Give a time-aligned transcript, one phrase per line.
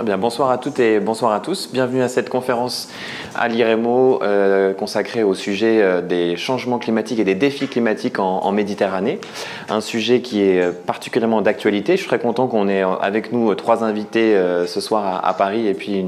[0.00, 1.68] Eh bonsoir à toutes et bonsoir à tous.
[1.72, 2.88] Bienvenue à cette conférence
[3.36, 8.50] à l'IREMO euh, consacrée au sujet euh, des changements climatiques et des défis climatiques en,
[8.52, 9.20] Méditerranée.
[9.68, 11.92] Un sujet qui est particulièrement d'actualité.
[11.92, 14.36] Je suis très content qu'on ait avec nous euh, trois invités
[14.66, 16.04] ce soir à, Paris et puis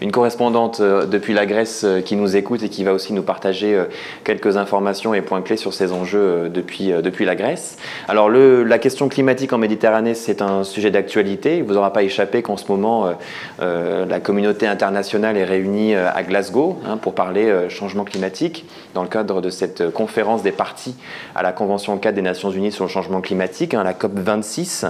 [0.00, 3.78] une, correspondante depuis la Grèce qui nous écoute et qui va aussi nous partager
[4.24, 7.76] quelques informations et points clés sur ces enjeux depuis, depuis la Grèce.
[8.08, 11.58] Alors, la question climatique en Méditerranée, c'est un sujet d'actualité.
[11.58, 13.12] Il vous aura pas échappé qu'en ce moment, euh,
[13.60, 18.64] la communauté internationale est réunie euh, à Glasgow hein, pour parler euh, changement climatique
[18.94, 20.94] dans le cadre de cette conférence des parties
[21.34, 24.86] à la Convention 4 des Nations Unies sur le changement climatique, hein, la COP 26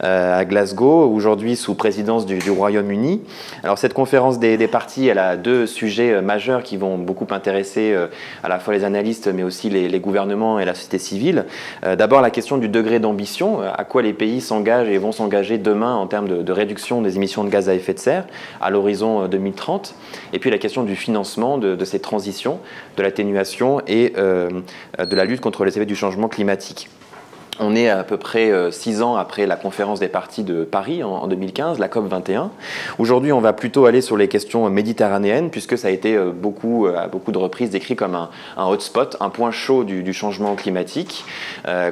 [0.00, 3.22] à Glasgow, aujourd'hui sous présidence du, Royaume-Uni.
[3.62, 7.96] Alors cette conférence des, parties, elle a deux sujets majeurs qui vont beaucoup intéresser
[8.42, 11.46] à la fois les analystes mais aussi les, gouvernements et la société civile.
[11.82, 15.94] D'abord la question du degré d'ambition, à quoi les pays s'engagent et vont s'engager demain
[15.94, 18.26] en termes de, de réduction des émissions de gaz à effet de serre
[18.60, 19.94] à l'horizon 2030.
[19.94, 22.60] Euh, et puis la question du financement de, ces transitions,
[22.96, 24.48] de l'atténuation et euh,
[24.98, 26.88] de la lutte contre les effets du changement climatique.
[27.60, 31.02] On est à peu près euh, six ans après la conférence des partis de Paris
[31.02, 32.52] en 2015, la COP 21.
[33.00, 36.86] Aujourd'hui, on va plutôt aller sur les questions méditerranéennes, puisque ça a été euh, beaucoup,
[36.86, 41.24] euh, à beaucoup de reprises décrit comme un, hotspot, un point chaud du, changement climatique.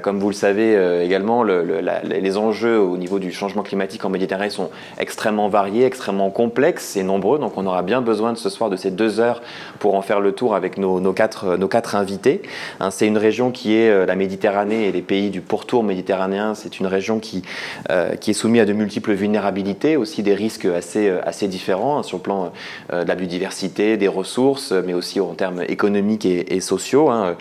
[0.03, 4.70] comme vous le savez également, les enjeux au niveau du changement climatique en Méditerranée sont
[4.98, 7.39] extrêmement variés, extrêmement complexes et nombreux.
[7.39, 9.42] Donc, on aura bien besoin de ce soir de ces deux heures
[9.78, 12.42] pour en faire le tour avec nos, quatre, nos quatre invités.
[12.81, 16.81] Hein, c'est une région qui est la Méditerranée et les pays du pourtour méditerranéen, c'est
[16.81, 17.41] une région qui,
[17.89, 21.97] euh, qui est soumise à de multiples vulnérabilités, aussi des risques assez, euh, assez différents
[21.97, 22.53] hein, sur le plan
[22.93, 27.09] euh, de la biodiversité, des ressources, mais aussi en termes économiques et, sociaux.
[27.09, 27.37] Hein.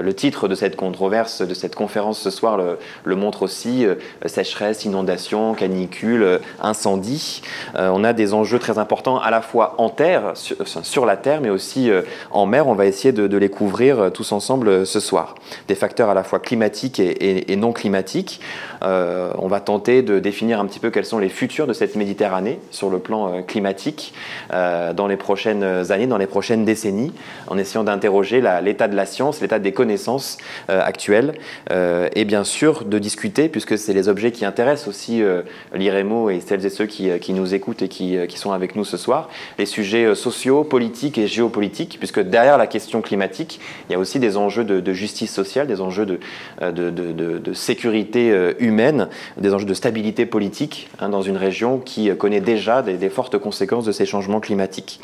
[0.00, 2.58] le titre de cette controverse, de cette conférence ce soir,
[3.04, 3.86] le, montre aussi
[4.26, 7.42] sécheresse, inondation, canicule, incendie.
[7.74, 11.50] on a des enjeux très importants à la fois en terre, sur, la terre, mais
[11.50, 11.90] aussi
[12.30, 12.68] en mer.
[12.68, 15.34] On va essayer de, les couvrir tous ensemble ce soir.
[15.66, 18.40] Des facteurs à la fois climatiques et, et non climatique.
[18.82, 21.96] Euh, on va tenter de définir un petit peu quels sont les futurs de cette
[21.96, 24.14] Méditerranée sur le plan euh, climatique
[24.52, 27.12] euh, dans les prochaines années, dans les prochaines décennies,
[27.48, 31.34] en essayant d'interroger l'état de la science, l'état des connaissances actuelles,
[31.70, 35.22] et bien sûr de discuter, puisque c'est les objets qui intéressent aussi
[35.74, 39.28] l'IREMO et celles et ceux qui, nous écoutent et qui, sont avec nous ce soir,
[39.58, 44.18] les sujets sociaux, politiques et géopolitiques, puisque derrière la question climatique, il y a aussi
[44.18, 46.20] des enjeux de, justice sociale, des enjeux de,
[46.60, 52.10] de de sécurité euh, humaine, des enjeux de stabilité politique hein, dans une région qui
[52.16, 55.00] connaît déjà des, fortes conséquences de ces changements climatiques.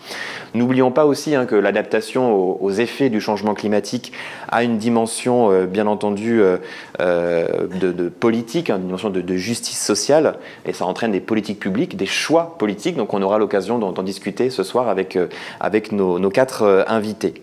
[0.53, 4.12] N'oublions pas aussi hein, que l'adaptation aux, effets du changement climatique
[4.49, 6.59] a une dimension, euh, bien entendu, euh,
[7.00, 12.06] de, politique, hein, une dimension de, justice sociale, et ça entraîne des politiques publiques, des
[12.06, 12.97] choix politiques.
[12.97, 15.19] Donc on aura l'occasion d'en discuter ce soir avec,
[15.61, 17.34] avec nos, nos quatre invités.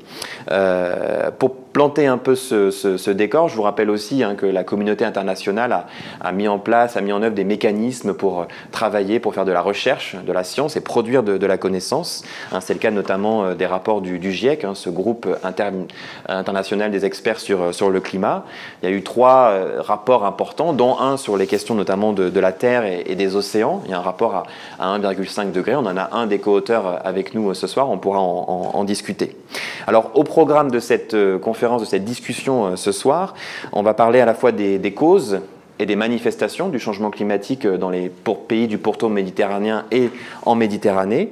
[1.40, 5.86] pour planter un peu ce, décor, je vous rappelle aussi hein, que la communauté internationale
[6.20, 9.52] a, mis en place, a mis en œuvre des mécanismes pour travailler, pour faire de
[9.52, 12.24] la recherche, de la science et produire de, la connaissance.
[12.52, 15.28] Hein, c'est le cas notamment euh, des rapports du, GIEC, hein, ce groupe
[16.28, 18.46] international des experts sur, sur le climat.
[18.82, 22.40] Il y a eu trois euh, rapports importants, dont un sur les questions notamment de,
[22.40, 23.82] la Terre et, des océans.
[23.86, 24.46] Il y a un rapport
[24.80, 25.76] à, 1,5 degré.
[25.76, 29.36] On en a un des co-auteurs avec nous euh, ce soir, on pourra en discuter.
[29.88, 33.36] Alors au programme de cette conférence, de cette discussion euh, ce soir.
[33.72, 35.42] On va parler à la fois des, causes
[35.78, 38.12] et des manifestations du changement climatique euh, dans les
[38.48, 40.10] pays du pourtour méditerranéen et
[40.44, 41.32] en Méditerranée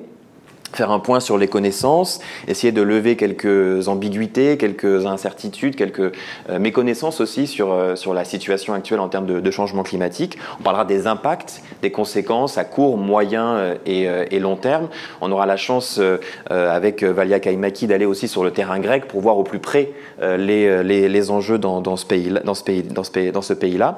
[0.73, 6.11] faire un point sur les connaissances, essayer de lever quelques ambiguïtés, quelques incertitudes, quelques
[6.49, 10.37] euh, méconnaissances aussi sur, euh, sur la situation actuelle en termes de, changement climatique.
[10.59, 14.89] On parlera des impacts, des conséquences à court, moyen euh, et, long terme.
[15.21, 15.99] On aura la chance
[16.49, 19.91] avec Valia Kaimaki d'aller aussi sur le terrain grec pour voir au plus près
[20.21, 22.31] les, les, les enjeux dans, ce pays,
[22.65, 22.83] pays,
[23.13, 23.97] pays, dans ce pays-là.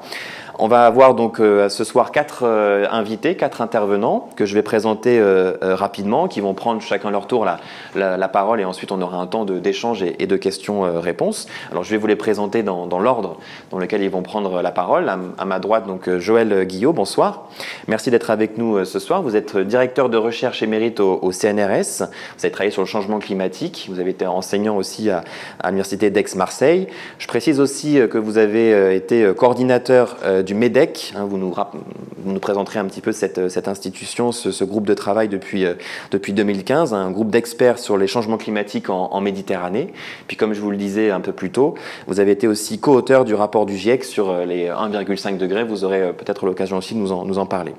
[0.58, 4.62] On va avoir donc euh, ce soir quatre euh, invités, quatre intervenants que je vais
[4.62, 9.16] présenter euh, rapidement, qui vont prendre chacun leur tour la, parole et ensuite on aura
[9.16, 11.46] un temps d'échange et, de questions-réponses.
[11.70, 13.38] Alors je vais vous les présenter dans, l'ordre
[13.70, 15.08] dans lequel ils vont prendre la parole.
[15.08, 17.48] À, ma droite, donc Joël Guillot, bonsoir.
[17.88, 19.22] Merci d'être avec nous ce soir.
[19.22, 22.04] Vous êtes directeur de recherche émérite au, CNRS.
[22.38, 23.88] Vous avez travaillé sur le changement climatique.
[23.90, 25.22] Vous avez été enseignant aussi à
[25.64, 26.88] l'Université d'Aix-Marseille.
[27.18, 31.12] Je précise aussi que vous avez été coordinateur du MEDEC.
[31.16, 35.64] Hein, vous, nous, présenterez un petit peu cette, cette institution, ce, groupe de travail depuis,
[35.64, 35.74] euh,
[36.10, 39.92] depuis 2000 2015 un groupe d'experts sur les changements climatiques en, Méditerranée.
[40.26, 41.74] Puis comme je vous le disais un peu plus tôt,
[42.08, 45.64] vous avez été aussi co-auteur du rapport du GIEC sur euh, les 1,5 degrés.
[45.64, 47.72] Vous aurez euh, peut-être l'occasion aussi de nous en, parler.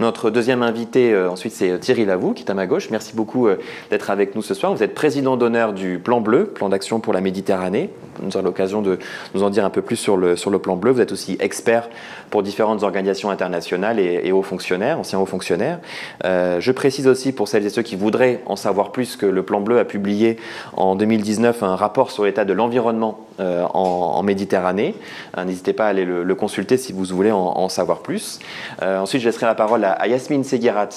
[0.00, 2.88] Notre deuxième invité ensuite c'est Thierry Lavou qui est à ma gauche.
[2.90, 3.48] Merci beaucoup
[3.90, 4.74] d'être avec nous ce soir.
[4.74, 7.90] Vous êtes président d'honneur du Plan Bleu, plan d'action pour la Méditerranée.
[8.22, 8.98] Nous aurons l'occasion de
[9.34, 10.92] nous en dire un peu plus sur le, sur le plan bleu.
[10.92, 11.88] Vous êtes aussi expert
[12.32, 15.78] pour différentes organisations internationales et, hauts fonctionnaires, anciens hauts fonctionnaires.
[16.24, 19.42] Euh, je précise aussi pour celles et ceux qui voudraient en savoir plus que le
[19.42, 20.38] Plan Bleu a publié
[20.74, 24.94] en 2019 un rapport sur l'état de l'environnement euh, en, Méditerranée.
[25.36, 28.38] Euh, n'hésitez pas à aller le, consulter si vous voulez en, savoir plus.
[28.80, 30.88] ensuite, je laisserai la parole à, Yasmine Seguirat,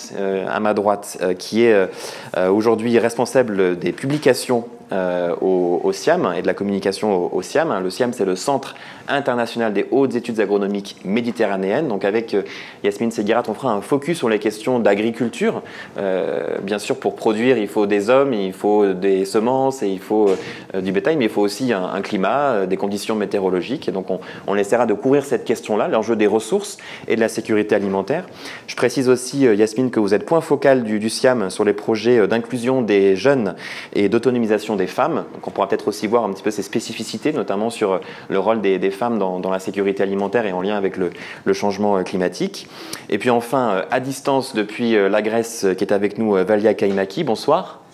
[0.50, 1.90] à ma droite, qui est
[2.50, 4.64] aujourd'hui responsable des publications
[5.42, 7.84] au, SIAM et de la communication au, au SIAM.
[7.84, 8.76] Le SIAM, c'est le Centre
[9.08, 11.88] international des hautes études agronomiques méditerranéennes.
[11.88, 12.44] Donc avec euh,
[12.84, 15.62] Yasmine Seguirat, on fera un focus sur les questions d'agriculture.
[15.98, 20.00] Euh, bien sûr, pour produire, il faut des hommes, il faut des semences et il
[20.00, 20.30] faut
[20.74, 23.88] euh, du bétail, mais il faut aussi un, climat, des conditions météorologiques.
[23.88, 27.30] Et donc on, on essaiera de couvrir cette question-là, l'enjeu des ressources et de la
[27.30, 28.26] sécurité alimentaire.
[28.68, 32.28] Je précise aussi, Yasmine, que vous êtes point focal du, du SIAM sur les projets
[32.28, 33.56] d'inclusion des jeunes
[33.94, 35.26] et d'autonomisation des femmes.
[35.34, 38.00] Donc on pourra peut-être aussi voir un petit peu ces spécificités, notamment sur
[38.30, 41.12] le rôle des, des femmes dans, la sécurité alimentaire et en lien avec le,
[41.54, 42.68] changement euh, climatique.
[43.10, 46.74] Et puis enfin, euh, à distance depuis euh, la Grèce, qui est avec nous, Valia
[46.74, 47.85] Kainaki, bonsoir.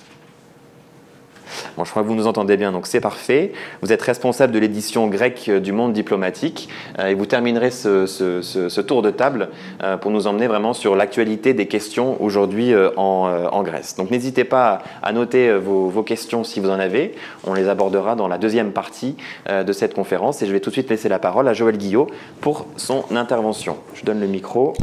[1.78, 3.52] Je crois que vous nous entendez bien, donc c'est parfait.
[3.82, 6.70] Vous êtes responsable de l'édition grecque du Monde diplomatique
[7.00, 9.50] euh, et vous terminerez ce, tour de table
[9.84, 13.96] euh, pour nous emmener vraiment sur l'actualité des questions aujourd'hui euh, en, Grèce.
[13.96, 17.14] Donc n'hésitez pas à noter vos, vos, questions si vous en avez.
[17.44, 19.16] On les abordera dans la deuxième partie
[19.48, 22.08] de cette conférence et je vais tout de suite laisser la parole à Joël Guillot
[22.40, 23.78] pour son intervention.
[23.94, 24.74] Je donne le micro.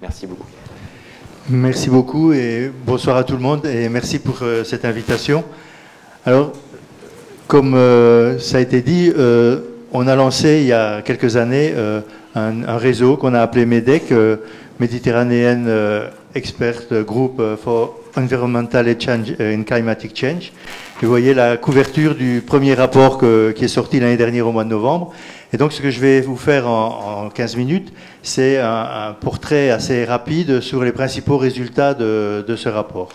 [0.00, 0.55] Merci beaucoup.
[1.48, 5.44] Merci beaucoup et bonsoir à tout le monde et merci pour euh, cette invitation.
[6.24, 6.52] Alors,
[7.46, 9.60] comme euh, ça a été dit, euh,
[9.92, 11.72] on a lancé il y a quelques années
[12.34, 14.12] un, réseau qu'on a appelé MEDEC,
[14.80, 15.70] Méditerranéenne
[16.34, 20.52] Expert Group for Environmental Change and Climatic Change.
[21.02, 24.70] Vous voyez la couverture du premier rapport qui est sorti l'année dernière au mois de
[24.70, 25.12] novembre.
[25.52, 30.06] Et donc ce que je vais vous faire en, 15 minutes, c'est un, portrait assez
[30.06, 33.10] rapide sur les principaux résultats de, ce rapport.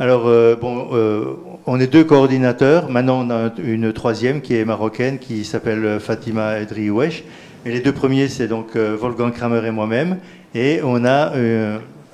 [0.00, 1.36] Alors, euh, bon, euh,
[1.66, 2.90] on est deux coordinateurs.
[2.90, 7.22] Maintenant, on a une troisième qui est marocaine, qui s'appelle Fatima Edri-Wesh.
[7.64, 10.18] Et les deux premiers, c'est donc euh, Wolfgang Kramer et moi-même.
[10.56, 11.32] Et on a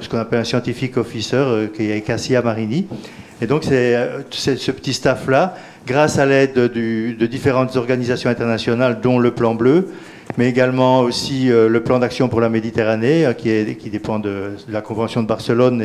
[0.00, 2.86] ce qu'on appelle un scientific officer, qui est Cassia Marini.
[3.42, 5.54] Et donc, c'est ce petit staff-là
[5.86, 9.88] grâce à l'aide de différentes organisations internationales, dont le Plan Bleu,
[10.36, 14.80] mais également aussi euh, le Plan d'action pour la Méditerranée, euh, qui, dépend de, la
[14.80, 15.82] Convention de Barcelone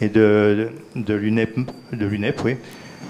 [0.00, 0.68] et, de,
[1.08, 1.56] l'UNEP,
[2.44, 2.56] oui.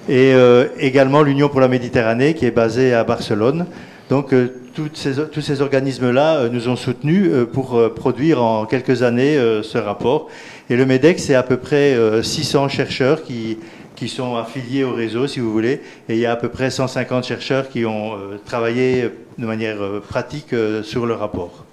[0.09, 3.67] et euh, également l'Union pour la Méditerranée, qui est basée à Barcelone.
[4.11, 4.35] Donc,
[4.75, 10.29] tous ces organismes-là nous ont soutenus pour produire en quelques années ce rapport.
[10.71, 13.59] Et le MEDEC, c'est à peu près 600 chercheurs qui,
[14.03, 15.81] qui sont affiliés au réseau, si vous voulez.
[16.09, 19.81] Et il y a à peu près 150 chercheurs qui ont euh, travaillé de manière
[19.81, 21.65] euh, pratique euh, sur le rapport.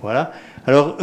[0.00, 0.30] Voilà.
[0.64, 0.96] Alors,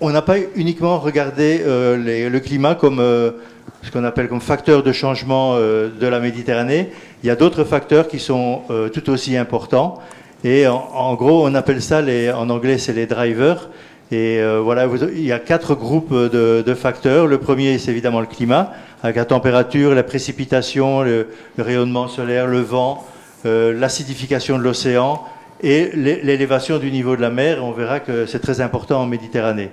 [0.00, 5.56] on n'a pas uniquement regardé le climat comme ce qu'on appelle comme facteur de changement
[5.56, 6.90] de la Méditerranée.
[7.22, 10.00] Il y a d'autres facteurs qui sont tout aussi importants.
[10.42, 12.02] Et en, gros, on appelle ça,
[12.34, 13.68] en anglais, c'est les drivers.
[14.12, 17.28] Et euh, voilà, il y a quatre groupes de, facteurs.
[17.28, 18.72] Le premier, c'est évidemment le climat,
[19.04, 23.06] avec la température, la précipitation, le, rayonnement solaire, le vent,
[23.46, 25.22] euh, l'acidification de l'océan
[25.62, 27.64] et l'élévation du niveau de la mer.
[27.64, 29.70] On verra que c'est très important en Méditerranée.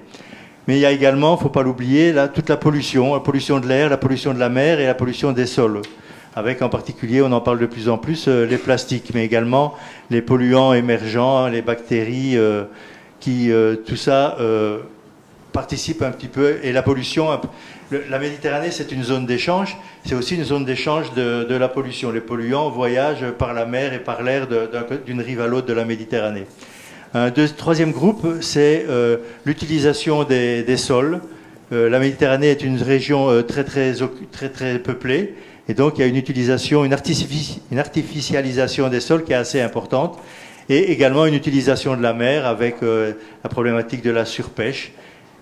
[0.67, 3.60] Mais il y a également, il ne faut pas l'oublier, toute la pollution, la pollution
[3.60, 5.82] de l'air, la pollution de la mer et la pollution des sols.
[6.36, 9.74] Avec en particulier, on en parle de plus en plus, euh, les plastiques, mais également
[10.12, 12.38] les polluants émergents, les bactéries
[13.19, 14.79] qui euh, tout ça euh,
[15.51, 16.57] participe un petit peu.
[16.63, 17.27] Et la pollution,
[18.09, 22.12] la Méditerranée, c'est une zone d'échange, c'est aussi une zone d'échange de, la pollution.
[22.12, 24.47] Les polluants voyagent par la mer et par l'air
[25.05, 26.45] d'une rive à l'autre de la Méditerranée.
[27.13, 31.21] Un troisième groupe, c'est euh, l'utilisation des, sols.
[31.71, 33.93] la Méditerranée est une région très, très,
[34.31, 35.36] très, très peuplée.
[35.69, 40.19] Et donc, il y a une utilisation, une artificialisation des sols qui est assez importante
[40.69, 44.91] et également une utilisation de la mer avec euh, la problématique de la surpêche.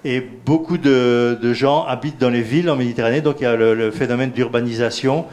[0.03, 3.89] Et beaucoup de, gens habitent dans les villes en Méditerranée, donc il y a le,
[3.89, 5.25] phénomène d'urbanisation.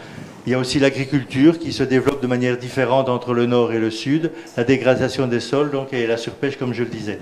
[0.46, 3.78] Il y a aussi l'agriculture qui se développe de manière différente entre le nord et
[3.78, 7.18] le sud, la dégradation des sols donc, et la surpêche, comme je le disais.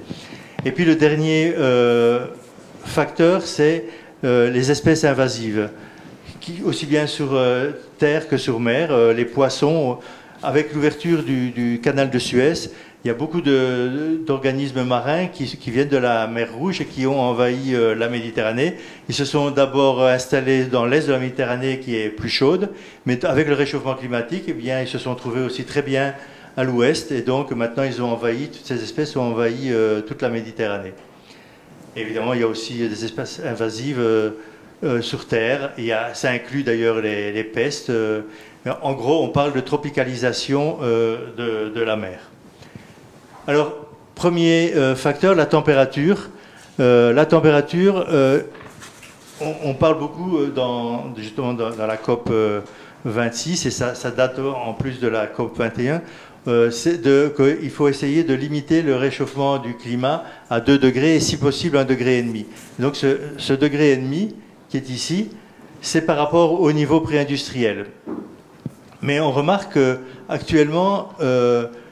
[0.65, 2.27] Et puis le dernier euh,
[2.85, 3.85] facteur, c'est
[4.23, 5.71] les espèces invasives,
[6.41, 7.31] qui, aussi bien sur
[7.99, 8.95] terre que sur mer.
[9.15, 9.99] les poissons,
[10.43, 12.71] avec l'ouverture du, canal de Suez,
[13.05, 17.19] il y a beaucoup d'organismes marins qui, viennent de la mer Rouge et qui ont
[17.19, 18.77] envahi euh, la Méditerranée.
[19.09, 22.71] Ils se sont d'abord installés dans l'est de la Méditerranée qui est plus chaude,
[23.07, 26.15] mais avec le réchauffement climatique, eh bien, ils se sont trouvés aussi très bien
[26.57, 30.21] à l'ouest et donc maintenant ils ont envahi, toutes ces espèces ont envahi euh, toute
[30.21, 30.93] la Méditerranée.
[31.97, 35.73] évidemment, il y a aussi des espèces invasives euh, sur Terre.
[35.79, 37.91] Il y a, ça inclut d'ailleurs les, pestes.
[38.83, 42.21] En gros, on parle de tropicalisation de la mer.
[43.47, 43.75] Alors,
[44.21, 46.29] premier euh, facteur, la température.
[46.79, 48.43] Euh, la température, euh,
[49.65, 52.31] on, parle beaucoup dans, justement dans, la COP
[53.07, 56.03] 26, et ça, date en plus de la COP 21,
[56.71, 57.01] c'est
[57.35, 61.79] qu'il faut essayer de limiter le réchauffement du climat à 2 degrés et si possible
[61.79, 62.47] 1 degré et demi.
[62.79, 64.37] Donc ce, ce degré et demi
[64.69, 65.31] qui est ici,
[65.81, 67.87] c'est par rapport au niveau pré-industriel.
[69.03, 69.75] Mais on remarque
[70.29, 71.15] qu'actuellement,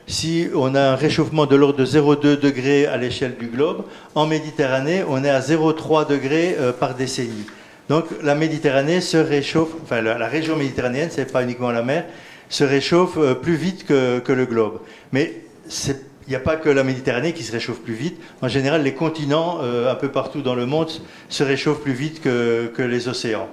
[0.09, 3.85] si on a un réchauffement de l'ordre de 0,2 degrés à l'échelle du globe,
[4.15, 7.45] en Méditerranée, on est à 0,3 degrés euh, par décennie.
[7.91, 12.07] Donc la Méditerranée se réchauffe, enfin la, région méditerranéenne, c'est pas uniquement la mer,
[12.49, 14.81] se réchauffe euh, plus vite que, le globe.
[15.13, 15.43] Mais
[15.87, 18.19] il n'y a pas que la Méditerranée qui se réchauffe plus vite.
[18.41, 20.91] En général, les continents, euh, un peu partout dans le monde,
[21.29, 23.49] se réchauffent plus vite que, que les océans.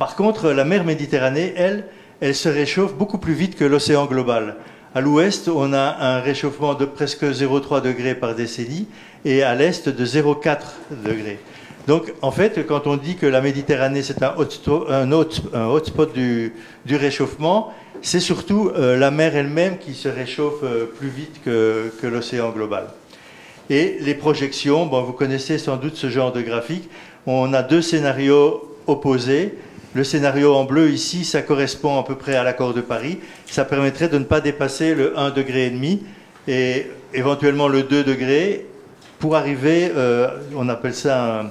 [0.00, 1.84] Par contre, la mer Méditerranée, elle,
[2.20, 4.56] elle se réchauffe beaucoup plus vite que l'océan global.
[4.94, 8.86] À l'ouest, on a un réchauffement de presque 0,3 degrés par décennie
[9.24, 10.58] et à l'est de 0,4
[11.04, 11.38] degrés.
[11.86, 16.52] Donc, en fait, quand on dit que la Méditerranée, c'est un hotspot, du,
[16.90, 22.06] réchauffement, c'est surtout euh, la mer elle-même qui se réchauffe euh, plus vite que, que
[22.06, 22.88] l'océan global.
[23.68, 26.88] Et les projections, bon, vous connaissez sans doute ce genre de graphique.
[27.26, 29.54] On a deux scénarios opposés.
[29.96, 33.18] Le scénario en bleu ici, ça correspond à peu près à l'accord de Paris.
[33.46, 36.02] Ça permettrait de ne pas dépasser le 1 degré et demi
[36.46, 38.66] et éventuellement le 2 degrés
[39.18, 41.50] pour arriver, euh, on appelle ça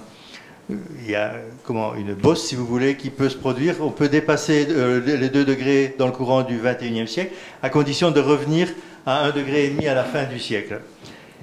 [0.69, 3.77] une bosse, si vous voulez, qui peut se produire.
[3.81, 7.33] On peut dépasser euh, les 2 degrés dans le courant du 21e siècle,
[7.63, 8.67] à condition de revenir
[9.07, 10.81] à 1 degré et demi à la fin du siècle.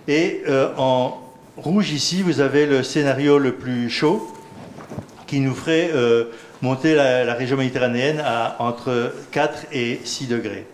[0.06, 1.18] Et euh, en
[1.56, 4.32] rouge ici, vous avez le scénario le plus chaud,
[5.26, 5.90] qui nous ferait
[6.62, 10.64] monter la, région méditerranéenne à entre 4 et 6 degrés.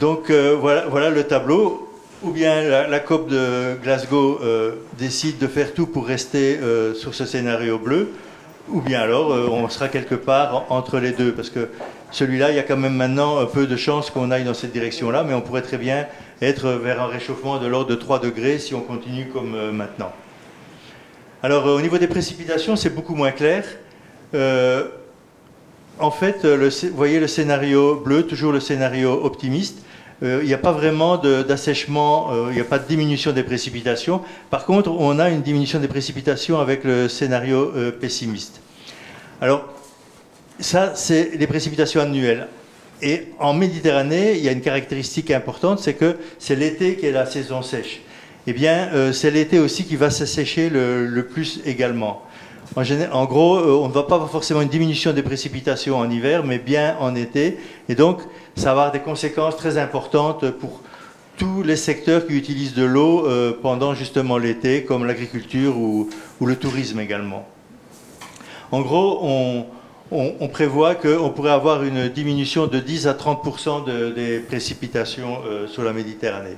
[0.00, 1.84] Donc euh, voilà, le tableau.
[2.24, 7.14] Ou bien la, COP de Glasgow euh, décide de faire tout pour rester euh, sur
[7.14, 8.08] ce scénario bleu,
[8.68, 11.68] ou bien alors on sera quelque part entre les deux, parce que
[12.10, 14.72] celui-là, il y a quand même maintenant un peu de chance qu'on aille dans cette
[14.72, 16.08] direction-là, mais on pourrait très bien
[16.42, 20.10] être vers un réchauffement de l'ordre de 3 degrés si on continue comme maintenant.
[21.44, 23.62] Alors au niveau des précipitations, c'est beaucoup moins clair.
[24.34, 24.88] Euh,
[25.98, 29.82] en fait, vous voyez le scénario bleu, toujours le scénario optimiste.
[30.22, 33.42] Euh, il n'y a pas vraiment d'assèchement, euh, il n'y a pas de diminution des
[33.42, 34.20] précipitations.
[34.50, 38.60] Par contre, on a une diminution des précipitations avec le scénario pessimiste.
[39.40, 39.64] Alors,
[40.58, 42.48] ça, c'est les précipitations annuelles.
[43.00, 47.12] Et en Méditerranée, il y a une caractéristique importante, c'est que c'est l'été qui est
[47.12, 48.00] la saison sèche.
[48.48, 52.27] Eh bien, c'est l'été aussi qui va s'assécher le plus également.
[52.76, 56.58] En, gros, euh, on ne voit pas forcément une diminution des précipitations en hiver, mais
[56.58, 57.58] bien en été.
[57.88, 58.20] Et donc,
[58.56, 60.80] ça va avoir des conséquences très importantes pour
[61.38, 66.08] tous les secteurs qui utilisent de l'eau euh, pendant justement l'été, comme l'agriculture ou,
[66.44, 67.46] le tourisme également.
[68.70, 69.20] En gros,
[70.10, 75.84] on, prévoit qu'on pourrait avoir une diminution de 10 à 30 des précipitations euh, sur
[75.84, 76.56] la Méditerranée.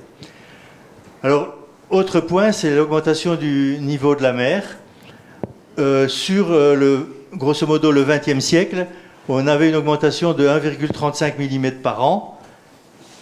[1.23, 1.55] Alors,
[1.89, 4.77] autre point, c'est l'augmentation du niveau de la mer.
[5.79, 8.87] Euh, sur euh, le, grosso modo le XXe siècle,
[9.29, 12.37] on avait une augmentation de 1,35 mm par an,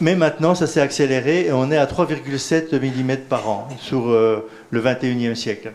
[0.01, 4.49] mais maintenant ça s'est accéléré et on est à 3,7 mm par an sur euh,
[4.71, 5.73] le XXIe siècle.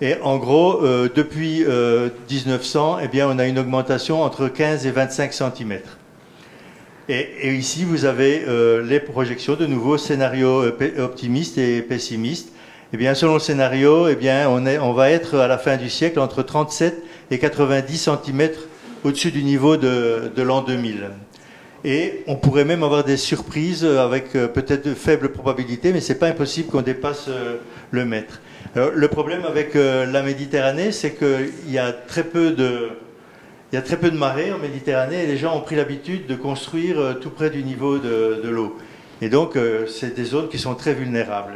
[0.00, 0.80] Et en gros,
[1.14, 5.78] depuis 1900, eh bien, on a une augmentation entre 15 et 25 cm.
[7.10, 8.46] Et ici, vous avez
[8.82, 10.64] les projections de nouveaux scénarios
[10.96, 12.50] optimistes et pessimistes
[12.92, 16.42] eh bien, selon le scénario, eh on, va être à la fin du siècle entre
[16.42, 18.50] 37 et 90 cm
[19.04, 21.10] au-dessus du niveau de, l'an 2000.
[21.84, 26.18] Et on pourrait même avoir des surprises avec euh, peut-être de faibles probabilités, mais c'est
[26.18, 27.56] pas impossible qu'on dépasse euh,
[27.90, 28.40] le mètre.
[28.74, 32.90] Le problème avec euh, la Méditerranée, c'est qu'il y a très peu de
[34.12, 37.98] marées en Méditerranée et les gens ont pris l'habitude de construire tout près du niveau
[37.98, 38.76] de l'eau.
[39.22, 41.54] Et donc, euh, c'est des zones qui sont très vulnérables.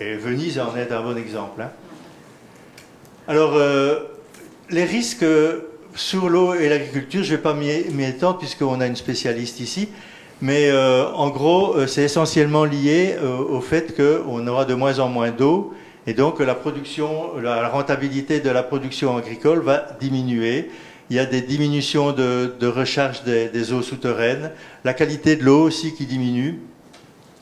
[0.00, 1.62] Et, Venise en est un bon exemple.
[1.62, 1.70] Hein.
[3.26, 3.58] Alors,
[4.70, 5.26] les risques
[5.94, 9.88] sur l'eau et l'agriculture, je ne vais pas m'y étendre puisqu'on a une spécialiste ici.
[10.40, 15.74] Mais en gros, c'est essentiellement lié au fait qu'on aura de moins en moins d'eau
[16.08, 20.70] et donc la production, la rentabilité de la production agricole va diminuer.
[21.10, 24.50] Il y a des diminutions de, recharge des, eaux souterraines,
[24.84, 26.60] la qualité de l'eau aussi qui diminue.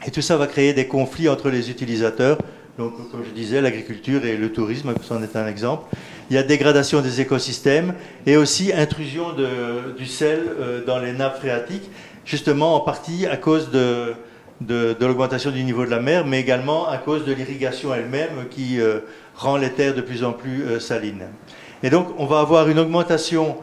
[0.07, 2.39] Et tout ça va créer des conflits entre les utilisateurs.
[2.79, 5.85] Donc, comme je disais, l'agriculture et le tourisme, c'en est un exemple.
[6.31, 7.95] Il y a dégradation des écosystèmes
[8.27, 9.29] et aussi intrusion
[9.97, 11.91] du sel euh, dans les nappes phréatiques,
[12.25, 14.15] justement en partie à cause de,
[15.01, 19.01] l'augmentation du niveau de la mer, mais également à cause de l'irrigation elle-même qui euh,
[19.35, 21.27] rend les terres de plus en plus euh, salines.
[21.83, 23.57] Et donc, on va avoir une augmentation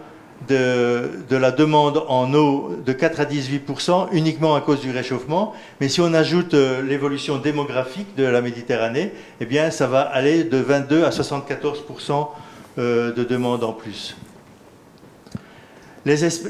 [0.48, 5.54] de, la demande en eau de 4 à 18% uniquement à cause du réchauffement.
[5.80, 10.44] Mais si on ajoute euh, l'évolution démographique de la Méditerranée, eh bien, ça va aller
[10.44, 12.28] de 22 à 74%
[12.76, 14.16] de demande en plus.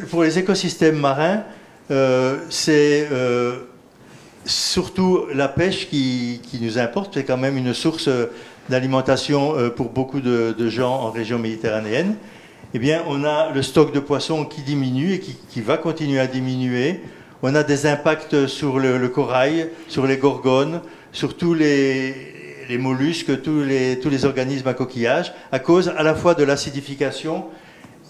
[0.09, 1.43] pour les écosystèmes marins,
[2.49, 3.09] c'est
[4.45, 8.27] surtout la pêche qui, nous importe, c'est quand même une source euh,
[8.69, 12.15] d'alimentation euh, pour beaucoup de, gens en région méditerranéenne.
[12.73, 16.27] Eh bien, on a le stock de poissons qui diminue et qui, va continuer à
[16.27, 17.01] diminuer.
[17.43, 22.15] On a des impacts sur le, corail, sur les gorgones, sur tous les,
[22.79, 27.45] mollusques, tous les, organismes à coquillage, à cause à la fois de l'acidification,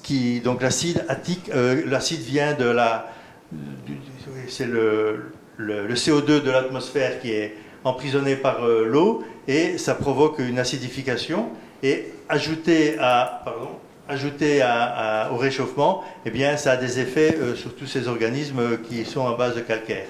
[0.01, 3.12] qui, donc l'acide attique, euh, l'acide vient de la,
[4.48, 10.40] c'est le, le, CO2 de l'atmosphère qui est emprisonné par euh, l'eau et ça provoque
[10.40, 11.50] une acidification
[11.82, 13.44] et ajouté, à,
[15.32, 19.28] au réchauffement, eh bien, ça a des effets euh, sur tous ces organismes qui sont
[19.28, 20.06] à base de calcaire.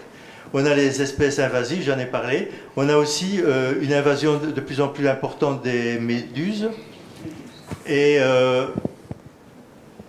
[0.53, 2.51] On a les espèces invasives, j'en ai parlé.
[2.75, 6.69] On a aussi euh, une invasion de, plus en plus importante des méduses.
[7.87, 8.19] Et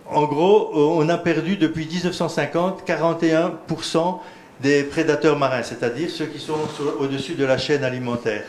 [0.09, 4.18] en gros, on a perdu depuis 1950 41%
[4.61, 6.59] des prédateurs marins, c'est-à-dire ceux qui sont
[7.00, 8.44] au-dessus de la chaîne alimentaire.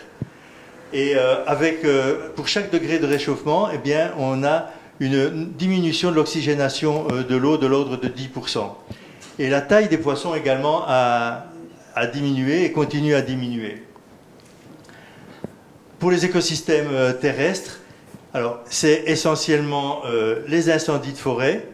[0.94, 6.12] Et euh, avec, euh, pour chaque degré de réchauffement, eh bien, on a une diminution
[6.12, 8.74] de l'oxygénation euh, de l'eau de l'ordre de 10%.
[9.40, 11.48] Et la taille des poissons également a,
[12.14, 13.84] diminué et continue à diminuer.
[16.00, 17.80] Pour les écosystèmes terrestres,
[18.34, 20.04] alors c'est essentiellement
[20.48, 21.68] les incendies de forêt.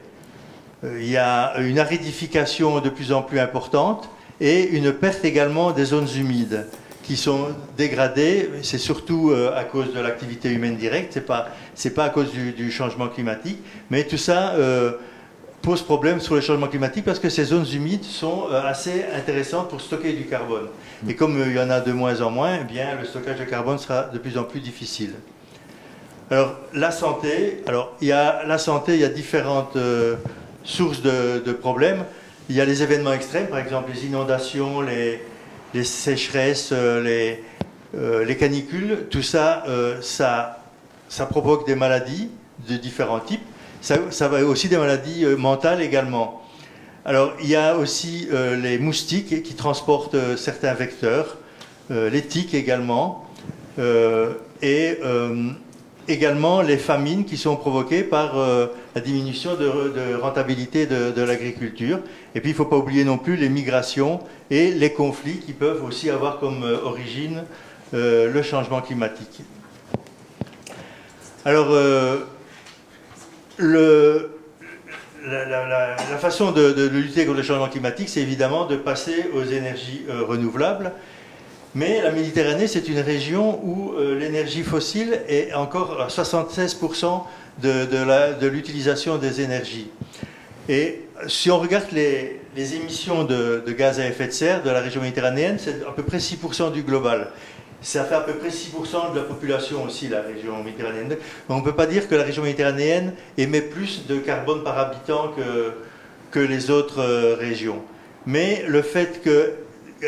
[0.84, 4.10] il y a une aridification de plus en plus importante
[4.42, 6.66] et une perte également des zones humides
[7.04, 8.50] qui sont dégradées.
[8.64, 11.50] C'est surtout euh, à cause de l'activité humaine directe, c'est pas
[11.96, 14.94] pas à cause du, changement climatique, mais tout ça euh,
[15.62, 19.70] pose problème sur le changement climatique parce que ces zones humides sont euh, assez intéressantes
[19.70, 20.68] pour stocker du carbone.
[21.08, 23.46] Et comme il y en a de moins en moins, eh bien le stockage de
[23.46, 25.14] carbone sera de plus en plus difficile.
[26.32, 29.78] Alors la santé, alors il y a la santé, il y a différentes
[30.64, 32.06] sources de problèmes.
[32.52, 37.38] Il y a les événements extrêmes, par exemple les inondations, les, sécheresses, euh,
[37.96, 39.08] euh, les, canicules.
[39.10, 40.62] Tout ça, euh, ça,
[41.08, 42.30] ça provoque des maladies
[42.68, 43.46] de différents types.
[43.80, 46.42] Ça va aussi des maladies mentales également.
[47.06, 48.28] Alors, il y a aussi
[48.62, 51.38] les moustiques qui transportent certains vecteurs,
[51.90, 53.30] les tiques également,
[53.80, 54.98] et
[56.08, 62.00] également les famines qui sont provoquées par euh, la diminution de, rentabilité de, l'agriculture.
[62.36, 65.54] Et puis il ne faut pas oublier non plus les migrations et les conflits qui
[65.54, 67.44] peuvent aussi avoir comme euh, origine
[67.94, 69.42] euh, le changement climatique.
[71.44, 71.72] Alors,
[73.58, 74.28] la,
[76.20, 80.92] façon de, lutter contre le changement climatique, c'est évidemment de passer aux énergies renouvelables.
[81.74, 87.24] Mais la Méditerranée, c'est une région où euh, l'énergie fossile est encore à 76%
[87.62, 89.90] de, l'utilisation des énergies.
[90.68, 92.42] Et si on regarde les,
[92.76, 96.18] émissions de, gaz à effet de serre de la région méditerranéenne, c'est à peu près
[96.18, 97.30] 6% du global.
[97.82, 101.16] Ça fait à peu près 6% de la population aussi, la région méditerranéenne.
[101.48, 105.30] On ne peut pas dire que la région méditerranéenne émet plus de carbone par habitant
[105.30, 105.72] que,
[106.32, 107.82] que les autres euh, régions.
[108.26, 109.54] Mais le fait que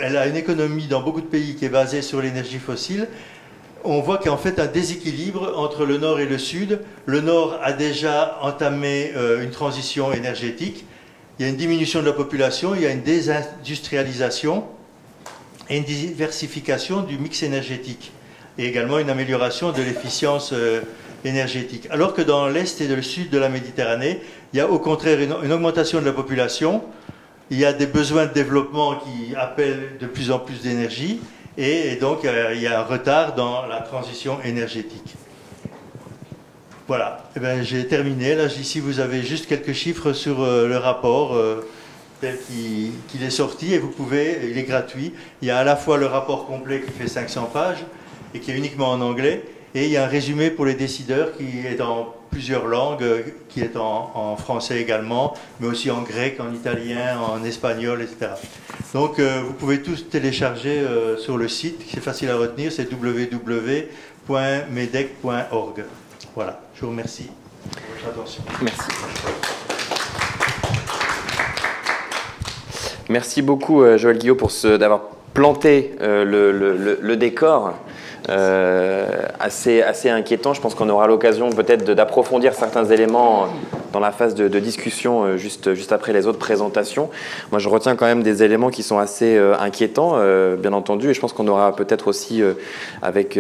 [0.02, 3.08] elle a une économie dans beaucoup de pays qui est basée sur l'énergie fossile.
[3.84, 6.80] On voit qu'il y a en fait un déséquilibre entre le nord et le sud.
[7.06, 10.86] Le nord a déjà entamé euh, une transition énergétique.
[11.38, 14.64] Il y a une diminution de la population, il y a une désindustrialisation
[15.70, 18.12] et une diversification du mix énergétique
[18.58, 20.82] et également une amélioration de l'efficience euh,
[21.26, 21.88] énergétique.
[21.90, 24.22] Alors que dans l'est et le sud de la Méditerranée,
[24.54, 26.84] il y a au contraire une augmentation de la population,
[27.52, 31.20] il y a des besoins de développement qui appellent de plus en plus d'énergie
[31.58, 35.16] et, donc euh, il y a un retard dans la transition énergétique.
[36.88, 38.36] Voilà, eh j'ai terminé.
[38.36, 41.38] Là, ici, vous avez juste quelques chiffres sur le rapport
[42.24, 45.14] tel qu'il est sorti et vous pouvez, il est gratuit.
[45.42, 47.84] Il y a à la fois le rapport complet qui fait 500 pages
[48.34, 49.44] et qui est uniquement en anglais,
[49.76, 53.06] et il y a un résumé pour les décideurs qui est en plusieurs langues,
[53.50, 58.32] qui est en, français également, mais aussi en grec, en italien, en espagnol, etc.
[58.94, 62.92] Donc euh, vous pouvez tous télécharger euh, sur le site, c'est facile à retenir, c'est
[62.92, 63.86] www.medec.org.
[66.36, 67.30] Voilà, je vous remercie
[67.62, 68.44] pour votre attention.
[68.62, 68.90] Merci.
[73.10, 75.02] Merci beaucoup euh, Joël Guillaume pour d'avoir
[75.36, 77.72] planté le, décor euh,
[78.30, 80.54] assez, assez inquiétant.
[80.54, 83.48] Je pense qu'on aura l'occasion peut-être d'approfondir certains éléments
[83.94, 87.10] dans la phase de, discussion euh, juste, juste après les autres présentations.
[87.52, 90.18] Moi, je retiens quand même des éléments qui sont assez euh, inquiétants,
[90.58, 92.42] bien entendu, et je pense qu'on aura peut-être aussi,
[93.04, 93.38] avec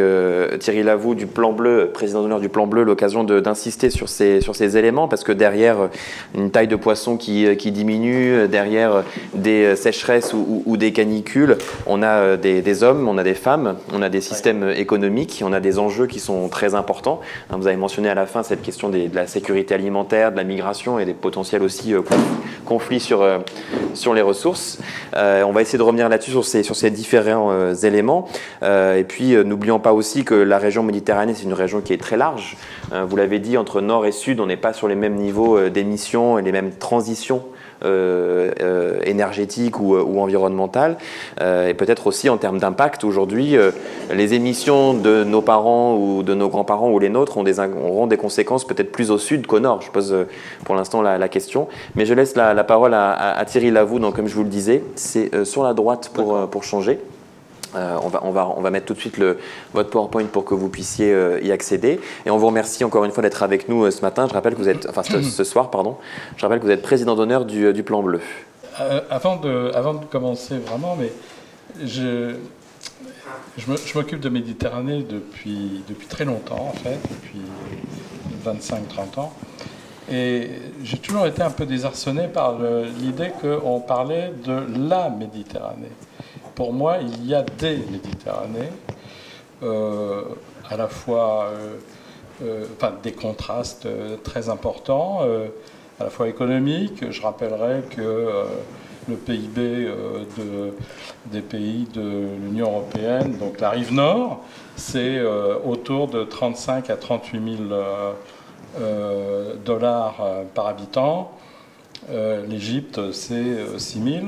[0.59, 4.55] Thierry Lavoux du Plan Bleu, président d'honneur du Plan Bleu, l'occasion d'insister sur ces, sur
[4.55, 5.89] ces éléments, parce que derrière
[6.35, 12.03] une taille de poisson qui, qui diminue, derrière des sécheresses ou, ou, des canicules, on
[12.03, 15.41] a des, des, hommes, on a des femmes, on a des systèmes économique.
[15.45, 17.21] On a des enjeux qui sont très importants.
[17.49, 20.43] Hein, vous avez mentionné à la fin cette question de la sécurité alimentaire, de la
[20.43, 22.01] migration et des potentiels aussi euh,
[22.65, 23.39] conflits sur, euh,
[23.93, 24.79] sur les ressources.
[25.15, 28.27] Euh, on va essayer de revenir là-dessus sur ces, sur ces différents éléments.
[28.61, 32.17] et puis, n'oublions pas aussi que la région Méditerranée, c'est une région qui est très
[32.17, 32.57] large.
[32.91, 36.37] vous l'avez dit, entre nord et sud, on n'est pas sur les mêmes niveaux d'émissions
[36.37, 37.43] et les mêmes transitions
[39.05, 40.97] énergétique ou, ou environnementale,
[41.41, 43.03] euh, et peut-être aussi en termes d'impact.
[43.03, 43.55] Aujourd'hui,
[44.11, 48.07] les émissions de nos parents ou de nos grands-parents ou les nôtres ont des, auront
[48.07, 49.81] des conséquences peut-être plus au sud qu'au nord.
[49.81, 50.15] Je pose
[50.65, 51.67] pour l'instant la, question.
[51.95, 54.83] Mais je laisse la, parole à, à, Thierry Lavou, donc, comme je vous le disais,
[54.95, 56.99] c'est sur la droite pour, pour changer.
[57.75, 59.39] Euh, on, va, on, va, on, va, mettre tout de suite le,
[59.73, 61.99] votre PowerPoint pour que vous puissiez euh, y accéder.
[62.25, 64.27] Et on vous remercie encore une fois d'être avec nous euh, ce matin.
[64.27, 65.97] Je rappelle que vous êtes, enfin ce, soir, pardon.
[66.37, 68.21] Je rappelle que vous êtes président d'honneur du, du, Plan Bleu.
[69.09, 71.11] avant, de, avant de commencer vraiment, mais
[71.83, 72.35] je,
[73.57, 77.41] je m'occupe de Méditerranée depuis, depuis très longtemps, en fait, depuis
[78.45, 79.33] 25-30 ans.
[80.11, 80.49] Et
[80.83, 82.57] j'ai toujours été un peu désarçonné par
[82.99, 85.91] l'idée qu'on parlait de la Méditerranée
[86.55, 88.69] pour moi, il y a des Méditerranées,
[89.63, 90.23] euh,
[90.69, 91.75] à la fois euh,
[92.43, 93.87] euh, enfin, des contrastes
[94.23, 95.21] très importants,
[95.99, 97.09] à la fois économiques.
[97.11, 98.45] Je rappellerai que
[99.07, 99.91] le PIB
[101.27, 104.43] des pays de l'Union européenne, donc la rive nord,
[104.75, 105.21] c'est
[105.65, 107.79] autour de 35 à 38 000
[109.65, 111.31] dollars par habitant.
[112.09, 114.25] L'Égypte, c'est 6 000.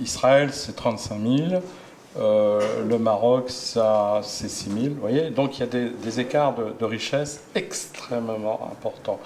[0.00, 1.62] Israël, c'est 35 000.
[2.18, 4.94] Euh, le Maroc, c'est 6 000.
[4.94, 9.20] Vous voyez Donc il y a des, écarts de, richesse extrêmement importants.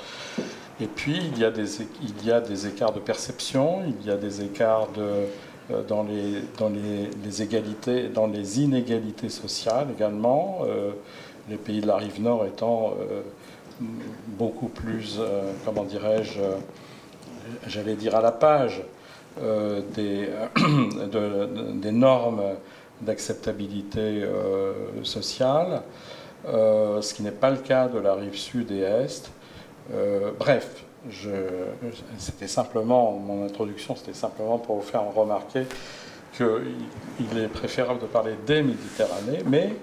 [0.80, 5.26] Et puis il y, a des, écarts de perception, il y a des écarts euh,
[5.86, 10.60] dans, les, dans les, égalités, dans les inégalités sociales également.
[10.62, 10.92] Euh,
[11.48, 12.94] les pays de la rive nord étant
[14.38, 15.18] beaucoup plus,
[15.64, 16.38] comment dirais-je,
[17.66, 18.80] j'allais dire à la page
[19.40, 20.28] euh, des,
[21.74, 22.42] des, normes
[23.00, 24.72] d'acceptabilité euh,
[25.04, 25.82] sociale,
[26.46, 29.30] euh, ce qui n'est pas le cas de la rive sud et est.
[30.38, 30.84] bref,
[32.18, 35.64] c'était simplement, mon introduction, c'était simplement pour vous faire remarquer
[36.36, 39.74] qu'il est préférable de parler des Méditerranées, mais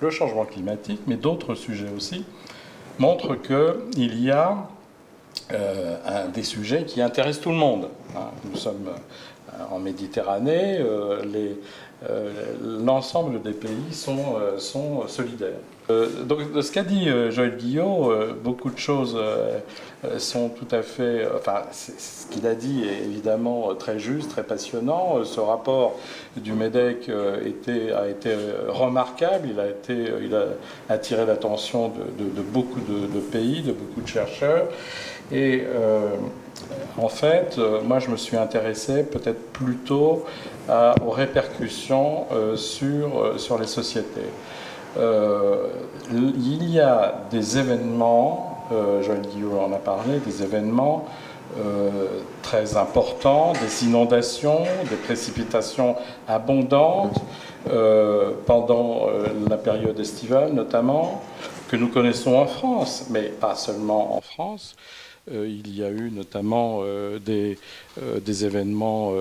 [0.00, 2.24] le changement climatique, mais d'autres sujets aussi,
[2.98, 4.68] montrent qu'il y a
[5.52, 7.88] euh, des sujets qui intéressent tout le monde.
[8.16, 8.30] Hein.
[8.44, 11.52] Nous sommes euh, en Méditerranée, euh,
[12.62, 15.60] l'ensemble des pays sont, sont solidaires.
[16.24, 19.16] donc, de ce qu'a dit Joël Guillot, beaucoup de choses
[20.18, 21.28] sont tout à fait.
[21.36, 25.22] Enfin, ce qu'il a dit est évidemment très juste, très passionnant.
[25.22, 25.96] Ce rapport
[26.36, 28.34] du MEDEC a été
[28.66, 29.50] remarquable.
[29.52, 30.46] Il a, été, il a
[30.88, 34.66] attiré l'attention de, beaucoup de, pays, de beaucoup de chercheurs.
[35.30, 36.16] Et euh,
[36.98, 40.24] en fait, euh, moi, je me suis intéressé peut-être plutôt
[41.04, 44.30] aux répercussions euh, sur, sur les sociétés.
[44.96, 48.66] il y a des événements,
[49.02, 51.06] Joël Guillaume en a parlé, des événements
[52.42, 55.96] très importants, des inondations, des précipitations
[56.28, 57.20] abondantes
[58.46, 59.08] pendant
[59.48, 61.22] la période estivale notamment,
[61.68, 64.76] que nous connaissons en France, mais pas seulement en France.
[65.30, 66.82] Il y a eu notamment
[67.24, 67.56] des,
[68.20, 69.12] des, événements,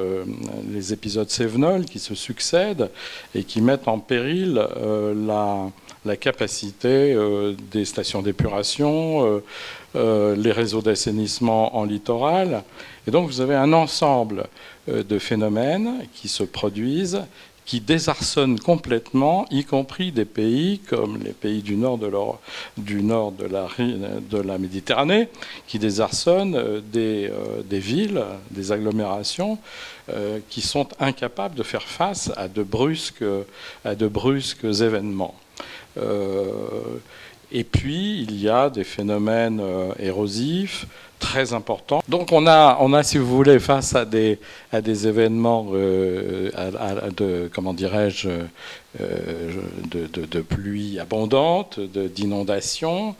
[0.71, 2.89] les épisodes Sévenol qui se succèdent
[3.35, 5.69] et qui mettent en péril la,
[6.05, 7.15] la, capacité
[7.71, 9.43] des stations d'épuration,
[9.93, 12.63] les réseaux d'assainissement en littoral.
[13.07, 14.47] Et donc vous avez un ensemble
[14.87, 17.21] de phénomènes qui se produisent
[17.71, 22.11] qui désarçonnent complètement, y compris des pays comme les pays du nord de,
[22.77, 25.29] de, la, Méditerranée,
[25.67, 29.57] qui désarçonnent euh, des, euh, des villes, des agglomérations,
[30.09, 33.23] euh, qui sont incapables de faire face à de brusques
[34.65, 35.35] événements.
[37.51, 39.61] Et puis, il y a des phénomènes
[39.99, 40.85] érosifs,
[41.21, 42.03] très important.
[42.09, 44.39] Donc on a, on a, si vous voulez, face à des,
[44.73, 46.49] à des événements euh,
[47.15, 48.27] de, comment dirais-je,
[48.99, 49.53] euh,
[49.89, 53.15] de, de, pluie abondante, d'inondations,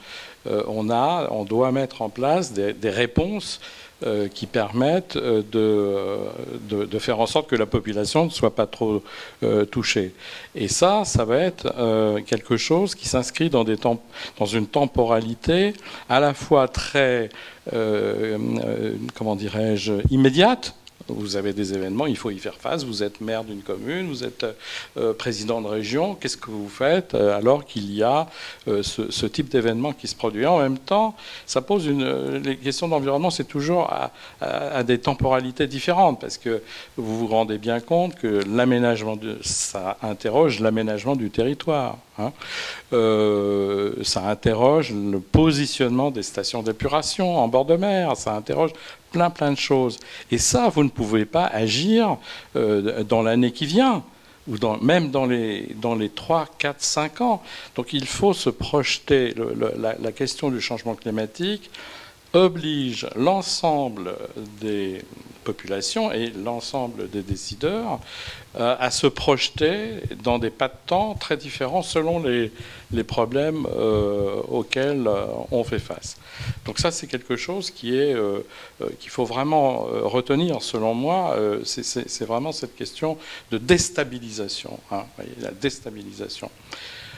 [0.47, 3.61] euh, on, on doit mettre en place des, des réponses
[4.03, 8.65] euh, qui permettent euh, de, de, faire en sorte que la population ne soit pas
[8.65, 9.03] trop
[9.43, 10.13] euh, touchée.
[10.55, 11.71] Et ça, ça va être
[12.25, 15.73] quelque chose qui s'inscrit dans, dans une temporalité
[16.09, 17.29] à la fois très,
[19.15, 20.73] comment dirais-je, immédiate,
[21.15, 22.84] vous avez des événements, il faut y faire face.
[22.84, 24.45] Vous êtes maire d'une commune, vous êtes
[24.97, 26.15] euh, président de région.
[26.15, 28.28] Qu'est-ce que vous faites euh, alors qu'il y a
[28.67, 30.45] euh, ce, type d'événement qui se produit?
[30.45, 32.38] En même temps, ça pose une.
[32.38, 36.62] les questions d'environnement, c'est toujours à, des temporalités différentes parce que
[36.97, 41.97] vous vous rendez bien compte que l'aménagement, ça interroge l'aménagement du territoire.
[42.21, 42.31] Hein.
[44.03, 48.71] ça interroge le positionnement des stations d'épuration en bord de mer, ça interroge
[49.12, 49.99] plein plein de choses.
[50.31, 52.17] Et ça, vous ne pouvez pas agir
[52.55, 54.03] euh, dans l'année qui vient,
[54.47, 57.43] ou même dans les, dans les 3, 4, 5 ans.
[57.75, 59.36] Donc il faut se projeter.
[59.77, 61.69] la, question du changement climatique
[62.34, 64.15] oblige l'ensemble
[64.62, 65.01] des
[65.41, 67.99] populations et l'ensemble des décideurs
[68.60, 72.51] euh, à se projeter dans des pas de temps très différents selon les,
[73.04, 76.17] problèmes euh, auxquels euh, on fait face.
[76.65, 78.15] Donc ça, c'est quelque chose qui est
[78.99, 81.36] qu'il faut vraiment retenir, selon moi.
[81.63, 83.17] c'est vraiment cette question
[83.51, 85.04] de déstabilisation, hein,
[85.39, 86.49] la déstabilisation.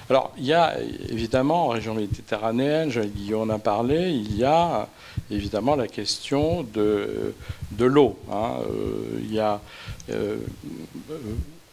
[0.09, 0.77] Alors, il y a
[1.09, 4.89] évidemment en région méditerranéenne, Guillaume en a parlé, il y a
[5.31, 7.33] évidemment la question de,
[7.71, 8.17] de l'eau.
[8.31, 8.59] Hein.
[8.67, 9.61] Euh, il y a
[10.09, 10.37] euh,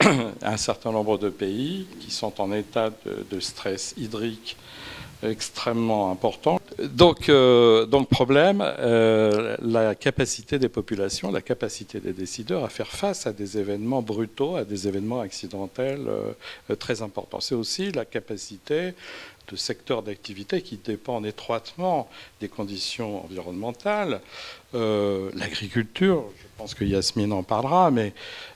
[0.42, 2.90] un certain nombre de pays qui sont en état
[3.30, 4.56] de stress hydrique
[5.22, 6.58] extrêmement important.
[6.78, 12.88] Donc, euh, donc problème, euh, la capacité des populations, la capacité des décideurs à faire
[12.88, 17.40] face à des événements brutaux, à des événements accidentels euh, très importants.
[17.40, 18.94] C'est aussi la capacité
[19.50, 22.08] de secteurs d'activité qui dépendent étroitement
[22.40, 24.20] des conditions environnementales.
[24.72, 28.12] L'agriculture, je pense que Yasmine en parlera, mais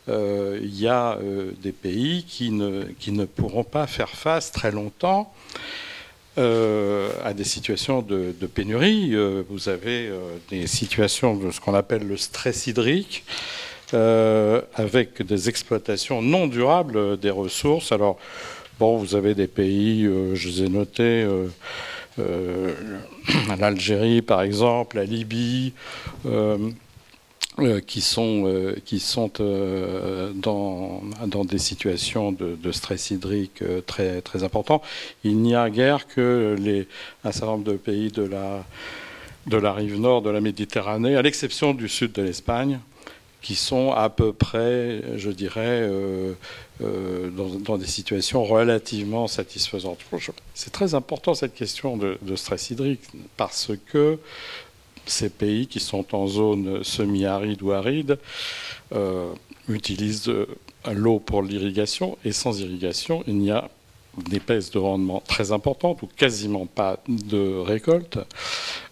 [0.09, 1.19] il y a
[1.61, 5.33] des pays qui ne, pourront pas faire face très longtemps
[6.37, 9.11] euh, à des situations de, pénurie.
[9.13, 10.19] Euh, vous avez euh,
[10.51, 13.25] des situations de ce qu'on appelle le stress hydrique,
[13.93, 17.93] avec des exploitations non durables des ressources.
[17.93, 18.19] Alors,
[18.79, 21.27] bon, vous avez des pays, je les ai notés.
[23.59, 25.73] l'Algérie par exemple, la Libye,
[27.61, 28.75] euh, qui sont, euh,
[29.41, 34.83] euh, dans, des situations de, stress hydrique très, très important.
[35.23, 36.89] Il n'y a guère que les,
[37.23, 41.89] un certain nombre de pays de la rive nord de la Méditerranée, à l'exception du
[41.89, 42.81] sud de l'Espagne,
[43.45, 45.89] qui sont à peu près, je dirais,
[46.81, 49.99] dans, dans, des situations relativement satisfaisantes.
[50.55, 53.03] C'est très important cette question de, stress hydrique
[53.37, 54.19] parce que
[55.07, 58.19] ces pays qui sont en zone semi-aride ou aride
[58.93, 59.33] euh,
[59.69, 60.47] utilisent euh,
[60.93, 63.69] l'eau pour l'irrigation et sans irrigation, il n'y a
[64.17, 68.19] des de rendement très importantes ou quasiment pas de récolte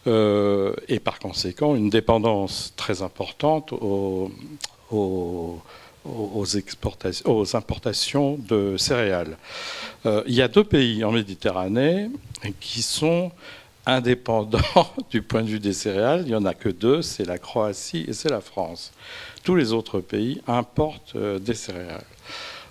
[0.06, 4.30] euh, et par conséquent une dépendance très importante aux,
[7.54, 9.36] importations de céréales.
[10.04, 12.08] il y a deux pays en Méditerranée
[12.60, 13.30] qui sont
[13.86, 14.58] indépendant
[15.10, 18.04] du point de vue des céréales, il n'y en a que deux, c'est la Croatie
[18.08, 18.92] et c'est la France.
[19.42, 22.04] Tous les autres pays importent euh, des céréales.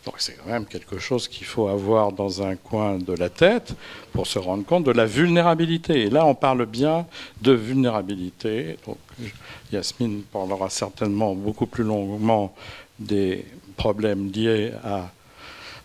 [0.06, 3.76] Donc c'est quand même quelque chose qu'il faut avoir dans un coin de la tête
[4.14, 6.02] pour se rendre compte de la vulnérabilité.
[6.02, 7.06] Et là, on parle bien
[7.42, 8.78] de vulnérabilité.
[8.88, 8.98] Donc,
[9.72, 12.56] Yasmine parlera certainement beaucoup plus longuement
[13.00, 13.46] des
[13.78, 14.72] problèmes liés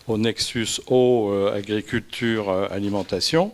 [0.07, 3.51] au nexus eau, euh, agriculture, euh, alimentation.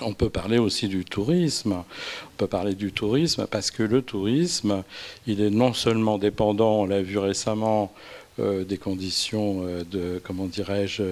[0.00, 1.72] on peut parler aussi du tourisme.
[1.74, 4.82] On peut parler du tourisme parce que le tourisme,
[5.26, 7.92] il est non seulement dépendant, on l'a vu récemment,
[8.38, 11.02] euh, des conditions euh, de, comment dirais-je,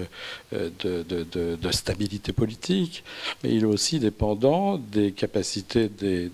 [0.53, 3.03] euh, de, stabilité politique,
[3.43, 6.31] mais il est aussi dépendant des capacités des,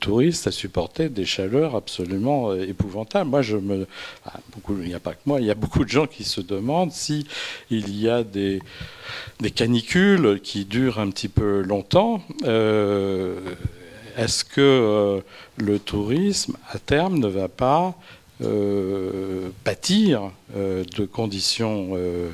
[0.00, 3.30] touristes à supporter des chaleurs absolument épouvantables.
[3.30, 3.86] Moi, je me,
[4.26, 6.40] ah, il n'y a pas que moi, il y a beaucoup de gens qui se
[6.40, 7.28] demandent si
[7.70, 8.60] il y a des
[9.54, 12.22] canicules qui durent un petit peu longtemps.
[14.16, 15.22] Est-ce que
[15.58, 17.94] le tourisme, à terme, ne va pas
[18.42, 22.32] euh, pâtir euh, de conditions euh,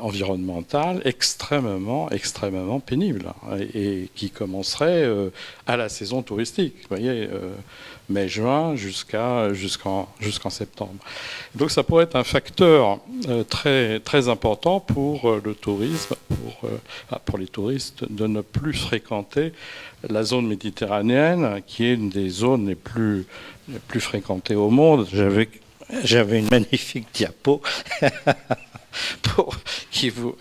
[0.00, 5.06] environnementales extrêmement, extrêmement pénibles hein, et, qui commenceraient
[5.66, 6.74] à la saison touristique.
[6.88, 7.28] Vous voyez,
[8.08, 9.52] mai-juin jusqu'en
[10.48, 10.94] septembre.
[11.54, 13.00] Donc ça pourrait être un facteur
[13.50, 16.14] très important pour le tourisme,
[17.10, 19.52] ah, pour les touristes de ne plus fréquenter
[20.08, 23.26] la zone méditerranéenne, qui est une des zones les plus
[23.68, 25.06] le plus fréquenté au monde.
[25.12, 25.48] J'avais,
[26.02, 27.60] j'avais une magnifique diapo
[29.90, 30.36] qui vous,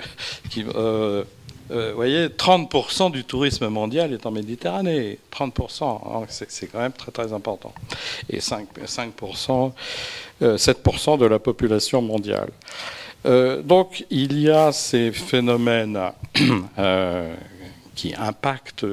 [0.49, 1.23] qui, euh,
[1.71, 5.19] euh, voyez, 30% du tourisme mondial est en Méditerranée.
[5.33, 7.73] 30%, hein, c'est, quand même très très important.
[8.29, 9.71] Et 5, 5%
[10.41, 12.49] 7% de la population mondiale.
[13.25, 15.99] Euh, donc il y a ces phénomènes
[17.95, 18.85] qui impactent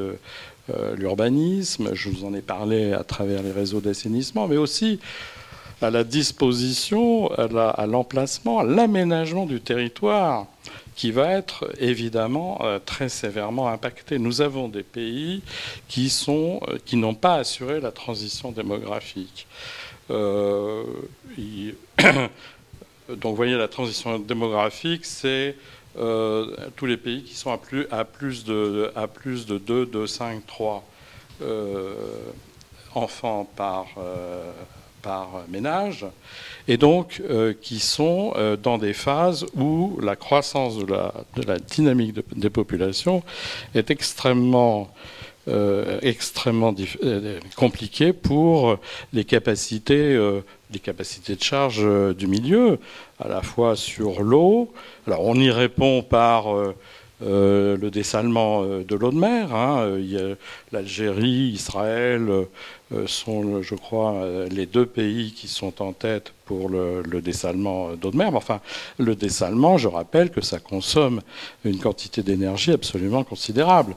[0.71, 5.01] euh, l'urbanisme, je vous en ai parlé à travers les réseaux d'assainissement, mais aussi
[5.81, 10.47] à la disposition, à l'emplacement, à l'aménagement du territoire
[10.95, 14.19] qui va être évidemment euh, très sévèrement impacté.
[14.19, 15.43] Nous avons des pays
[15.89, 19.49] qui euh, qui n'ont pas assuré la transition démographique.
[20.09, 20.21] donc,
[23.25, 25.57] vous voyez, la transition démographique, c'est
[25.99, 30.47] euh, tous les pays qui sont à plus, de, à plus de 2, 2, 5,
[30.47, 30.85] 3
[32.95, 34.53] enfants par, euh,
[35.03, 36.07] par ménage,
[36.69, 40.87] et donc euh, qui sont dans des phases où la croissance de
[41.47, 43.23] la dynamique des populations
[43.75, 44.93] est extrêmement
[46.03, 46.75] extrêmement
[47.57, 48.79] compliquée pour
[49.13, 50.17] les capacités,
[50.73, 52.79] les capacités de charge du milieu,
[53.19, 54.73] à la fois sur l'eau,
[55.07, 56.75] alors on y répond par euh,
[57.23, 59.55] euh, le dessalement euh, de l'eau de mer.
[59.55, 59.99] Hein.
[60.71, 62.29] L'Algérie, Israël
[63.07, 68.17] sont, je crois, les deux pays qui sont en tête pour le, dessalement d'eau de
[68.17, 68.31] mer.
[68.31, 68.61] Mais enfin,
[68.99, 71.23] le dessalement, je rappelle que ça consomme
[71.65, 73.95] une quantité d'énergie absolument considérable.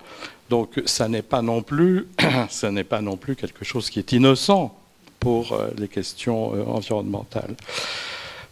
[0.50, 2.08] Donc, ça n'est pas non plus,
[2.50, 4.78] ça n'est pas non plus quelque chose qui est innocent
[5.20, 7.56] pour les questions environnementales.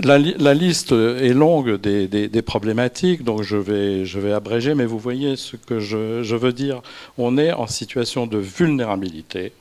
[0.03, 5.79] La, liste est longue des, problématiques, donc je vais, abréger, mais vous voyez ce que
[5.79, 6.81] je, veux dire.
[7.17, 9.51] On est en situation de vulnérabilité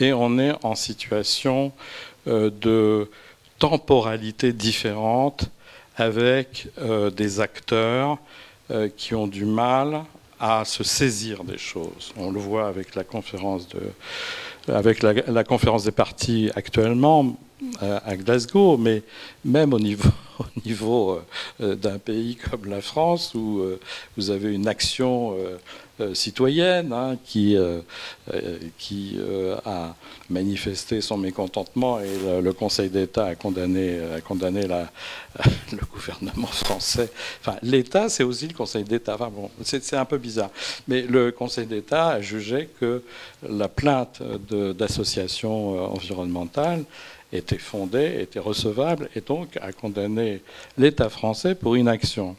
[0.00, 1.72] et on est en situation
[2.26, 3.08] euh, de
[3.58, 5.50] temporalité différente
[5.96, 8.18] avec euh, des acteurs
[8.70, 10.04] euh, qui ont du mal
[10.38, 12.12] à se saisir des choses.
[12.16, 13.80] On le voit avec la conférence, de,
[14.72, 17.36] avec la conférence des partis actuellement
[17.80, 19.02] à Glasgow, mais
[19.44, 21.20] même au niveau, au niveau
[21.60, 23.80] euh, d'un pays comme la France, où euh,
[24.16, 25.56] vous avez une action euh,
[26.14, 27.58] citoyenne hein, qui,
[29.66, 29.94] a
[30.30, 34.66] manifesté son mécontentement et le, Conseil d'État a condamné, a condamné
[35.72, 37.10] le gouvernement français.
[37.40, 39.18] Enfin, l'État, c'est aussi le Conseil d'État.
[39.62, 40.48] C'est un peu bizarre.
[40.88, 43.02] Mais le Conseil d'État a jugé que
[43.46, 44.22] la plainte
[44.72, 46.84] d'associations environnementales
[47.32, 50.42] était fondée, était recevable, et donc a condamné
[50.76, 52.36] l'État français pour inaction.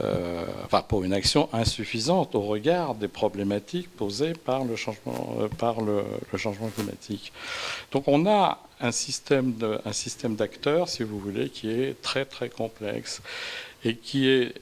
[0.00, 6.04] Euh, enfin, pour une action insuffisante au regard des problématiques posées par le changement, euh,
[6.32, 7.32] le, changement climatique.
[7.90, 12.24] Donc on a un système, de, un système d'acteurs, si vous voulez, qui est très
[12.24, 13.20] très complexe
[13.84, 14.54] et qui est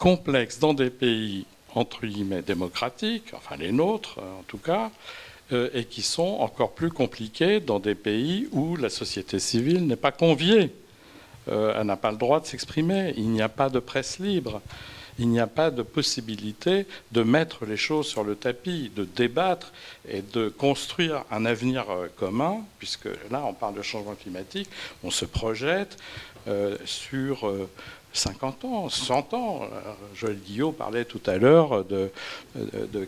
[0.00, 5.84] complexe dans des pays entre guillemets démocratiques, enfin les nôtres en tout cas, euh, et
[5.84, 10.72] qui sont encore plus compliquées dans des pays où la société civile n'est pas conviée.
[11.48, 13.14] Euh, elle n'a pas le droit de s'exprimer.
[13.16, 14.60] Il n'y a pas de presse libre.
[15.18, 19.72] Il n'y a pas de possibilité de mettre les choses sur le tapis, de débattre
[20.08, 24.68] et de construire un avenir euh, commun, puisque là, on parle de changement climatique,
[25.02, 25.96] on se projette
[26.86, 27.52] sur
[28.12, 29.62] 50 ans, 100 ans.
[30.14, 32.10] Joël Guillot parlait tout à l'heure de,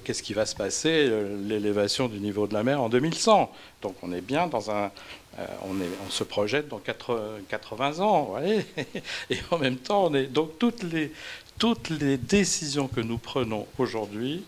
[0.04, 1.10] qu'est-ce qui va se passer,
[1.46, 3.50] l'élévation du niveau de la mer en 2100.
[3.82, 4.90] Donc on est bien dans un...
[5.38, 8.66] Euh, on, se projette dans 80 ans, voyez
[9.30, 11.10] et en même temps, on est, donc toutes les,
[11.58, 14.44] toutes les décisions que nous prenons aujourd'hui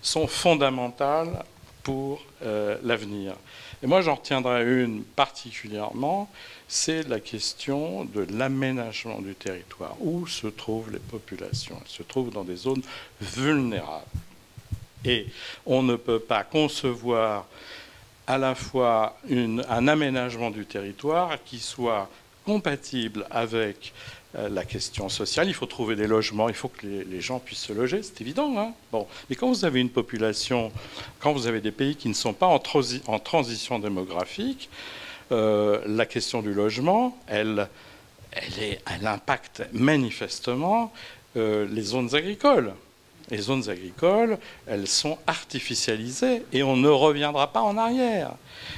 [0.00, 1.44] sont fondamentales
[1.82, 3.34] pour euh, l'avenir.
[3.82, 6.30] Et moi, j'en retiendrai une particulièrement,
[6.68, 9.96] c'est la question de l'aménagement du territoire.
[10.00, 11.78] Où se trouvent les populations?
[11.80, 12.82] Elles se trouvent dans des zones
[13.20, 14.04] vulnérables.
[15.04, 15.26] Et
[15.64, 17.46] on ne peut pas concevoir
[18.26, 22.10] à la fois un aménagement du territoire qui soit
[22.44, 23.92] compatible avec
[24.36, 25.48] euh, la question sociale.
[25.48, 28.52] Il faut trouver des logements, il faut que les, gens puissent se loger, c'est évident.
[28.58, 28.72] Hein.
[28.92, 29.06] bon.
[29.30, 30.72] Mais quand vous avez une population,
[31.20, 32.58] quand vous avez des pays qui ne sont pas en,
[33.18, 34.68] transition démographique,
[35.32, 37.68] euh, la question du logement, elle,
[38.32, 40.92] elle, impacte manifestement
[41.36, 42.72] euh, les zones agricoles.
[43.30, 48.30] Les zones agricoles, elles sont artificialisées et on ne reviendra pas en arrière.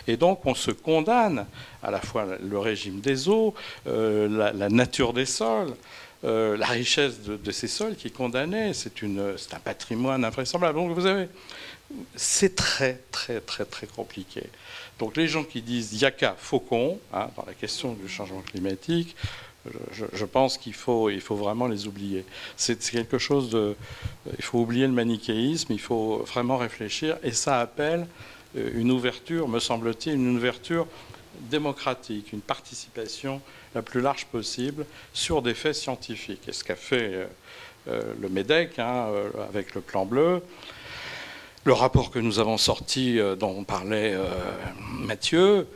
[0.07, 1.44] Et donc on se condamne
[1.82, 3.53] à la fois le régime des eaux,
[3.86, 5.74] euh, la, nature des sols,
[6.24, 8.72] euh, la richesse de, ces sols qui est condamnée.
[8.74, 10.78] C'est un patrimoine invraisemblable.
[10.78, 11.28] Donc vous avez,
[12.16, 14.44] c'est très très très très compliqué.
[14.98, 19.14] Donc les gens qui disent Yaka Faucon hein, dans la question du changement climatique,
[19.92, 22.24] je, pense qu'il faut, il faut vraiment les oublier.
[22.56, 23.76] C'est quelque chose de.
[24.38, 28.06] Il faut oublier le manichéisme, il faut vraiment réfléchir, et ça appelle
[28.56, 30.86] euh, une ouverture, me semble-t-il, une ouverture
[31.51, 33.41] démocratique, une participation
[33.74, 36.49] la plus large possible sur des faits scientifiques.
[36.49, 37.26] Et ce qu'a fait euh,
[37.89, 39.09] euh, le MEDEC hein,
[39.49, 40.43] avec le plan bleu,
[41.64, 44.16] le rapport que nous avons sorti, dont parlait
[44.91, 45.66] Mathieu,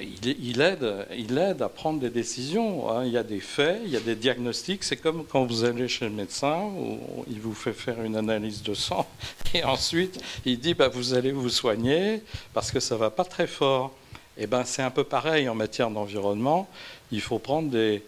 [0.00, 2.90] il, aide, il aide à prendre des décisions.
[2.90, 3.04] Hein.
[3.04, 4.84] Il y a des faits, il y a des diagnostics.
[4.84, 8.62] C'est comme quand vous allez chez le médecin, où il vous fait faire une analyse
[8.62, 9.06] de sang,
[9.54, 12.22] et ensuite il dit bah, vous allez vous soigner
[12.54, 13.92] parce que ça va pas très fort.
[14.38, 16.68] Eh ben c'est un peu pareil en matière d'environnement.
[17.10, 18.02] Il faut prendre des,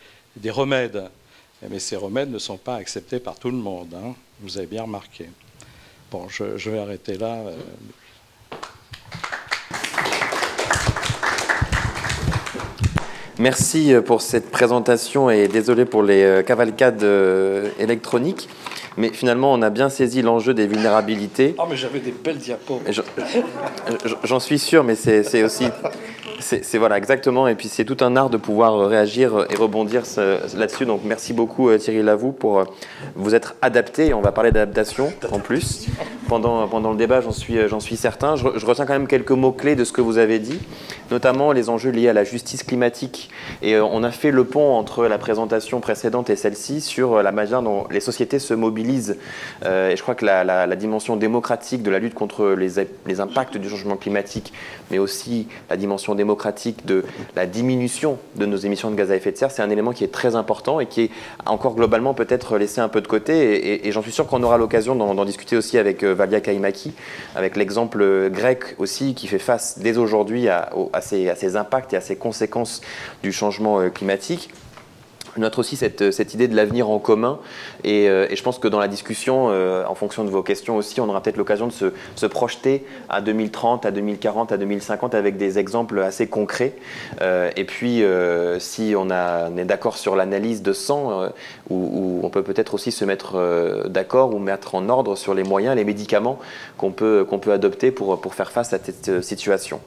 [0.51, 1.11] remèdes,
[1.69, 3.95] mais ces remèdes ne sont pas acceptés par tout le monde.
[3.95, 4.15] Hein.
[4.41, 5.29] Vous avez bien remarqué.
[6.11, 7.35] Bon, je, vais arrêter là.
[7.35, 7.57] Euh.
[13.39, 18.49] Merci pour cette présentation et désolé pour les euh, cavalcades euh, électroniques.
[18.97, 21.55] Mais finalement, on a bien saisi l'enjeu des vulnérabilités.
[21.59, 22.81] Ah, mais j'avais des belles diapos.
[24.25, 25.67] J'en suis sûr, mais c'est aussi
[26.45, 27.49] c'est voilà exactement.
[27.49, 30.03] Et puis c'est tout un art de pouvoir euh, réagir euh, et rebondir
[30.57, 30.87] là-dessus.
[30.87, 32.65] Donc merci beaucoup euh, Thierry Lavou pour
[33.15, 34.15] vous être adapté.
[34.15, 35.87] on va parler d'adaptation en plus
[36.29, 37.21] pendant pendant le débat.
[37.21, 38.37] J'en suis j'en suis certain.
[38.37, 40.59] Je, retiens quand même quelques mots clés de ce que vous avez dit,
[41.11, 43.31] notamment les enjeux liés à la justice climatique.
[43.63, 47.63] Et on a fait le pont entre la présentation précédente et celle-ci sur la manière
[47.63, 48.84] dont les sociétés se mobilisent.
[48.91, 53.97] Et je crois que la, dimension démocratique de la lutte contre les, impacts du changement
[53.97, 54.53] climatique,
[54.91, 57.05] mais aussi la dimension démocratique de
[57.37, 60.05] la diminution de nos émissions de gaz à effet de serre, c'est un élément qui
[60.05, 61.11] est très important et qui est
[61.47, 63.87] encore globalement peut-être laissé un peu de côté.
[63.87, 66.93] Et, j'en suis sûr qu'on aura l'occasion d'en discuter aussi avec euh, Valia Kaimaki,
[67.37, 72.01] avec l'exemple grec aussi qui fait face dès aujourd'hui à, à, ces, impacts et à
[72.01, 72.81] ces conséquences
[73.23, 74.51] du changement euh, climatique.
[75.37, 77.39] Je note aussi cette, cette idée de l'avenir en commun
[77.83, 81.01] et, euh, je pense que dans la discussion, euh, en fonction de vos questions aussi,
[81.01, 85.37] on aura peut-être l'occasion de se, se, projeter à 2030, à 2040, à 2050 avec
[85.37, 86.75] des exemples assez concrets.
[87.21, 91.31] Euh, et puis, euh, si on, a, on est d'accord sur l'analyse de 100,
[91.71, 95.77] où, on peut peut-être aussi se mettre d'accord ou mettre en ordre sur les moyens,
[95.77, 96.39] les médicaments
[96.79, 99.81] qu'on peut, qu'on peut adopter pour, pour faire face à cette situation.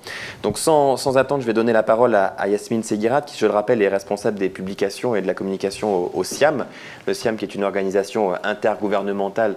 [0.43, 3.51] Donc sans, sans attendre, je vais donner la parole à, Yasmine Seguirat, qui, je le
[3.51, 6.65] rappelle, est responsable des publications et de la communication au, SIAM.
[7.07, 9.55] Le SIAM qui est une organisation intergouvernementale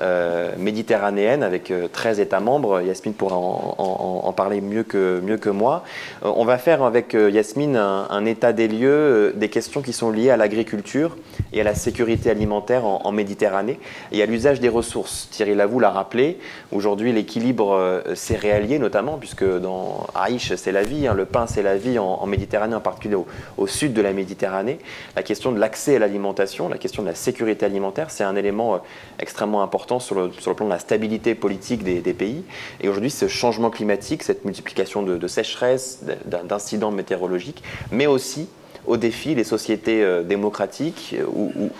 [0.00, 2.80] euh, méditerranéenne avec 13 euh, États membres.
[2.80, 5.84] Yasmine pourra en, parler mieux que, mieux que moi.
[6.24, 10.30] Euh, on va faire avec Yasmine un, état des lieux des questions qui sont liées
[10.30, 11.16] à l'agriculture
[11.52, 13.78] et à la sécurité alimentaire en, Méditerranée
[14.10, 15.28] et à l'usage des ressources.
[15.30, 16.38] Thierry Lavou l'a rappelé,
[16.72, 21.76] aujourd'hui l'équilibre céréalier notamment, puisque dans Aïch c'est la vie, hein, le pain c'est la
[21.76, 23.16] vie en, Méditerranée, en particulier
[23.58, 24.78] au, sud de la Méditerranée.
[25.16, 28.74] La question de l'accès à l'alimentation, la question de la sécurité alimentaire, c'est un élément
[28.74, 28.78] euh,
[29.18, 32.44] extrêmement important sur le, plan de la stabilité politique des, pays.
[32.80, 38.48] Et aujourd'hui, ce changement climatique, cette multiplication de sécheresses, d'incidents météorologiques, mais aussi
[38.86, 41.24] aux défis des sociétés euh, démocratiques euh,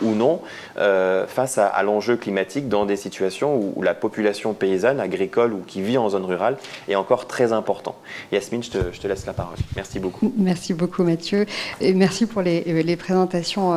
[0.03, 0.41] ou, non
[0.79, 5.83] euh, face à, l'enjeu climatique dans des situations où, la population paysanne, agricole ou qui
[5.83, 6.57] vit en zone rurale
[6.89, 7.97] est encore très important.
[8.31, 9.57] Yasmine, je te, laisse la parole.
[9.75, 10.33] Merci beaucoup.
[10.37, 11.47] Merci beaucoup Mathieu.
[11.81, 13.73] Et merci pour les, présentations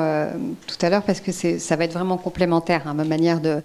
[0.67, 3.61] tout à l'heure parce que ça va être vraiment complémentaire hein, ma manière de,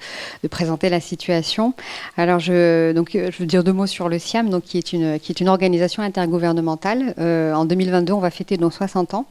[0.48, 1.74] présenter la situation.
[2.16, 5.18] Alors je, donc, je veux dire deux mots sur le SIAM, donc, qui, est une,
[5.18, 7.14] qui est une organisation intergouvernementale.
[7.18, 9.26] en 2022, on va fêter nos 60 ans.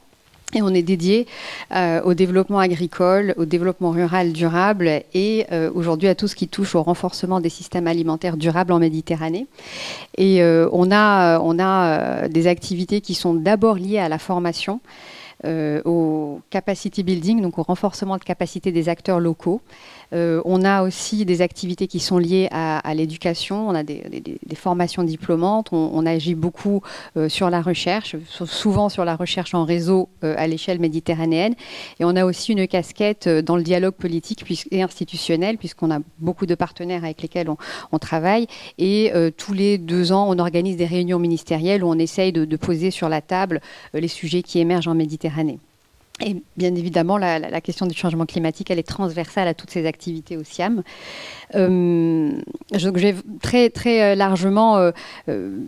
[0.56, 1.28] Et on est dédié
[1.76, 6.48] euh, au développement agricole, au développement rural durable et euh, aujourd'hui à tout ce qui
[6.48, 9.46] touche au renforcement des systèmes alimentaires durables en Méditerranée.
[10.18, 14.80] Et euh, on a, on a des activités qui sont d'abord liées à la formation.
[15.86, 19.62] au capacity building, donc au renforcement de capacité des acteurs locaux,
[20.14, 24.02] euh, on a aussi des activités qui sont liées à, l'éducation, on a des,
[24.56, 26.82] formations diplômantes, on, agit beaucoup
[27.18, 31.54] euh, sur la recherche, souvent sur la recherche en réseau euh, à l'échelle méditerranéenne.
[32.00, 36.46] Et on a aussi une casquette dans le dialogue politique et institutionnel, puisqu'on a beaucoup
[36.46, 37.50] de partenaires avec lesquels
[37.92, 38.48] on, travaille.
[38.78, 42.92] Et tous les deux ans, on organise des réunions ministérielles où on essaye de poser
[42.92, 43.60] sur la table
[43.94, 45.60] les sujets qui émergent en Méditerranée.
[46.22, 50.36] Et bien évidemment, la, question du changement climatique, elle est transversale à toutes ces activités
[50.36, 50.84] au SIAM.
[51.56, 52.32] Euh,
[52.76, 54.92] je vais très, très euh, largement euh,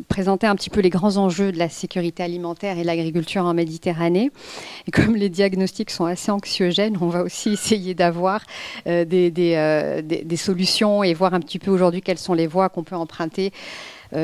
[0.10, 4.30] présenter un petit peu les grands enjeux de la sécurité alimentaire et l'agriculture en Méditerranée.
[4.88, 8.42] Et comme les diagnostics sont assez anxiogènes, on va aussi essayer d'avoir
[8.86, 12.96] des, des, solutions et voir un petit peu aujourd'hui quelles sont les voies qu'on peut
[12.96, 13.52] emprunter.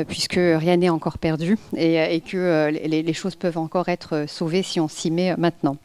[0.06, 4.88] puisque rien n'est encore perdu et, que les, choses peuvent encore être sauvées si on
[4.88, 5.76] s'y met maintenant.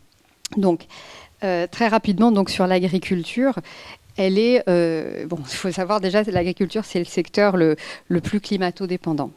[0.57, 0.85] Donc,
[1.43, 3.55] euh, très rapidement, donc sur l'agriculture,
[4.15, 7.75] elle est, euh, bon, il faut savoir déjà, l'agriculture, c'est le secteur le,
[8.21, 9.31] plus climato-dépendant.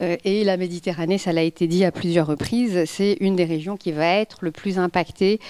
[0.00, 3.76] Euh, et la Méditerranée, ça l'a été dit à plusieurs reprises, c'est une des régions
[3.76, 5.40] qui va être le plus impactée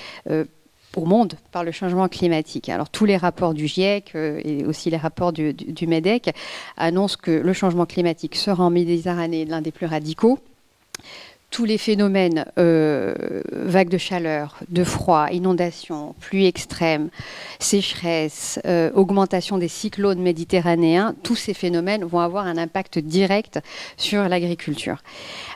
[0.96, 2.68] au monde par le changement climatique.
[2.68, 5.54] Alors tous les rapports du GIEC et aussi les rapports du,
[5.86, 6.34] MEDEC
[6.76, 10.38] annoncent que le changement climatique sera en Méditerranée l'un des plus radicaux
[11.50, 17.08] tous les phénomènes, euh, vagues de chaleur, de froid, inondations, pluies extrêmes,
[17.58, 23.60] sécheresse, euh, augmentation des cyclones méditerranéens, tous ces phénomènes vont avoir un impact direct
[23.96, 24.98] sur l'agriculture.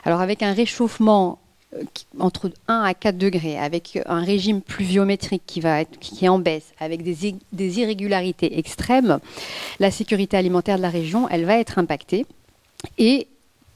[0.03, 1.39] Alors avec un réchauffement
[1.75, 1.83] euh,
[2.19, 6.73] entre 1 à 4 degrés, avec un régime pluviométrique qui, va qui est en baisse,
[6.79, 9.19] avec des, des irrégularités extrêmes,
[9.79, 12.25] la sécurité alimentaire de la région, elle va être impactée.
[12.97, 13.27] Et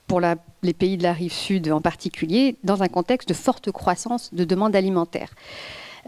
[0.08, 0.20] pour
[0.68, 4.44] les pays de la rive sud en particulier, dans un contexte de forte croissance de
[4.44, 5.32] demande alimentaire.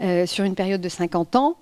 [0.02, 1.56] Euh, sur une période de 50 ans,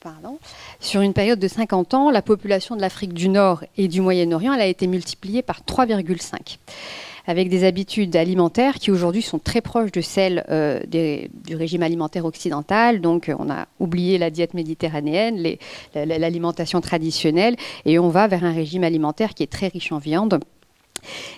[0.00, 0.38] Pardon.
[0.80, 4.50] Sur une période de 50 ans, la population de l'Afrique du Nord et du Moyen-Orient
[4.50, 6.58] a été multipliée par 3,5
[7.26, 12.24] avec des habitudes alimentaires qui aujourd'hui sont très proches de celles euh, du régime alimentaire
[12.24, 13.00] occidental.
[13.00, 15.56] Donc on a oublié la diète méditerranéenne,
[15.94, 20.40] l'alimentation traditionnelle, et on va vers un régime alimentaire qui est très riche en viande.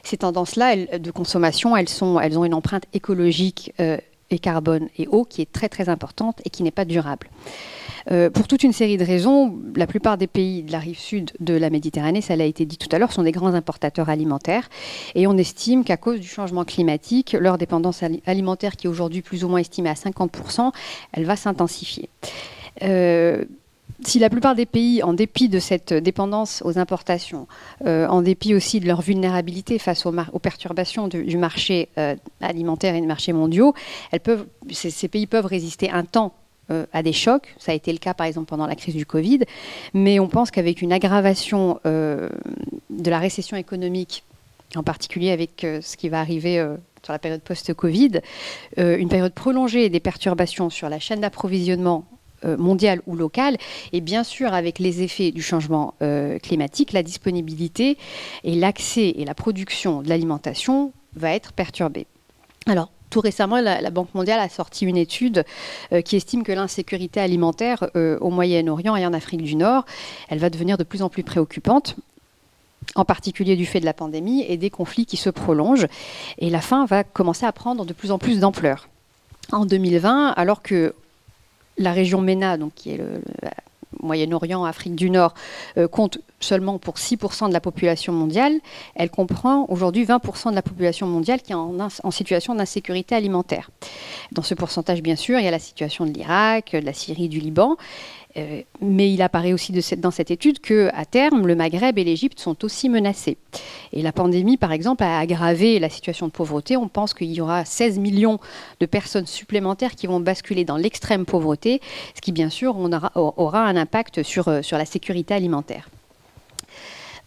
[0.02, 3.98] Ces tendances-là de consommation, elles, ont une empreinte écologique euh,
[4.30, 7.28] et carbone et eau qui est très très importante et qui n'est pas durable.
[8.10, 11.30] Euh, pour toute une série de raisons, la plupart des pays de la rive sud
[11.40, 14.68] de la Méditerranée, ça l'a été dit tout à l'heure, sont des grands importateurs alimentaires.
[15.14, 19.44] Et on estime qu'à cause du changement climatique, leur dépendance alimentaire, qui est aujourd'hui plus
[19.44, 20.72] ou moins estimée à 50%,
[21.12, 22.08] elle va s'intensifier.
[22.82, 23.44] Euh,
[24.02, 27.46] si la plupart des pays, en dépit de cette dépendance aux importations,
[27.86, 31.88] euh, en dépit aussi de leur vulnérabilité face aux, perturbations du marché
[32.40, 33.72] alimentaire et des marchés mondiaux,
[34.10, 36.34] elles peuvent, ces, pays peuvent résister un temps
[36.70, 37.54] euh, à des chocs.
[37.58, 39.40] Ça a été le cas par exemple pendant la crise du Covid.
[39.92, 42.30] Mais on pense qu'avec une aggravation euh,
[42.88, 44.24] de la récession économique,
[44.74, 46.56] en particulier avec euh, ce qui va arriver
[47.02, 48.22] sur la période post-Covid,
[48.78, 52.06] une période prolongée des perturbations sur la chaîne d'approvisionnement
[52.58, 53.56] mondiale ou locale,
[53.92, 55.94] et bien sûr avec les effets du changement
[56.42, 57.96] climatique, la disponibilité
[58.42, 62.06] et l'accès et la production de l'alimentation va être perturbée.
[62.66, 65.44] Alors, tout récemment, la, Banque mondiale a sorti une étude
[65.92, 69.84] euh, qui estime que l'insécurité alimentaire euh, au Moyen-Orient et en Afrique du Nord,
[70.28, 71.94] elle va devenir de plus en plus préoccupante
[72.96, 75.86] en particulier du fait de la pandémie et des conflits qui se prolongent.
[76.38, 78.88] Et la faim va commencer à prendre de plus en plus d'ampleur.
[79.52, 80.94] En 2020, alors que
[81.78, 83.20] la région MENA, donc qui est le,
[84.02, 85.34] Moyen-Orient, Afrique du Nord,
[85.76, 88.54] euh, compte seulement pour 6% de la population mondiale,
[88.94, 93.70] elle comprend aujourd'hui 20% de la population mondiale qui est en, situation d'insécurité alimentaire.
[94.32, 97.28] Dans ce pourcentage, bien sûr, il y a la situation de l'Irak, de la Syrie,
[97.28, 97.76] du Liban.
[98.36, 102.40] Euh, mais il apparaît aussi dans cette étude que, à terme, le Maghreb et l'Égypte
[102.40, 103.36] sont aussi menacés.
[103.92, 106.76] Et la pandémie, par exemple, a aggravé la situation de pauvreté.
[106.76, 108.40] On pense qu'il y aura 16 millions
[108.80, 111.80] de personnes supplémentaires qui vont basculer dans l'extrême pauvreté,
[112.16, 112.76] ce qui, bien sûr,
[113.14, 115.88] aura, un impact sur, euh, la sécurité alimentaire.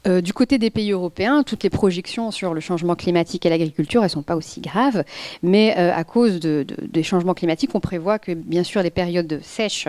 [0.06, 4.04] Euh, du côté des pays européens, toutes les projections sur le changement climatique et l'agriculture,
[4.04, 5.06] ne sont pas aussi graves,
[5.42, 9.88] mais à cause des changements climatiques, on prévoit que, bien sûr, les périodes sèches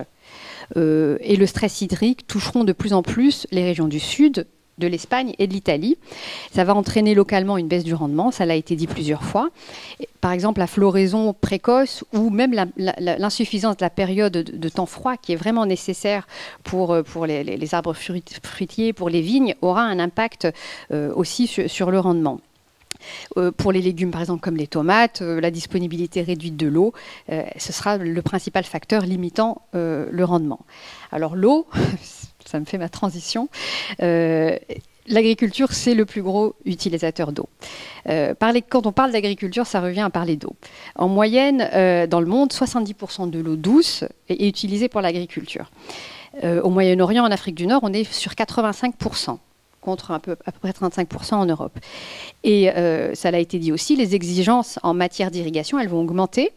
[0.76, 4.46] euh, et le stress hydrique toucheront de plus en plus les régions du sud
[4.78, 5.98] de l'Espagne et de l'Italie.
[6.52, 9.50] Ça va entraîner localement une baisse du rendement, ça l'a été dit plusieurs fois.
[10.20, 15.32] Par exemple, la floraison précoce ou même l'insuffisance de la période de, temps froid qui
[15.32, 16.26] est vraiment nécessaire
[16.64, 20.48] pour, euh, les, arbres fruitiers, pour les vignes, aura un impact
[20.92, 22.40] euh, aussi sur, le rendement.
[23.36, 26.92] Euh, pour les légumes, par exemple, comme les tomates, la disponibilité réduite de l'eau,
[27.28, 30.60] ce sera le principal facteur limitant le rendement.
[31.12, 31.66] Alors l'eau,
[32.48, 33.48] ça me fait ma transition.
[34.02, 34.56] Euh,
[35.06, 37.48] l'agriculture, c'est le plus gros utilisateur d'eau.
[38.08, 38.34] Euh,
[38.68, 40.56] quand on parle d'agriculture, ça revient à parler d'eau.
[40.96, 45.70] En moyenne, euh, dans le monde, 70% de l'eau douce est, utilisée pour l'agriculture.
[46.42, 49.38] au Moyen-Orient, en Afrique du Nord, on est sur 85%
[49.80, 51.78] contre à peu, à peu près 35% en Europe.
[52.44, 52.70] Et
[53.14, 56.50] ça l'a été dit aussi, les exigences en matière d'irrigation, elles vont augmenter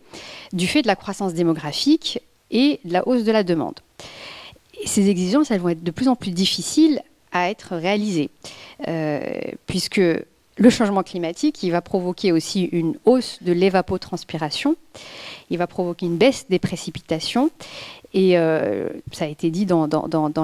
[0.54, 3.80] du fait de la croissance démographique et de la hausse de la demande
[4.86, 7.02] ces exigences, elles vont être de plus en plus difficiles
[7.32, 8.30] à être réalisées,
[8.88, 9.22] euh,
[9.68, 10.02] puisque
[10.58, 14.76] le changement climatique, il va provoquer aussi une hausse de l'évapotranspiration,
[15.50, 17.52] il va provoquer une baisse des précipitations,
[18.14, 19.88] et euh, ça a été dit dans,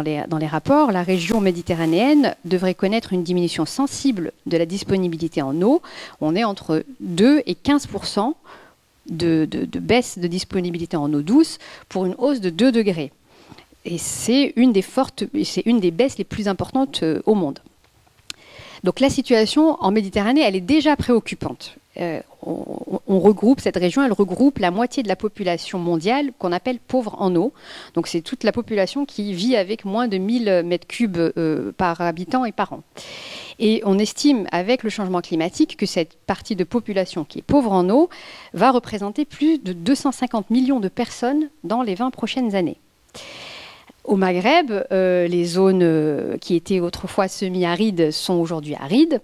[0.04, 5.82] les, rapports, la région méditerranéenne devrait connaître une diminution sensible de la disponibilité en eau.
[6.22, 7.88] On est entre 2 et 15
[9.10, 11.60] de, de baisse de disponibilité en eau douce
[11.90, 13.12] pour une hausse de 2 degrés.
[13.84, 14.84] Et c'est une des
[15.44, 17.60] c'est une des baisses les plus importantes euh, au monde.
[18.84, 21.76] Donc la situation en Méditerranée, elle est déjà préoccupante.
[22.00, 26.78] Euh, on, regroupe cette région, elle regroupe la moitié de la population mondiale qu'on appelle
[26.80, 27.52] pauvre en eau.
[27.96, 32.00] Donc c'est toute la population qui vit avec moins de 1000 mètres cubes euh, par
[32.02, 32.84] habitant et par an.
[33.60, 37.72] Et on estime avec le changement climatique que cette partie de population qui est pauvre
[37.72, 38.10] en eau
[38.54, 42.78] va représenter plus de 250 millions de personnes dans les 20 prochaines années.
[44.04, 49.22] Au Maghreb, euh, les zones qui étaient autrefois semi-arides sont aujourd'hui arides.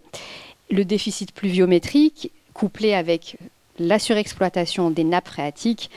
[0.72, 3.38] Le déficit pluviométrique, couplé avec
[3.80, 5.90] la surexploitation des nappes phréatiques,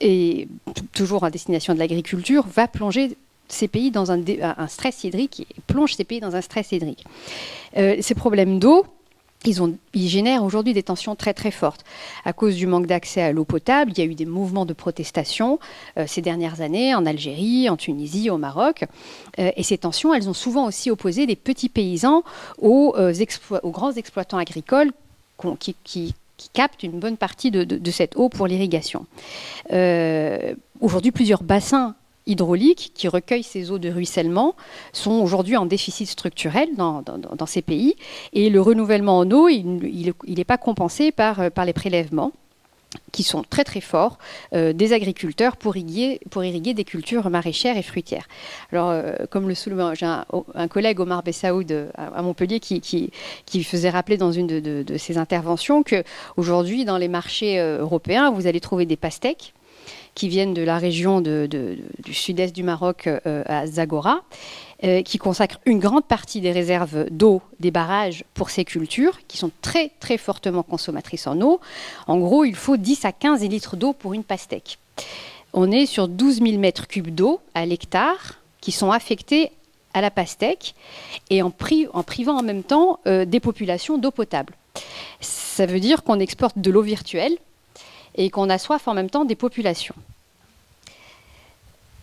[0.00, 0.48] et
[0.92, 3.16] toujours en destination de l'agriculture, va plonger
[3.48, 4.22] ces pays dans un,
[4.68, 7.04] stress hydrique, plonge ces pays dans un stress hydrique.
[7.76, 8.86] Euh, ces problèmes d'eau,
[9.44, 11.84] ils, génèrent aujourd'hui des tensions très très fortes.
[12.24, 14.74] À cause du manque d'accès à l'eau potable, il y a eu des mouvements de
[14.74, 15.58] protestation
[15.98, 18.84] euh, ces dernières années en Algérie, en Tunisie, au Maroc.
[19.38, 22.22] Euh, et ces tensions, elles ont souvent aussi opposé des petits paysans
[22.60, 22.94] aux,
[23.64, 24.92] grands exploitants agricoles
[25.58, 26.14] qui,
[26.54, 29.04] captent une bonne partie de cette eau pour l'irrigation.
[30.80, 31.94] Aujourd'hui, plusieurs bassins
[32.26, 34.54] hydrauliques qui recueillent ces eaux de ruissellement
[34.92, 37.02] sont aujourd'hui en déficit structurel dans,
[37.46, 37.94] ces pays.
[38.32, 42.32] Et le renouvellement en eau, il n'est pas compensé par, euh, par les prélèvements
[43.12, 44.18] qui sont très très forts
[44.52, 48.26] euh, des agriculteurs pour irriguer, pour irriguer des cultures maraîchères et fruitières.
[48.72, 53.90] Alors, euh, comme le soulève, j'ai un, collègue, Omar Bessaoud, à, Montpellier, qui, qui, faisait
[53.90, 58.86] rappeler dans une de, de ses interventions qu'aujourd'hui, dans les marchés européens, vous allez trouver
[58.86, 59.54] des pastèques
[60.14, 61.78] qui viennent de la région du
[62.12, 64.22] sud-est du Maroc euh, à Zagora,
[64.82, 69.36] euh, qui consacrent une grande partie des réserves d'eau des barrages pour ces cultures, qui
[69.36, 71.60] sont très très fortement consommatrices en eau.
[72.06, 74.78] En gros, il faut 10 à 15 litres d'eau pour une pastèque.
[75.52, 79.50] On est sur 12 000 mètres cubes d'eau à l'hectare qui sont affectés
[79.92, 80.74] à la pastèque
[81.28, 84.54] et en, privant en même temps euh, des populations d'eau potable.
[85.20, 87.36] Ça veut dire qu'on exporte de l'eau virtuelle
[88.14, 89.94] et qu'on assoiffe en même temps des populations.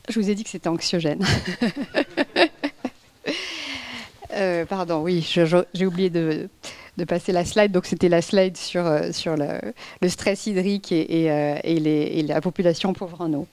[0.09, 1.25] Je vous ai dit que c'était anxiogène.
[4.37, 5.27] Euh, pardon, oui,
[5.73, 6.49] j'ai oublié de,
[7.07, 7.71] passer la slide.
[7.71, 13.21] Donc c'était la slide sur, euh, sur le, stress hydrique et, euh, la population pauvre
[13.21, 13.47] en eau.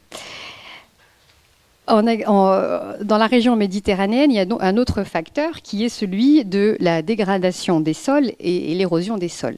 [1.89, 7.03] dans la région méditerranéenne, il y a un autre facteur qui est celui de la
[7.03, 9.57] dégradation des sols et, l'érosion des sols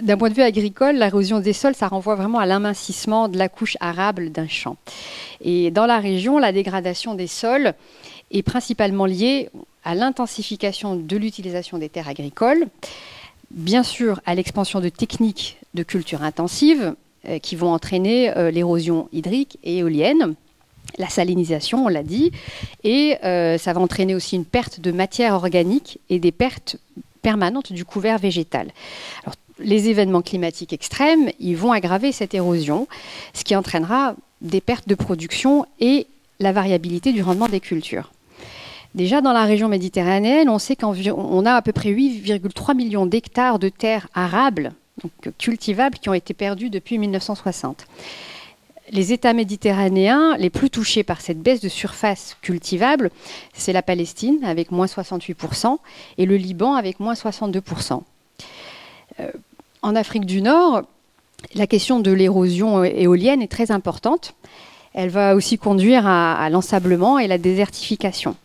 [0.00, 3.48] d'un point de vue agricole, l'érosion des sols, ça renvoie vraiment à l'amincissement de la
[3.48, 4.76] couche arable d'un champ.
[5.40, 7.74] Et dans la région, la dégradation des sols
[8.30, 9.50] est principalement liée
[9.84, 12.66] à l'intensification de l'utilisation des terres agricoles,
[13.50, 16.94] bien sûr à l'expansion de techniques de culture intensive
[17.28, 20.34] euh, qui vont entraîner euh, l'érosion hydrique et éolienne
[20.98, 22.32] la salinisation, on l'a dit,
[22.84, 26.76] et euh, ça va entraîner aussi une perte de matière organique et des pertes
[27.22, 28.70] permanentes du couvert végétal.
[29.24, 32.88] Alors, les événements climatiques extrêmes, ils vont aggraver cette érosion,
[33.34, 36.06] ce qui entraînera des pertes de production et
[36.40, 38.12] la variabilité du rendement des cultures.
[38.94, 43.58] Déjà dans la région méditerranéenne, on sait qu'on a à peu près 8,3 millions d'hectares
[43.58, 44.72] de terres arables,
[45.38, 47.86] cultivables, qui ont été perdus depuis 1960.
[48.92, 53.10] les États méditerranéens les plus touchés par cette baisse de surface cultivable,
[53.52, 55.78] c'est la Palestine avec moins 68%
[56.18, 58.02] et le Liban avec moins 62%.
[59.18, 59.30] Euh,
[59.82, 60.82] en Afrique du Nord,
[61.54, 64.34] la question de l'érosion éolienne est très importante.
[64.94, 68.36] Elle va aussi conduire à l'ensablement et la désertification.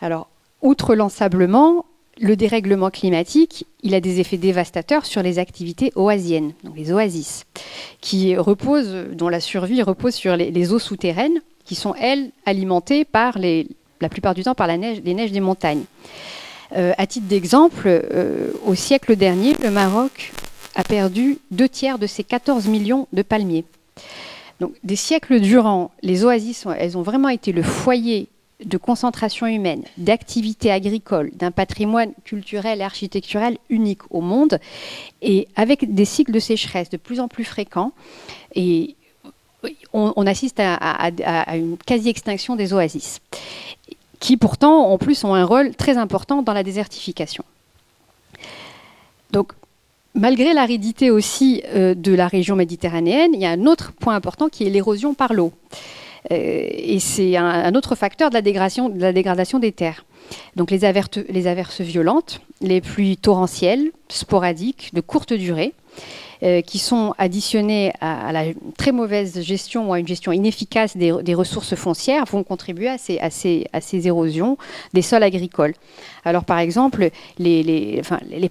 [0.00, 0.28] Alors,
[0.62, 1.84] outre l'ensablement,
[2.18, 7.44] le dérèglement climatique, il a des effets dévastateurs sur les activités oasiennes, donc les oasis,
[8.00, 13.38] qui reposent, dont la survie repose sur les, eaux souterraines, qui sont elles alimentées par
[13.38, 15.84] la plupart du temps par les neiges des montagnes.
[16.76, 20.32] Euh, à titre d'exemple, euh, au siècle dernier, le Maroc
[20.74, 23.64] a perdu deux tiers de ses 14 millions de palmiers.
[24.60, 28.28] Donc, des siècles durant, les oasis, elles ont vraiment été le foyer
[28.64, 34.58] de concentration humaine, d'activités agricoles, d'un patrimoine culturel et architectural unique au monde,
[35.20, 37.92] et avec des cycles de sécheresse de plus en plus fréquents.
[39.92, 41.10] On, assiste à,
[41.56, 43.20] une quasi-extinction des oasis,
[44.20, 47.44] qui pourtant, en plus, ont un rôle très important dans la désertification.
[49.32, 49.52] Donc,
[50.14, 54.48] malgré l'aridité aussi euh, de la région méditerranéenne, il y a un autre point important
[54.48, 55.52] qui est l'érosion par l'eau.
[56.32, 60.04] Euh, et c'est un, autre facteur de la, dégradation, des terres.
[60.56, 65.72] Donc les averses violentes, les pluies torrentielles, sporadiques, de courte durée,
[66.42, 68.44] euh, qui sont additionnées à, la
[68.76, 74.06] très mauvaise gestion ou à une gestion inefficace des, ressources foncières, vont contribuer à ces,
[74.06, 74.58] érosions
[74.92, 75.74] des sols agricoles.
[76.24, 78.02] Alors par exemple, les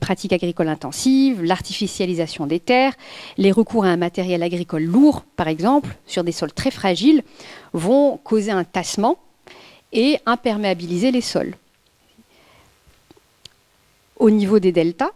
[0.01, 2.93] pratiques agricoles intensives, l'artificialisation des terres,
[3.37, 7.23] les recours à un matériel agricole lourd, par exemple, sur des sols très fragiles,
[7.73, 9.17] vont causer un tassement
[9.93, 11.55] et imperméabiliser les sols.
[14.17, 15.11] Au niveau des deltas,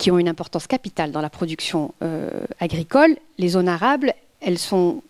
[0.00, 5.02] qui ont une importance capitale dans la production euh, agricole, les zones arables, elles sont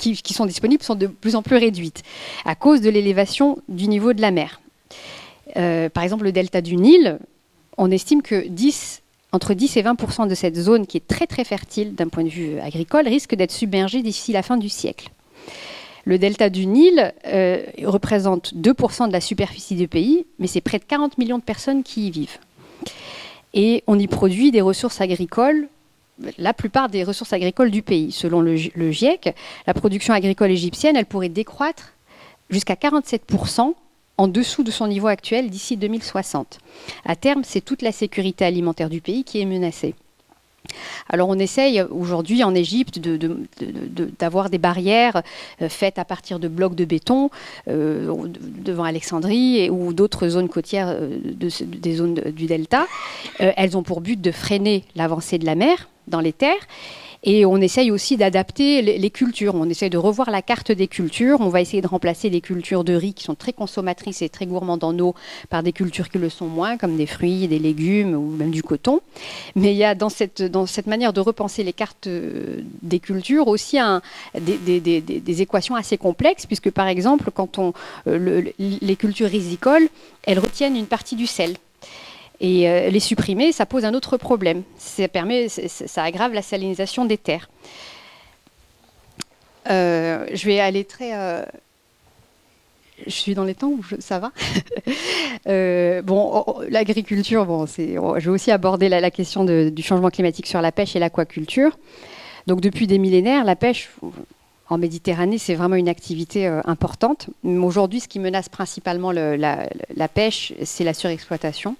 [0.00, 2.02] qui, sont disponibles sont de plus en plus réduites
[2.46, 4.60] à cause de l'élévation du niveau de la mer.
[5.56, 7.18] Euh, par exemple, le delta du Nil,
[7.76, 9.02] on estime que 10,
[9.32, 12.30] entre 10 et 20% de cette zone qui est très très fertile d'un point de
[12.30, 15.10] vue agricole risque d'être submergée d'ici la fin du siècle.
[16.04, 20.78] Le delta du Nil euh, représente 2% de la superficie du pays, mais c'est près
[20.78, 22.38] de 40 millions de personnes qui y vivent.
[23.56, 25.68] Et on y produit des ressources agricoles
[26.38, 28.12] la plupart des ressources agricoles du pays.
[28.12, 29.34] Selon le, GIEC,
[29.66, 31.92] la production agricole égyptienne, elle pourrait décroître
[32.48, 33.74] jusqu'à 47%
[34.18, 36.58] en dessous de son niveau actuel d'ici 2060.
[37.04, 39.94] À terme, c'est toute la sécurité alimentaire du pays qui est menacée.
[41.08, 42.98] Alors on essaye aujourd'hui en Égypte
[44.18, 45.22] d'avoir des barrières
[45.62, 47.30] euh, faites à partir de blocs de béton
[47.68, 52.86] euh, devant Alexandrie ou d'autres zones côtières euh, des zones du delta.
[53.38, 56.66] elles ont pour but de freiner l'avancée de la mer dans les terres
[57.28, 59.56] et on essaye aussi d'adapter les, cultures.
[59.56, 61.40] On essaye de revoir la carte des cultures.
[61.40, 64.46] On va essayer de remplacer les cultures de riz qui sont très consommatrices et très
[64.46, 65.16] gourmandes en eau
[65.50, 68.62] par des cultures qui le sont moins, comme des fruits, des légumes ou même du
[68.62, 69.00] coton.
[69.56, 73.00] Mais il y a dans cette, dans cette manière de repenser les cartes euh, des
[73.00, 73.78] cultures aussi
[74.40, 77.72] des, équations assez complexes, puisque par exemple, quand on,
[78.06, 79.88] euh, les cultures risicoles,
[80.22, 81.56] elles retiennent une partie du sel.
[82.40, 84.62] Et euh, les supprimer, ça pose un autre problème.
[84.78, 87.48] Ça, permet, ça aggrave la salinisation des terres.
[89.70, 91.16] Euh, je vais aller très.
[91.16, 91.44] Euh,
[93.04, 94.32] je suis dans les temps où ça va.
[96.02, 100.10] bon, oh, oh, l'agriculture, bon, c'est, oh, je vais aussi aborder la, question du changement
[100.10, 101.76] climatique sur la pêche et l'aquaculture.
[102.46, 103.90] Donc, depuis des millénaires, la pêche
[104.68, 107.28] en Méditerranée, c'est vraiment une activité importante.
[107.44, 111.76] Mais aujourd'hui, ce qui menace principalement la, pêche, c'est la surexploitation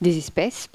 [0.00, 0.68] des espèces.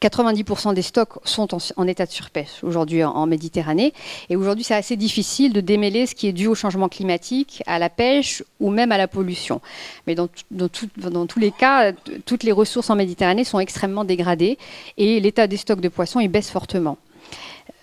[0.00, 3.92] 90% des stocks sont en, état de surpêche aujourd'hui en, Méditerranée.
[4.30, 7.78] Et aujourd'hui, c'est assez difficile de démêler ce qui est dû au changement climatique, à
[7.78, 9.60] la pêche ou même à la pollution.
[10.06, 10.68] Mais dans, dans
[11.26, 11.92] tous les cas,
[12.24, 14.56] toutes les ressources en Méditerranée sont extrêmement dégradées
[14.96, 16.96] et l'état des stocks de poissons il baisse fortement.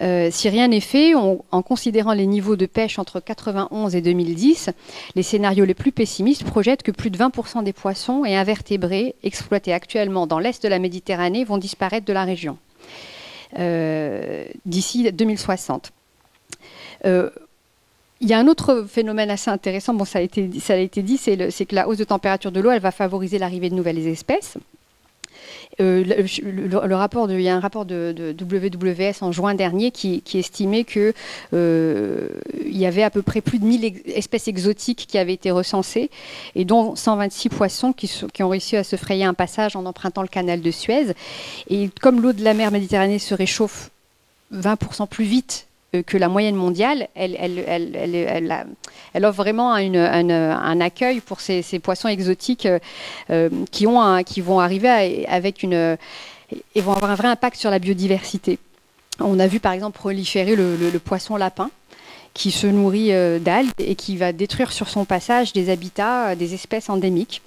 [0.02, 4.70] Euh, si rien n'est fait, en considérant les niveaux de pêche entre 91 et 2010,
[5.16, 9.74] les scénarios les plus pessimistes projettent que plus de 20% des poissons et invertébrés exploités
[9.74, 12.58] actuellement dans l'est de la Méditerranée vont disparaître de la région
[13.58, 15.92] euh, d'ici 2060.
[17.06, 17.30] Euh,
[18.20, 21.04] il y a un autre phénomène assez intéressant, bon, ça, a été, ça a été
[21.04, 24.08] dit, c'est que la hausse de température de l'eau, elle va favoriser l'arrivée de nouvelles
[24.08, 24.58] espèces.
[25.80, 26.04] Euh,
[26.44, 31.14] le, rapport il y a un rapport de, WWS en juin dernier qui, estimait qu'il
[31.54, 32.30] euh,
[32.66, 36.10] y avait à peu près plus de 1000 espèces exotiques qui avaient été recensées,
[36.56, 38.10] et dont 126 poissons qui,
[38.42, 41.14] ont réussi à se frayer un passage en empruntant le canal de Suez.
[41.70, 43.90] Et comme l'eau de la mer Méditerranée se réchauffe
[44.54, 45.68] 20% plus vite
[46.06, 48.66] que la moyenne mondiale, elle,
[49.24, 52.68] offre vraiment un, accueil pour ces, poissons exotiques
[53.72, 55.98] qui, ont qui vont arriver avec une
[56.76, 58.60] et vont avoir un vrai impact sur la biodiversité.
[59.20, 61.70] On a vu par exemple proliférer le poisson lapin
[62.38, 66.36] qui se nourrit euh, d'algues et qui va détruire sur son passage des habitats, euh,
[66.36, 67.42] des espèces endémiques.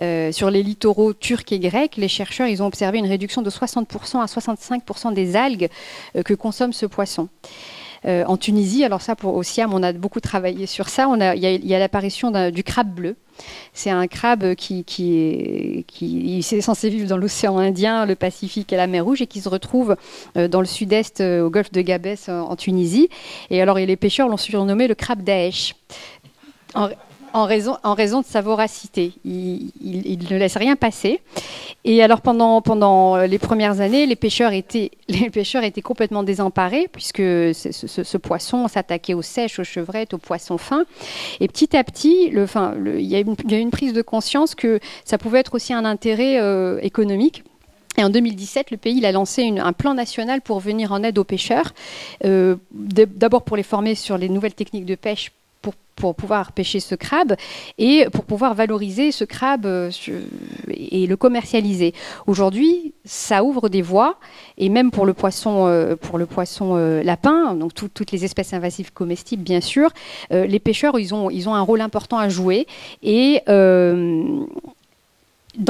[0.00, 4.20] Euh, sur les littoraux turcs et grecs, les chercheurs ont observé une réduction de 60%
[4.20, 5.68] à 65% des algues
[6.24, 7.28] que consomme ce poisson.
[8.04, 11.08] En Tunisie, alors ça pour au SIAM, on a beaucoup travaillé sur ça.
[11.34, 13.16] Il y a, l'apparition du crabe bleu.
[13.72, 18.72] C'est un crabe qui, qui, est, qui est censé vivre dans l'océan Indien, le Pacifique
[18.72, 19.96] et la mer Rouge et qui se retrouve
[20.36, 23.08] euh, dans le sud-est euh, au golfe de Gabès en Tunisie.
[23.50, 25.74] Et alors les pêcheurs l'ont surnommé le crabe Daesh
[26.74, 26.88] en
[27.32, 29.12] en raison de sa voracité.
[29.24, 29.70] Il,
[30.30, 31.20] ne laisse rien passer.
[31.84, 36.88] Et alors pendant, pendant les premières années, les pêcheurs étaient, les pêcheurs étaient complètement désemparés
[36.92, 40.84] puisque ce, poisson s'attaquait aux sèches, aux chevrettes, aux poissons fins.
[41.40, 44.80] Et petit à petit, le, enfin, il, y a une, une, prise de conscience que
[45.04, 47.44] ça pouvait être aussi un intérêt euh, économique.
[47.96, 51.24] Et en 2017, le pays a lancé un plan national pour venir en aide aux
[51.24, 51.74] pêcheurs,
[52.24, 55.32] euh, d'abord pour les former sur les nouvelles techniques de pêche
[55.98, 57.34] pour pouvoir pêcher ce crabe
[57.76, 59.90] et pour pouvoir valoriser ce crabe euh,
[60.68, 61.92] et le commercialiser.
[62.26, 64.16] Aujourd'hui, ça ouvre des voies
[64.56, 69.60] et même pour le poisson, euh, euh, lapin, donc toutes les espèces invasives comestibles bien
[69.60, 69.90] sûr,
[70.30, 72.66] les pêcheurs ils ont, un rôle important à jouer
[73.02, 74.46] et dans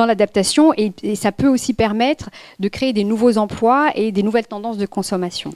[0.07, 4.77] l'adaptation et, ça peut aussi permettre de créer des nouveaux emplois et des nouvelles tendances
[4.77, 5.55] de consommation.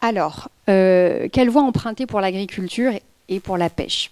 [0.00, 2.92] Alors, euh, quelle voie emprunter pour l'agriculture
[3.28, 4.10] et pour la pêche?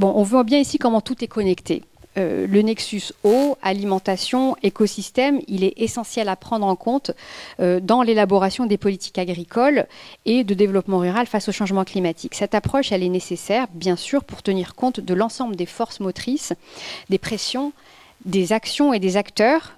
[0.00, 1.82] On voit bien ici comment tout est connecté.
[2.18, 7.10] Euh, le nexus eau, alimentation, écosystème, il est essentiel à prendre en compte
[7.60, 9.86] euh, dans l'élaboration des politiques agricoles
[10.24, 12.34] et de développement rural face au changement climatique.
[12.34, 16.54] Cette approche, elle est nécessaire, bien sûr, pour tenir compte de l'ensemble des forces motrices,
[17.10, 17.72] des pressions,
[18.24, 19.72] des actions et des acteurs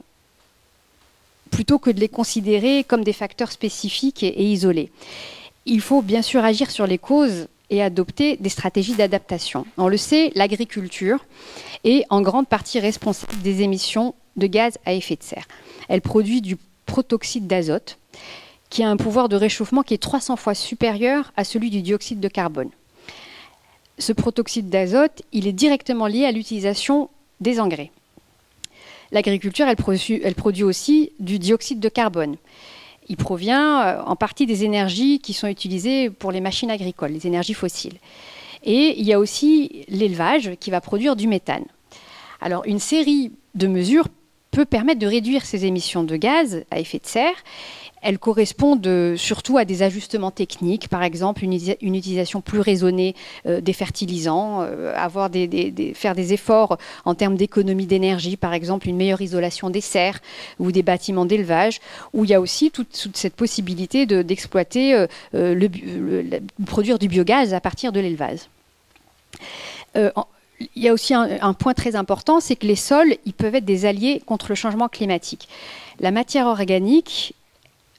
[1.49, 4.91] plutôt que de les considérer comme des facteurs spécifiques et, isolés.
[5.67, 9.67] Il faut bien sûr agir sur les causes et adopter des stratégies d'adaptation.
[9.77, 11.25] On le sait, l'agriculture
[11.85, 15.47] est en grande partie responsable des émissions de gaz à effet de serre.
[15.89, 17.99] Elle produit du protoxyde d'azote,
[18.71, 22.21] qui a un pouvoir de réchauffement qui est 300 fois supérieur à celui du dioxyde
[22.21, 22.71] de carbone.
[23.99, 27.91] Ce protoxyde d'azote, il est directement lié à l'utilisation des engrais.
[29.11, 29.77] L'agriculture, elle,
[30.35, 32.37] produit, aussi du dioxyde de carbone.
[33.09, 37.27] Il provient euh, en partie des énergies qui sont utilisées pour les machines agricoles, les
[37.27, 37.99] énergies fossiles.
[38.65, 41.65] Et il y a aussi l'élevage qui va produire du méthane.
[42.41, 44.09] Alors une série de mesures
[44.59, 47.45] peut permettre de réduire ces émissions de gaz à effet de serre
[48.03, 53.15] elles correspondent surtout à des ajustements techniques, par exemple une, utilisation plus raisonnée
[53.47, 55.31] euh, des fertilisants, euh, avoir
[55.95, 60.21] faire des efforts en termes d'économie d'énergie, par exemple une meilleure isolation des serres
[60.61, 61.81] ou des bâtiments d'élevage,
[62.13, 65.69] où il y a aussi toute, cette possibilité d'exploiter, euh, le,
[66.67, 68.41] produire du biogaz à partir de l'élevage.
[70.61, 73.65] Il y a aussi un, point très important, c'est que les sols, ils peuvent être
[73.65, 75.49] des alliés contre le changement climatique.
[76.01, 77.35] La matière organique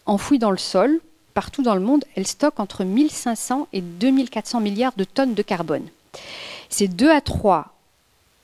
[0.05, 0.99] enfouie dans le sol,
[1.33, 5.87] partout dans le monde, elle stocke entre 1500 et 2400 milliards de tonnes de carbone.
[6.69, 7.73] C'est 2 à 3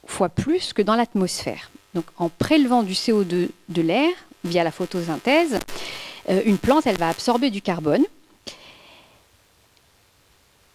[0.05, 1.71] fois plus que dans l'atmosphère.
[1.93, 4.11] Donc en prélevant du CO2 de l'air
[4.43, 5.59] via la photosynthèse,
[6.29, 8.03] euh, une plante, elle va absorber du carbone.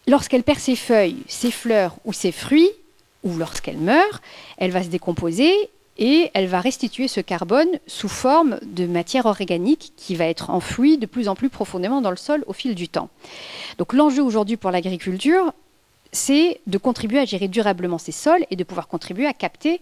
[0.06, 2.70] Lorsqu'elle perd ses feuilles, ses fleurs ou ses fruits,
[3.24, 4.22] ou lorsqu'elle meurt,
[4.56, 5.52] elle va se décomposer
[5.98, 10.96] et elle va restituer ce carbone sous forme de matière organique qui va être enfouie
[10.96, 13.10] de plus en plus profondément dans le sol au fil du temps.
[13.78, 15.52] Donc l'enjeu aujourd'hui pour l'agriculture,
[16.12, 19.80] c'est de contribuer à gérer durablement ces sols et de pouvoir contribuer à capter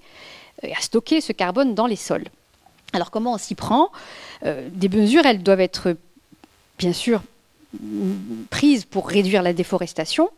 [0.63, 2.25] et à stocker ce carbone dans les sols.
[2.93, 3.91] Alors comment on s'y prend?
[4.45, 5.97] Euh, Des mesures, elles doivent être
[6.79, 7.23] bien sûr
[8.51, 10.31] prises pour réduire la déforestation,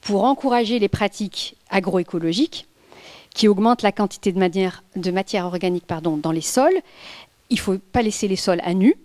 [0.00, 2.66] pour encourager les pratiques agroécologiques,
[3.34, 6.80] qui augmente la quantité de matière, organique dans les sols.
[7.50, 8.96] Il ne faut pas laisser les sols à nu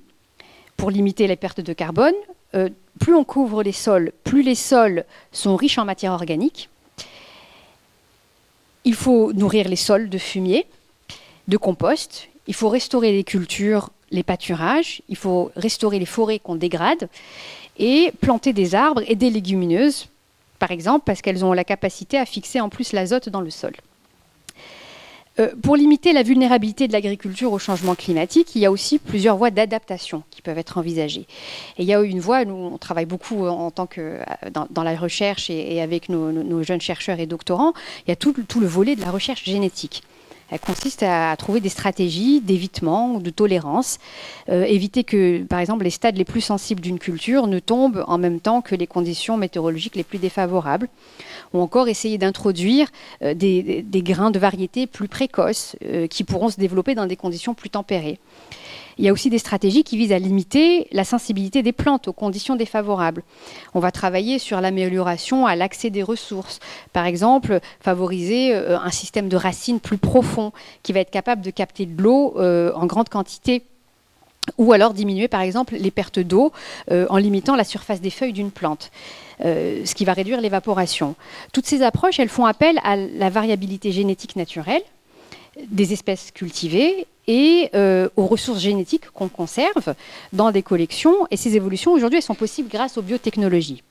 [0.78, 2.16] pour limiter les pertes de carbone.
[2.56, 2.70] Euh,
[3.00, 6.70] plus on couvre les sols, plus les sols sont riches en matière organique.
[8.84, 10.66] Il faut nourrir les sols de fumier,
[11.48, 12.30] de compost.
[12.48, 15.02] Il faut restaurer les cultures, les pâturages.
[15.10, 17.10] Il faut restaurer les forêts qu'on dégrade
[17.78, 20.08] et planter des arbres et des légumineuses,
[20.62, 23.74] par exemple, parce qu'elles ont la capacité à fixer en plus l'azote dans le sol.
[25.40, 29.38] Euh, pour limiter la vulnérabilité de l'agriculture au changement climatique, il y a aussi plusieurs
[29.38, 31.26] voies d'adaptation qui peuvent être envisagées.
[31.80, 34.20] Il y a une voie, nous on travaille beaucoup en tant que
[34.52, 37.74] dans, la recherche et, avec nos, jeunes chercheurs et doctorants,
[38.06, 40.04] il y a tout le volet de la recherche génétique.
[40.52, 44.00] Elle consiste à trouver des stratégies d'évitement ou de tolérance,
[44.50, 48.18] euh, éviter que, par exemple, les stades les plus sensibles d'une culture ne tombent en
[48.18, 50.90] même temps que les conditions météorologiques les plus défavorables,
[51.54, 52.90] ou encore essayer d'introduire
[53.24, 57.54] euh, des, grains de variétés plus précoces euh, qui pourront se développer dans des conditions
[57.54, 58.20] plus tempérées.
[58.98, 62.14] Il y a aussi des stratégies qui visent à limiter la sensibilité des plantes aux
[62.14, 63.24] conditions défavorables.
[63.74, 66.60] On va travailler sur l'amélioration à l'accès des ressources.
[66.94, 70.52] Par exemple, favoriser euh, un système de racines plus profond
[70.84, 73.64] qui va être capable de capter de l'eau euh, en grande quantité
[74.58, 76.52] ou alors diminuer par exemple les pertes d'eau
[76.90, 78.92] euh, en limitant la surface des feuilles d'une plante.
[79.40, 81.16] ce qui va réduire l'évaporation.
[81.54, 84.84] Toutes ces approches, elles font appel à la variabilité génétique naturelle
[85.68, 89.96] des espèces cultivées et euh, aux ressources génétiques qu'on conserve
[90.34, 91.16] dans des collections.
[91.32, 93.84] Et ces évolutions, aujourd'hui, elles sont possibles grâce aux biotechnologies.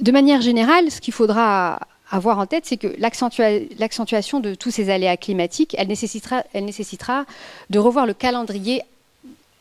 [0.00, 1.78] De manière générale, ce qu'il faudra
[2.10, 7.24] avoir en tête, c'est que l'accentuation de tous ces aléas climatiques, elle nécessitera,
[7.70, 8.82] de revoir le calendrier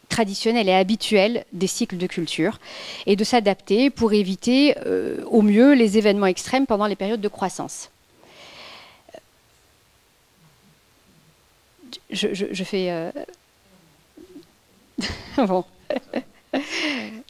[0.10, 2.60] traditionnel et habituel des cycles de culture
[3.08, 7.28] et de s'adapter pour éviter euh, au mieux les événements extrêmes pendant les périodes de
[7.28, 7.90] croissance.
[12.10, 12.92] Je, fais.
[12.92, 13.12] Euh,
[15.48, 15.66] bon.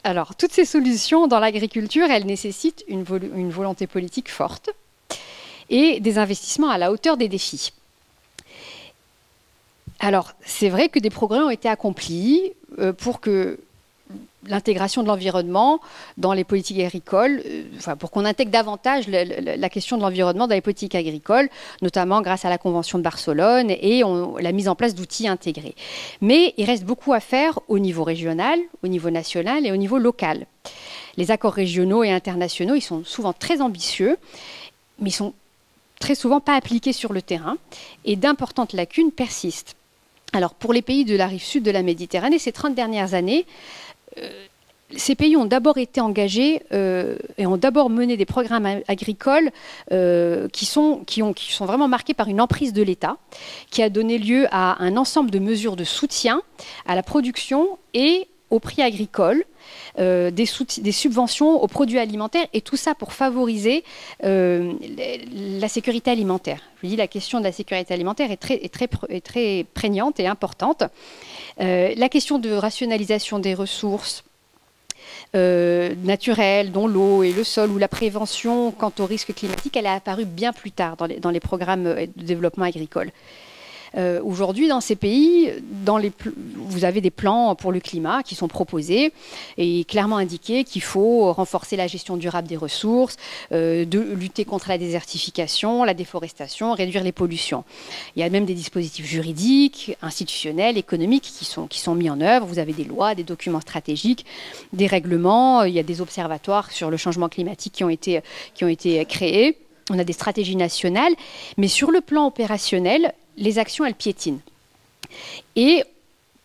[0.04, 4.70] Alors, toutes ces solutions dans l'agriculture, elles nécessitent une, volonté politique forte
[5.70, 7.72] et des investissements à la hauteur des défis.
[10.00, 13.58] Alors, c'est vrai que des progrès ont été accomplis euh, pour que
[14.46, 15.80] l'intégration de l'environnement
[16.16, 20.60] dans les politiques agricoles, euh, pour qu'on intègre davantage la question de l'environnement dans les
[20.60, 21.48] politiques agricoles,
[21.82, 24.02] notamment grâce à la Convention de Barcelone et
[24.40, 25.74] la mise en place d'outils intégrés.
[26.20, 29.98] Mais il reste beaucoup à faire au niveau régional, au niveau national et au niveau
[29.98, 30.46] local.
[31.16, 34.16] Les accords régionaux et internationaux, sont souvent très ambitieux,
[35.00, 35.32] mais ils sont
[36.00, 37.56] très souvent pas appliqués sur le terrain
[38.04, 39.76] et d'importantes lacunes persistent.
[40.32, 43.46] Alors pour les pays de la rive sud de la Méditerranée, ces 30 dernières années,
[44.96, 49.50] ces pays ont d'abord été engagés euh, et ont d'abord mené des programmes agricoles
[49.92, 53.16] euh, qui, sont, qui, ont, qui sont vraiment marqués par une emprise de l'État,
[53.70, 56.42] qui a donné lieu à un ensemble de mesures de soutien
[56.86, 59.44] à la production et au prix agricole,
[59.98, 63.82] des, subventions aux produits alimentaires, et tout ça pour favoriser
[64.22, 66.60] la sécurité alimentaire.
[66.82, 70.28] Je dis la question de la sécurité alimentaire est très, très, est très prégnante et
[70.28, 70.84] importante.
[71.60, 74.24] Euh, la question de rationalisation des ressources,
[75.34, 79.86] euh, naturelles, dont l'eau et le sol, ou la prévention quant aux risques climatiques, elle
[79.86, 83.10] est apparue bien plus tard dans les programmes de développement agricole.
[83.96, 85.52] Euh, aujourd'hui, dans ces pays,
[86.56, 89.12] vous avez des plans pour le climat qui sont proposés
[89.56, 93.16] et clairement indiqués qu'il faut renforcer la gestion durable des ressources,
[93.52, 97.64] euh, de lutter contre la désertification, la déforestation, réduire les pollutions.
[98.16, 102.46] Il y a même des dispositifs juridiques, institutionnels, économiques qui sont, mis en œuvre.
[102.46, 104.24] Vous avez des lois, des documents stratégiques,
[104.72, 107.88] des règlements, il y a des observatoires sur le changement climatique qui ont
[108.68, 109.58] été créés.
[109.90, 111.12] On a des stratégies nationales,
[111.58, 114.40] mais sur le plan opérationnel, les actions, elles piétinent.
[115.56, 115.84] Et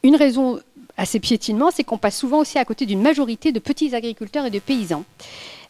[0.04, 0.60] une raison
[0.98, 4.46] à ces piétinements, c'est qu'on passe souvent aussi à côté d'une majorité de petits agriculteurs
[4.46, 5.06] et de paysans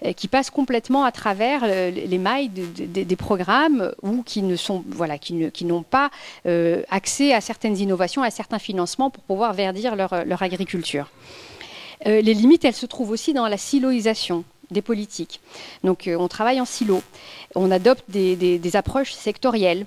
[0.06, 6.10] euh, qui passent complètement à travers euh, les mailles des programmes ou qui n'ont pas
[6.48, 11.12] euh, accès à certaines innovations, à certains financements pour pouvoir verdir leur, agriculture.
[12.06, 15.42] les limites, elles se trouvent aussi dans la siloisation des politiques.
[15.84, 17.04] Donc on travaille en silo,
[17.56, 19.86] on adopte des approches sectorielles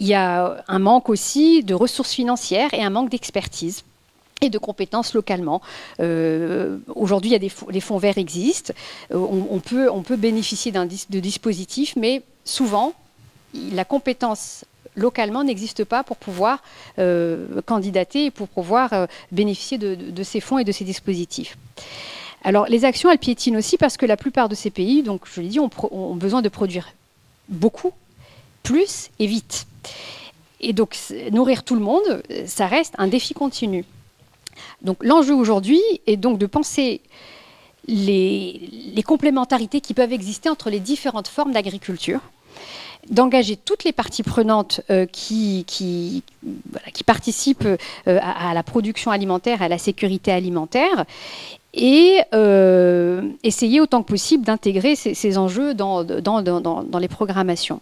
[0.00, 3.84] il y a un manque aussi de ressources financières et un manque d'expertise
[4.40, 5.60] et de compétences localement.
[6.00, 8.72] Euh, aujourd'hui, les fonds verts existent.
[9.12, 12.94] Euh, on, peut, bénéficier de dispositifs, mais souvent,
[13.54, 14.64] la compétence
[14.96, 16.62] localement n'existe pas pour pouvoir
[16.98, 21.58] euh, candidater et pour pouvoir bénéficier de, ces fonds et de ces dispositifs.
[22.42, 25.42] Alors, les actions, elles piétinent aussi parce que la plupart de ces pays, donc je
[25.42, 26.94] l'ai dit, ont besoin de produire
[27.50, 27.92] beaucoup,
[28.62, 29.66] plus et vite.
[30.60, 30.96] Et donc,
[31.32, 33.84] nourrir tout le monde, ça reste un défi continu.
[34.82, 37.00] Donc, l'enjeu aujourd'hui est donc de penser
[37.86, 42.20] les, complémentarités qui peuvent exister entre les différentes formes d'agriculture,
[43.08, 46.22] d'engager toutes les parties prenantes euh, qui,
[47.06, 47.76] participent euh,
[48.22, 51.04] à, la production alimentaire, à la sécurité alimentaire,
[51.72, 57.80] et euh, essayer autant que possible d'intégrer ces, enjeux dans, les programmations.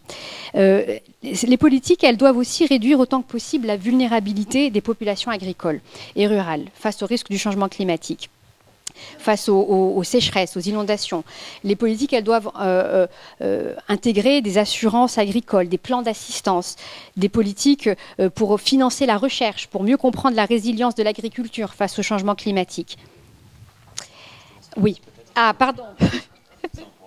[0.55, 5.81] Euh, les politiques, elles doivent aussi réduire autant que possible la vulnérabilité des populations agricoles
[6.17, 8.31] et rurales face au risque du changement climatique
[9.21, 11.23] face aux, sécheresses, aux inondations.
[11.63, 13.07] Les politiques, elles doivent euh,
[13.87, 16.75] intégrer des assurances agricoles, des plans d'assistance,
[17.17, 17.89] des politiques
[18.35, 22.99] pour financer la recherche, pour mieux comprendre la résilience de l'agriculture face au changement climatique.
[24.77, 25.01] Oui.
[25.35, 25.85] Ah, pardon.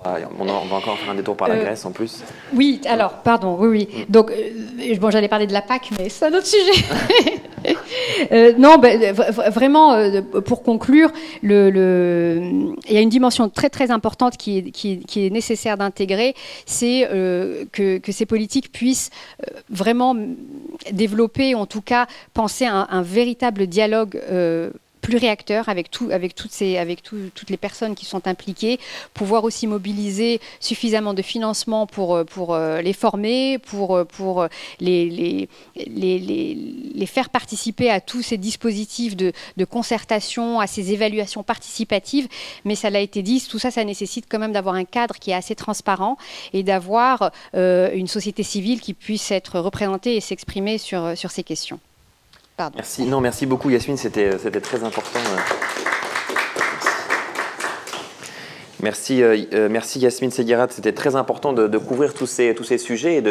[0.03, 2.23] Ah, on, va encore faire un détour par la euh, Grèce en plus.
[2.55, 3.87] Oui, alors, pardon, oui, oui.
[3.91, 4.11] Mm.
[4.11, 6.85] Donc, euh, bon, j'allais parler de la PAC, mais c'est un autre sujet.
[8.31, 9.13] Euh, non, ben,
[9.51, 9.95] vraiment,
[10.45, 11.11] pour conclure,
[11.43, 12.41] le,
[12.87, 16.33] il y a une dimension très très importante qui est, qui est, nécessaire d'intégrer,
[16.65, 17.07] c'est
[17.71, 19.11] que, que, ces politiques puissent
[19.69, 20.15] vraiment
[20.91, 24.19] développer, en tout cas, penser à un, un véritable dialogue
[25.09, 28.79] réacteur avec, tout, avec, toutes, les personnes qui sont impliquées,
[29.13, 34.47] pouvoir aussi mobiliser suffisamment de financement pour, euh, euh, les former, pour, euh,
[34.79, 35.47] les,
[37.05, 39.33] faire participer à tous ces dispositifs de,
[39.69, 42.27] concertation, à ces évaluations participatives.
[42.65, 45.31] Mais ça l'a été dit, tout ça, ça nécessite quand même d'avoir un cadre qui
[45.31, 46.17] est assez transparent
[46.53, 51.79] et d'avoir une société civile qui puisse être représentée et s'exprimer sur ces questions.
[52.75, 53.03] Merci.
[53.05, 55.19] Non, merci beaucoup Yasmine, c'était très important.
[58.81, 60.67] Merci, euh, euh, merci Yasmine Seguirat.
[60.71, 63.23] C'était très important de, couvrir tous ces, tous ces sujets et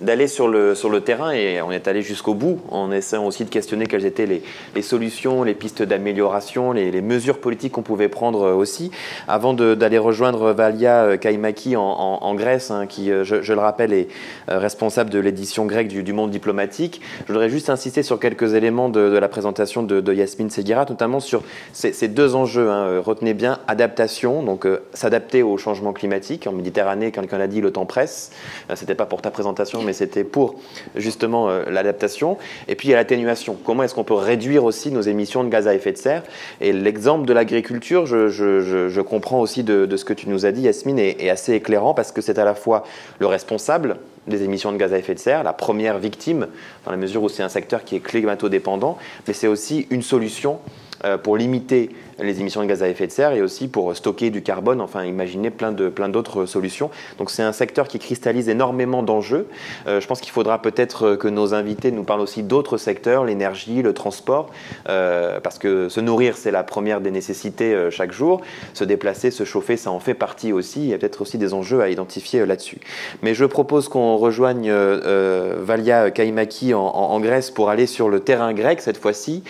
[0.00, 1.30] d'aller sur le, sur le terrain.
[1.30, 4.42] Et on est allé jusqu'au bout en essayant aussi de questionner quelles étaient les,
[4.74, 8.90] les solutions, les pistes d'amélioration, les, mesures politiques qu'on pouvait prendre euh, aussi.
[9.28, 14.08] Avant d'aller rejoindre Valia Kaimaki en, Grèce, hein, qui, je, le rappelle, est
[14.48, 19.00] responsable de l'édition grecque du, Monde diplomatique, je voudrais juste insister sur quelques éléments de,
[19.00, 21.42] la présentation de, de Yasmine Seguirat, notamment sur
[21.74, 22.70] ces, ces deux enjeux.
[22.70, 23.02] Hein.
[23.04, 24.66] Retenez bien adaptation, donc
[24.96, 26.46] s'adapter au changement climatique.
[26.46, 28.30] En Méditerranée, quelqu'un l'a dit, le temps presse.
[28.70, 30.56] Euh, c'était pas pour ta présentation, mais c'était pour
[30.94, 32.38] justement euh, l'adaptation.
[32.68, 33.56] Et puis il y a l'atténuation.
[33.64, 36.22] Comment est-ce qu'on peut réduire aussi nos émissions de gaz à effet de serre?
[36.60, 40.98] Et l'exemple de l'agriculture, je, comprends aussi de, ce que tu nous as dit, Yasmine,
[40.98, 42.84] est, est assez éclairant parce que c'est à la fois
[43.18, 46.48] le responsable des émissions de gaz à effet de serre, la première victime,
[46.84, 50.58] dans la mesure où c'est un secteur qui est climato-dépendant, mais c'est aussi une solution
[51.04, 54.30] euh, pour limiter les émissions de gaz à effet de serre et aussi pour stocker
[54.30, 56.90] du carbone, enfin imaginer plein de plein d'autres solutions.
[57.18, 59.48] Donc c'est un secteur qui cristallise énormément d'enjeux.
[59.86, 63.82] Euh, je pense qu'il faudra peut-être que nos invités nous parlent aussi d'autres secteurs, l'énergie,
[63.82, 64.50] le transport,
[64.88, 68.40] euh, parce que se nourrir c'est la première des nécessités euh, chaque jour.
[68.74, 70.80] Se déplacer, se chauffer, ça en fait partie aussi.
[70.80, 72.78] Il y a peut-être aussi des enjeux à identifier là-dessus.
[73.22, 78.80] Mais je propose qu'on rejoigne Valia Kaimaki en, Grèce pour aller sur le terrain grec
[78.80, 79.42] cette fois-ci,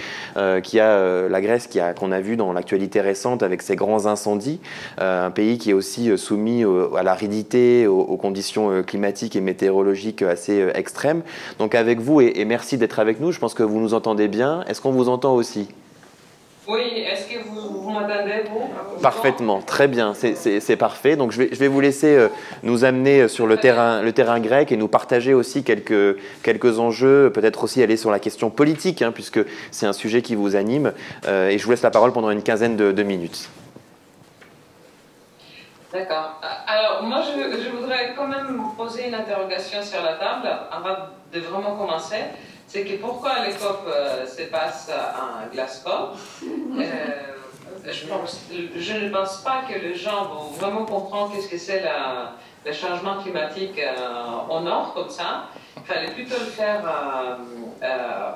[0.62, 4.06] qui a la Grèce qui a qu'on a vu dans l'actualité récente avec ces grands
[4.06, 4.60] incendies,
[5.00, 6.64] euh, un pays qui est aussi euh, soumis
[6.96, 11.22] à l'aridité, aux, conditions euh, climatiques et météorologiques assez extrêmes.
[11.58, 14.64] Donc avec vous, et, merci d'être avec nous, je pense que vous nous entendez bien.
[14.68, 15.68] Est-ce qu'on vous entend aussi?
[16.68, 19.00] Oui, est-ce que vous, m'entendez, vous?
[19.00, 21.16] Parfaitement, très bien, c'est parfait.
[21.16, 22.28] Donc je vais, je vais vous laisser
[22.62, 27.30] nous amener sur le terrain, le terrain grec et nous partager aussi quelques, quelques enjeux,
[27.32, 29.40] peut-être aussi aller sur la question politique, hein, puisque
[29.70, 30.92] c'est un sujet qui vous anime.
[31.26, 33.48] et je vous laisse la parole pendant une quinzaine de, minutes.
[35.92, 36.40] D'accord.
[36.66, 40.96] Alors, moi, je, je, voudrais quand même poser une interrogation sur la table avant
[41.32, 42.16] de vraiment commencer
[42.66, 46.10] c'est que pourquoi les COP euh, se passent à Glasgow?
[46.78, 51.58] Euh, je, pense, je, ne pense pas que les gens vont vraiment comprendre qu'est-ce que
[51.58, 51.84] c'est
[52.64, 55.48] le changement climatique euh, au nord comme ça.
[55.76, 56.82] Il fallait plutôt le faire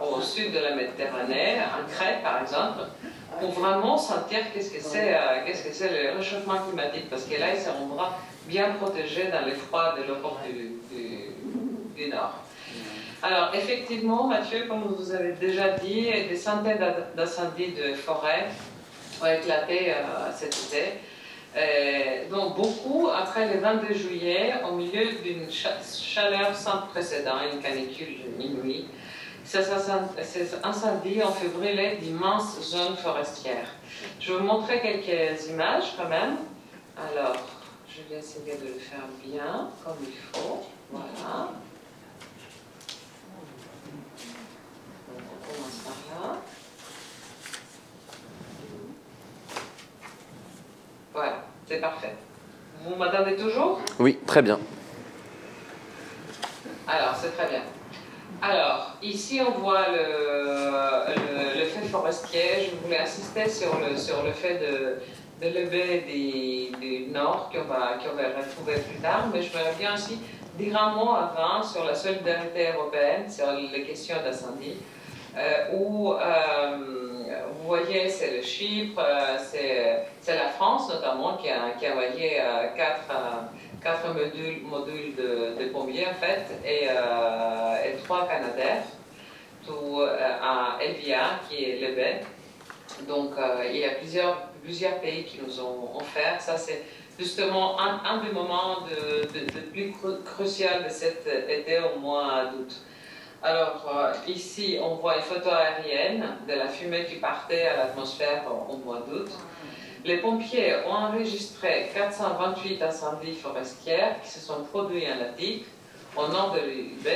[0.02, 2.82] au sud de la Méditerranée, en Crète par exemple,
[3.40, 7.54] pour vraiment sentir qu'est-ce que c'est qu'est-ce que c'est le réchauffement climatique, parce que là,
[7.54, 7.88] ils seront
[8.46, 11.34] bien protégés dans les froids de l'Europe du,
[11.96, 12.34] du Nord.
[13.22, 16.82] Alors, effectivement, Mathieu, comme vous avez déjà dit, des centaines
[17.14, 18.48] d'incendies de forêt
[19.20, 20.84] ont éclaté euh, cet été.
[21.54, 28.20] Euh, donc, beaucoup après le 22 juillet, au milieu d'une chaleur sans précédent, une canicule
[28.38, 28.86] inouïe.
[29.44, 29.64] Ces,
[30.22, 33.68] ces incendies ont fait brûler d'immenses zones forestières.
[34.18, 36.36] Je vais vous montrer quelques images quand même.
[36.96, 37.36] Alors,
[37.86, 40.62] je vais essayer de le faire bien, comme il faut.
[40.90, 41.50] Voilà.
[51.12, 52.14] Voilà, c'est parfait.
[52.84, 53.80] Vous m'attendez toujours?
[53.98, 54.58] Oui, très bien.
[56.86, 57.62] Alors, c'est très bien.
[58.42, 62.70] Alors, ici, on voit le, le, fait forestier.
[62.70, 65.00] Je voulais insister sur le, sur le fait de,
[65.46, 66.04] de lever
[66.80, 70.18] du Nord qu'on va, va retrouver plus tard, mais je voudrais bien aussi
[70.58, 74.76] dire un mot avant sur la solidarité européenne, sur les questions d'incendie,
[75.72, 76.76] où euh,
[77.60, 79.36] vous voyez, c'est le Chypre, euh,
[80.20, 82.40] c'est la France notamment qui a, envoyé
[82.76, 88.82] quatre modules, de, de, pompiers en fait et, euh, trois canadaires,
[89.66, 92.20] tout euh, à Elvia qui est Lebet.
[93.08, 96.40] Donc euh, il y a plusieurs, pays qui nous ont offert.
[96.40, 96.82] Ça c'est
[97.18, 99.92] justement un, des moments de, plus
[100.24, 102.74] crucial de cet été au mois d'août.
[103.42, 108.76] Alors ici on voit une photo aérienne de la fumée qui partait à l'atmosphère au
[108.76, 109.30] mois d'août.
[110.04, 115.66] Les pompiers ont enregistré 428 incendies forestiers qui se sont produits en Attique,
[116.16, 117.06] au nord de l'UB,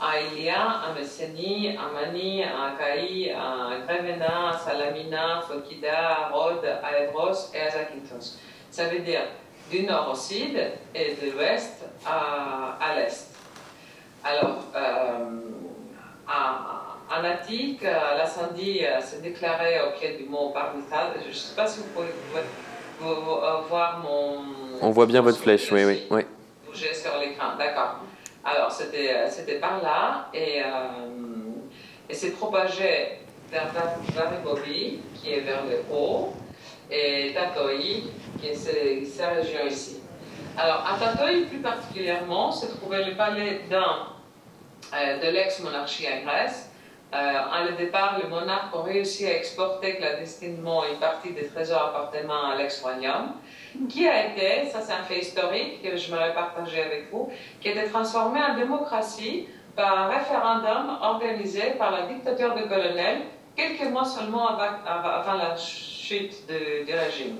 [0.00, 6.28] à Ilia, à Messenie, à Mani, à Akai, à Grevena, à Salamina, à Fokida, à
[6.28, 8.38] Rhodes, à Evros et à Zakynthos.
[8.70, 9.22] Ça veut dire
[9.70, 10.58] du nord au sud
[10.94, 13.31] et de l'ouest à, à l'est.
[14.24, 15.40] Alors, euh,
[16.28, 21.14] en Attique, euh, l'incendie euh, s'est déclaré au pied du mont Parmital.
[21.20, 22.06] Je ne sais pas si vous pouvez
[23.02, 24.44] euh, voir mon.
[24.80, 26.22] On voit bien votre flèche, oui, oui, oui.
[26.64, 27.96] Bouger sur l'écran, d'accord.
[28.44, 30.62] Alors, c'était par là et,
[32.08, 33.18] et c'est propagé
[33.50, 33.70] vers
[34.14, 36.32] Varibobi, qui est vers le haut,
[36.90, 37.72] et Tatoi,
[38.40, 40.01] qui est cette région ici.
[40.56, 44.08] Alors, à Tatoi, plus particulièrement, se trouvait le palais d'un
[44.92, 46.70] de l'ex-monarchie en Grèce,
[47.14, 51.94] euh, à le départ, le monarque a réussi à exporter clandestinement une partie des trésors
[51.94, 53.32] appartenant à l'ex-royaume,
[53.90, 57.30] qui a été, ça c'est un fait historique que je voudrais partager avec vous,
[57.60, 59.46] qui a été transformé en démocratie
[59.76, 63.22] par un référendum organisé par la dictature de colonel
[63.54, 67.36] quelques mois seulement avant, la chute du régime.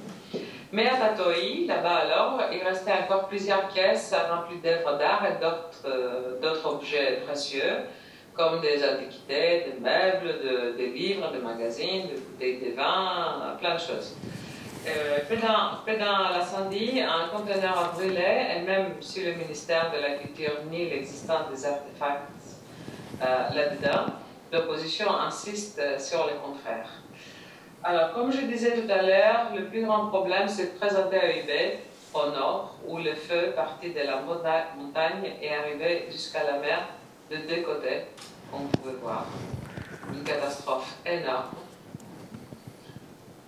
[0.73, 5.85] Mais à Tatoi, là-bas alors, il restait encore plusieurs pièces remplies d'œuvres d'art et d'autres
[5.85, 7.85] euh, objets précieux
[8.35, 13.81] comme des antiquités, des meubles, des livres, des magazines, des bouteilles de vin, plein de
[13.81, 14.17] choses.
[14.87, 20.65] Euh, pendant, l'incendie, un conteneur a brûlé, et même si le ministère de la Culture
[20.71, 22.63] nie l'existence des artefacts
[23.21, 24.15] euh, là-dedans,
[24.51, 27.02] l'opposition insiste sur le contraire.
[27.85, 31.37] Alors, comme je disais tout à l'heure, le plus grand problème, c'est de présenter à
[31.37, 31.51] UB,
[32.15, 36.87] au nord, où le feu parti de la montagne est arrivé jusqu'à la mer
[37.29, 38.05] de deux côtés,
[38.53, 39.27] comme vous pouvez voir.
[40.13, 41.57] Une catastrophe énorme.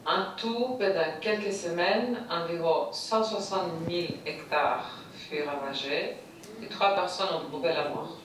[0.04, 6.16] En tout, pendant quelques semaines, environ 160 000 hectares furent ravagés
[6.60, 8.18] et trois personnes ont trouvé la mort.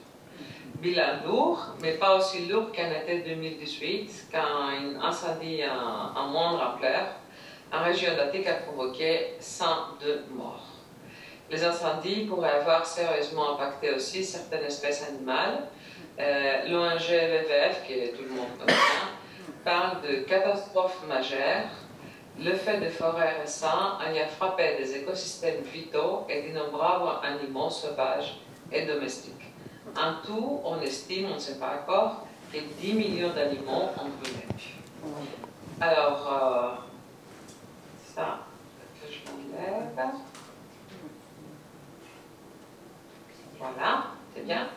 [0.80, 7.16] Bilan lourd, mais pas aussi lourd qu'en été 2018, quand un incendie en, moindre ampleur
[7.70, 10.64] en région d'Attique a provoqué 102 morts.
[11.50, 15.68] Les incendies pourraient avoir sérieusement impacté aussi certaines espèces animales.
[16.18, 18.72] Euh, L'ONG WWF, que tout le monde connaît,
[19.62, 21.68] parle de catastrophes majeures.
[22.38, 28.38] Le fait de forêts récents a frappé des écosystèmes vitaux et d'innombrables animaux sauvages
[28.72, 29.39] et domestiques.
[29.96, 34.46] En tout, on estime, on ne sait pas encore, que 10 millions d'animaux ont brûlé.
[35.80, 36.70] Alors, euh,
[38.14, 38.40] ça,
[39.00, 40.12] que je m'enlève.
[43.58, 44.04] Voilà,
[44.34, 44.68] c'est bien.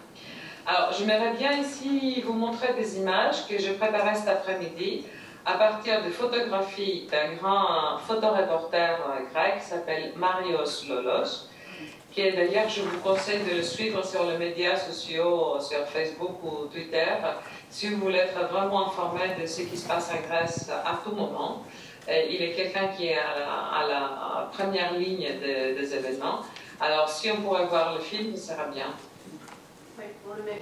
[0.65, 5.05] Alors, j'aimerais bien ici vous montrer des images que je préparais cet après-midi
[5.45, 8.95] à partir de photographies d'un grand photoreporter
[9.33, 11.49] grec qui s'appelle Marios Lolos,
[12.13, 16.43] qui est d'ailleurs, je vous conseille de le suivre sur les médias sociaux, sur Facebook
[16.43, 17.15] ou Twitter,
[17.69, 21.15] si vous voulez être vraiment informé de ce qui se passe en Grèce à tout
[21.15, 21.63] moment.
[22.07, 26.41] il est quelqu'un qui est à la, première ligne des événements.
[26.79, 28.93] Alors, si on pourrait voir le film, ça sera bien.
[29.97, 30.61] Oui, on le met.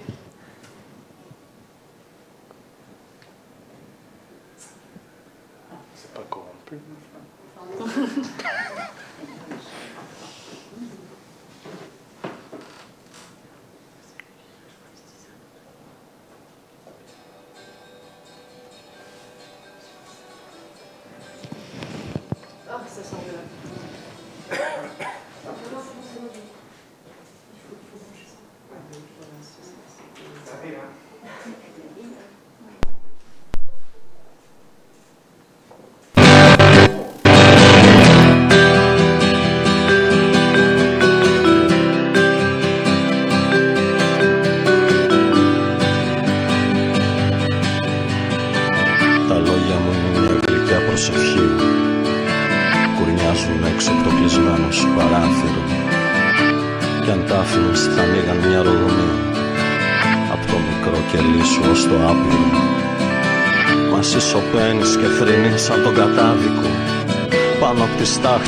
[5.94, 6.78] C'est pas corrompu.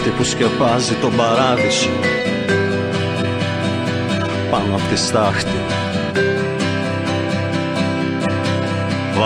[0.04, 1.90] τη στάχτη που σκεπάζει τον παράδεισο.
[4.50, 5.63] Πάνω απ' τη στάχτη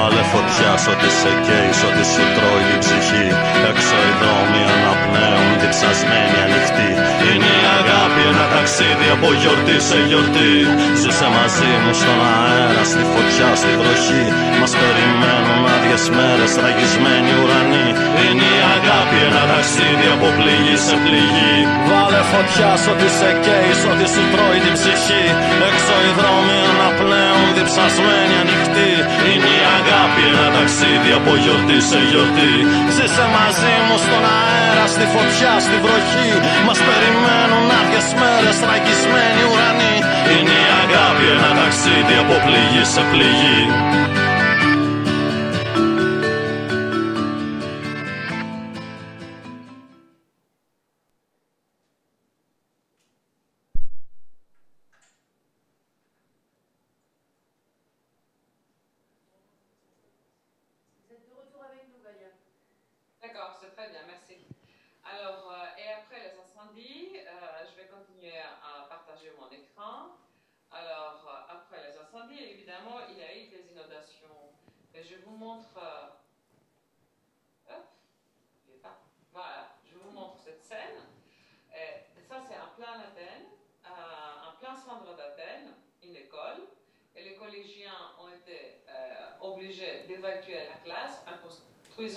[0.01, 3.27] Βάλε φωτιά σ' ό,τι σε καίει, σ' ό,τι σου τρώει την ψυχή.
[3.71, 6.91] Έξω οι δρόμοι αναπνέουν, διψασμένοι ανοιχτοί
[7.29, 10.55] Είναι η αγάπη ένα ταξίδι από γιορτή σε γιορτή.
[11.01, 14.25] Ζήσε μαζί μου στον αέρα, στη φωτιά, στη βροχή.
[14.61, 17.89] Μας περιμένουν άδειες μέρες, ραγισμένοι ουρανοί.
[18.23, 21.57] Είναι η αγάπη ένα ταξίδι από πληγή σε πληγή.
[21.89, 25.25] Βάλε φωτιά σ' ό,τι σε καίει, σ' ό,τι σου τρώει την ψυχή.
[25.69, 28.91] Έξω οι δρόμοι αναπνέουν, διψασμένοι ανοιχτοί
[29.31, 29.88] Είναι η αγάπη
[30.31, 32.53] ένα ταξίδι από γιορτή σε γιορτή.
[32.97, 36.31] Ζήσε μαζί μου στον αέρα, στη φωτιά, στη βροχή.
[36.67, 39.95] Μας περιμένουν άδειες μέρες, τραγισμένοι ουρανοί.
[40.33, 43.61] Είναι η αγάπη ένα ταξίδι από πληγή σε πληγή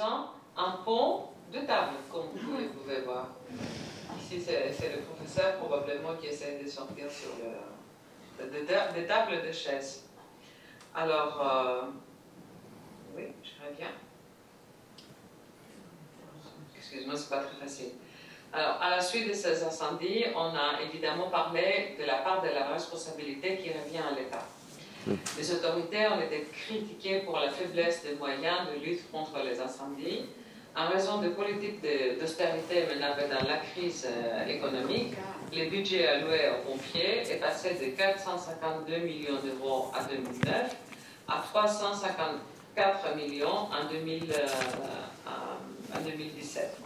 [0.02, 3.28] un pont de table, comme vous le pouvez voir.
[4.18, 10.06] Ici, c'est le professeur probablement qui essaie de sortir sur le, des tables de chaises.
[10.95, 11.82] Alors, euh,
[13.15, 13.91] oui, je reviens.
[16.76, 17.91] Excuse-moi, c'est pas très facile.
[18.53, 22.49] Alors, à la suite de ces incendies, on a évidemment parlé de la part de
[22.49, 24.44] la responsabilité qui revient à l'État.
[25.07, 30.26] Les autorités ont été critiquées pour la faiblesse des moyens de lutte contre les incendies
[30.76, 31.82] en raison de politiques
[32.19, 35.14] d'austérité menée dans la crise euh, économique.
[35.53, 40.76] Le budget alloué aux pompiers est passé de 452 millions d'euros en 2009
[41.28, 46.78] à 354 millions en, 2000, euh, 2017.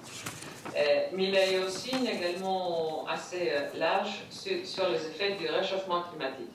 [0.76, 0.80] Euh,
[1.14, 6.55] mais il y a aussi une également assez large sur les effets du réchauffement climatique.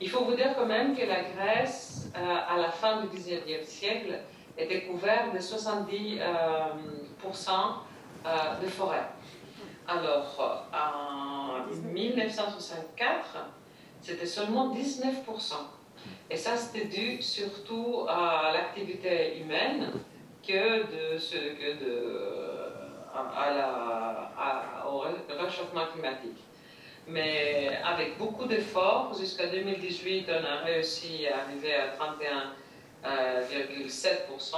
[0.00, 3.64] Il faut vous dire quand même que la Grèce, euh, à la fin du 19e
[3.64, 4.18] siècle,
[4.58, 6.22] était couverte de 70% euh,
[8.26, 9.06] euh, de forêt.
[9.88, 13.36] Alors, en 1964,
[14.02, 15.54] c'était seulement 19%.
[16.30, 19.92] Et ça, c'était dû surtout à l'activité humaine
[20.46, 20.82] que,
[21.14, 22.72] de ce, que de,
[24.88, 26.38] au ré- réchauffement climatique.
[27.08, 31.94] Mais avec beaucoup d'efforts, jusqu'à 2018, on a réussi à arriver à
[33.04, 34.56] 31,7%.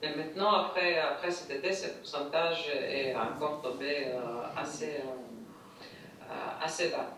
[0.00, 6.64] Mais maintenant, après, après cet été, ce pourcentage est encore tombé euh, assez, euh, euh,
[6.64, 7.16] assez bas.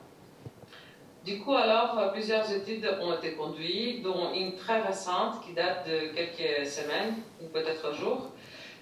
[1.24, 5.88] Du coup, alors, euh, plusieurs études ont été conduites, dont une très récente qui date
[5.88, 8.32] de quelques semaines, ou peut-être jours,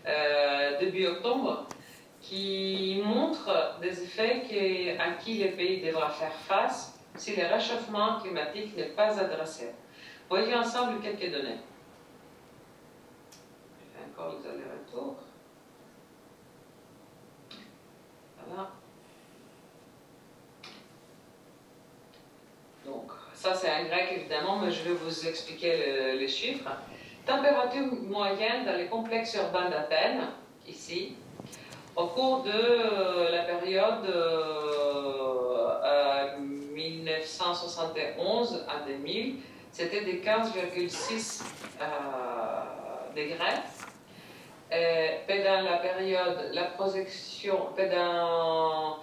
[0.09, 1.69] euh, début octobre,
[2.23, 8.77] qui montre des effets à qui les pays devra faire face si le réchauffement climatique
[8.77, 9.71] n'est pas adressé.
[10.29, 11.59] Voyons ensemble quelques données.
[14.15, 15.17] Encore les allers-retours.
[18.47, 18.71] Voilà.
[22.87, 26.71] Donc, ça c'est en grec évidemment, mais je vais vous expliquer le- les chiffres.
[27.27, 30.27] Température moyenne dans les complexes urbains d'Athènes,
[30.67, 31.17] ici,
[31.97, 36.39] au cours de euh, la période euh, euh,
[36.75, 39.37] 1971 à 2000,
[39.71, 41.43] c'était de 15,6
[41.81, 41.85] euh,
[45.27, 48.99] pendant la période, la projection, pendant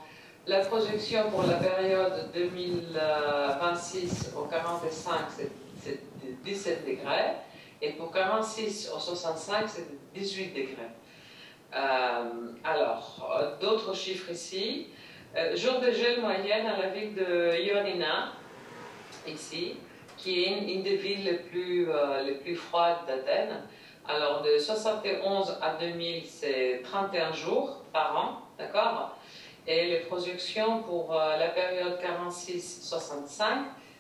[0.48, 5.52] la projection pour la période 2026 au 45, c'est-
[5.84, 7.36] c'est de 17 degrés.
[7.82, 10.90] Et pour 46 au 65, c'est de 18 degrés.
[11.74, 12.24] Euh,
[12.64, 14.88] alors, euh, d'autres chiffres ici.
[15.36, 18.34] Euh, jour de gel moyenne à la ville de Ioannina,
[19.28, 19.76] ici,
[20.18, 21.88] qui est une, des villes les plus,
[22.26, 23.62] les plus froides d'Athènes.
[24.08, 29.18] Alors, de 71 à 2000, c'est 31 jours par an, d'accord?
[29.68, 33.44] Et les projections pour la période 46-65,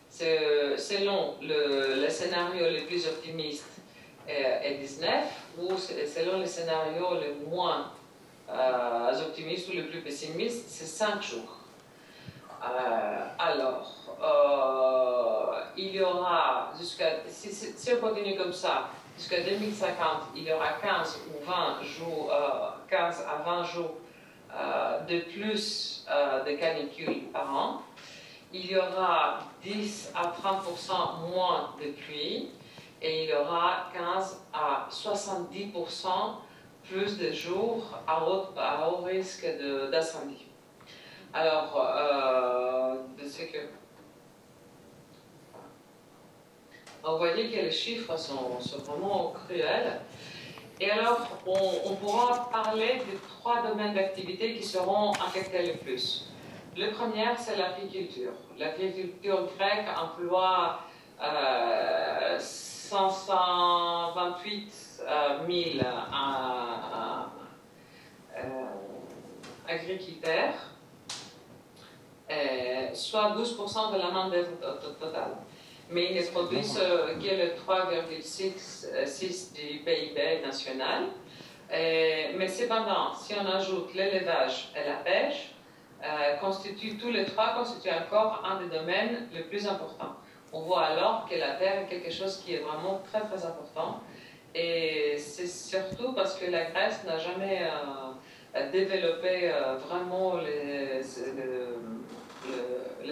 [0.09, 3.78] selon le, le, scénario le plus optimiste
[4.29, 5.11] est 19,
[5.57, 7.91] ou selon le scénario le moins
[9.27, 11.57] optimiste ou le plus pessimiste, c'est 5 jours.
[13.39, 13.95] alors,
[15.77, 19.97] il y aura, jusqu'à, si, on continue comme ça, jusqu'à 2050,
[20.35, 22.33] il y aura 15 ou 20 jours,
[22.89, 23.95] 15 à 20 jours
[24.51, 27.81] euh, de plus euh, de canicules par an.
[28.51, 32.49] Il y aura 10 à 30% moins de pluie
[33.01, 36.07] et il y aura 15 à 70%
[36.83, 39.45] plus de jours à haut, à haut risque
[39.91, 40.47] d'incendie.
[41.33, 43.57] Alors, euh, que
[47.03, 50.01] vous voyez que les chiffres sont, sont vraiment cruels.
[50.81, 56.29] Et alors, on, pourra parler de trois domaines d'activité qui seront affectés le plus.
[56.77, 58.31] Le premier, c'est l'agriculture.
[58.57, 60.79] L'agriculture grecque emploie
[61.21, 62.37] euh,
[62.89, 65.93] 528 000 euh,
[68.35, 68.65] euh,
[69.67, 70.55] agriculteurs,
[72.31, 74.57] euh, soit 12% de la main-d'œuvre
[74.99, 75.35] totale
[75.91, 81.05] mais ils produisent que le 3,6 du PIB national.
[81.71, 85.55] mais cependant, si on ajoute l'élevage et la pêche,
[86.01, 90.15] euh, constitue, tous les trois constituent encore un des domaines les plus importants.
[90.51, 94.01] On voit alors que la terre est quelque chose qui est vraiment très très important.
[94.55, 97.67] Et c'est surtout parce que la Grèce n'a jamais
[98.55, 101.03] euh, développé euh, vraiment le,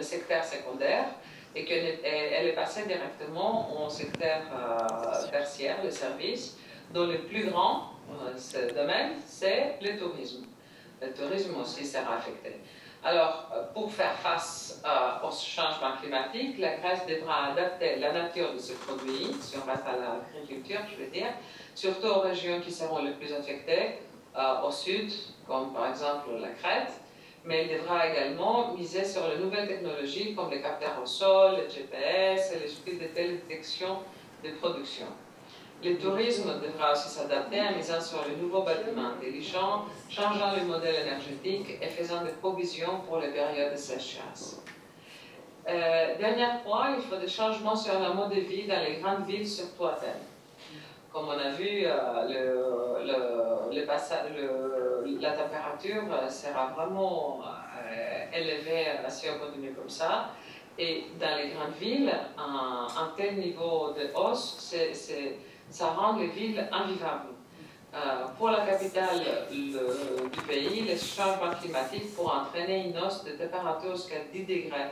[0.01, 1.05] secteur secondaire
[1.55, 6.57] et qu'elle est passée directement au secteur euh, tertiaire, le service,
[6.93, 7.93] dont le plus grand
[8.75, 10.45] domaine, c'est le tourisme.
[11.01, 12.61] Le tourisme aussi sera affecté.
[13.09, 14.83] Alors, euh, pour faire face
[15.23, 19.85] au changement climatique, la Grèce devra adapter la nature de ce produit, si on reste
[19.87, 21.29] à l'agriculture, je veux dire,
[21.73, 23.99] surtout aux régions qui seront les plus affectées,
[24.61, 25.09] au sud,
[25.47, 26.91] comme par exemple la Crète,
[27.45, 31.69] mais il devra également miser sur les nouvelles technologies comme les capteurs au sol, le
[31.69, 33.99] GPS et les outils de télédétection
[34.43, 35.05] de production.
[35.83, 40.95] Le tourisme devra aussi s'adapter en misant sur les nouveaux bâtiments intelligents, changeant le modèle
[41.05, 44.63] énergétique et faisant des provisions pour les périodes de sécheresse.
[45.69, 49.25] Euh, dernier point, il faut des changements sur le mode de vie dans les grandes
[49.27, 50.23] villes, surtout Athènes.
[51.13, 53.03] Comme on a vu, euh,
[55.21, 60.29] la température sera vraiment euh, élevée si on continue comme ça.
[60.79, 62.87] Et dans les grandes villes, un,
[63.17, 64.73] tel niveau de hausse,
[65.69, 67.29] ça rend les villes invivables.
[67.93, 73.95] Euh, pour la capitale du pays, les changements climatiques pourraient entraîner une hausse de température
[73.95, 74.91] jusqu'à 10 degrés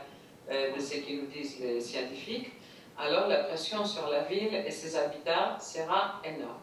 [0.50, 2.52] de ce que nous disent les scientifiques
[2.98, 6.60] alors la pression sur la ville et ses habitats sera énorme.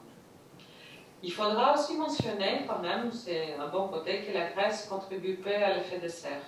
[1.23, 5.55] Il faudra aussi mentionner quand même, c'est un bon côté, que la Grèce contribue peu
[5.55, 6.43] à l'effet de serre.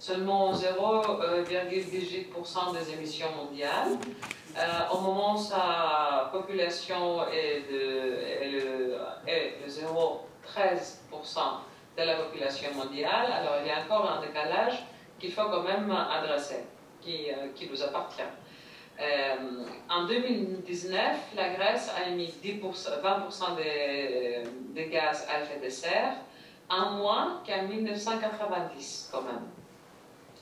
[0.00, 3.98] Seulement 0,18% des émissions mondiales.
[4.56, 8.96] Euh, au moment où sa population est de,
[9.62, 11.60] de 0,13%
[11.98, 14.86] de la population mondiale, alors il y a encore un décalage
[15.18, 16.64] qu'il faut quand même adresser,
[17.02, 18.22] qui, euh, nous appartient.
[19.00, 26.14] Euh, en 2019, la Grèce a émis 20% des, gaz à effet de serre,
[26.70, 29.59] en moins qu'en 1990 quand même.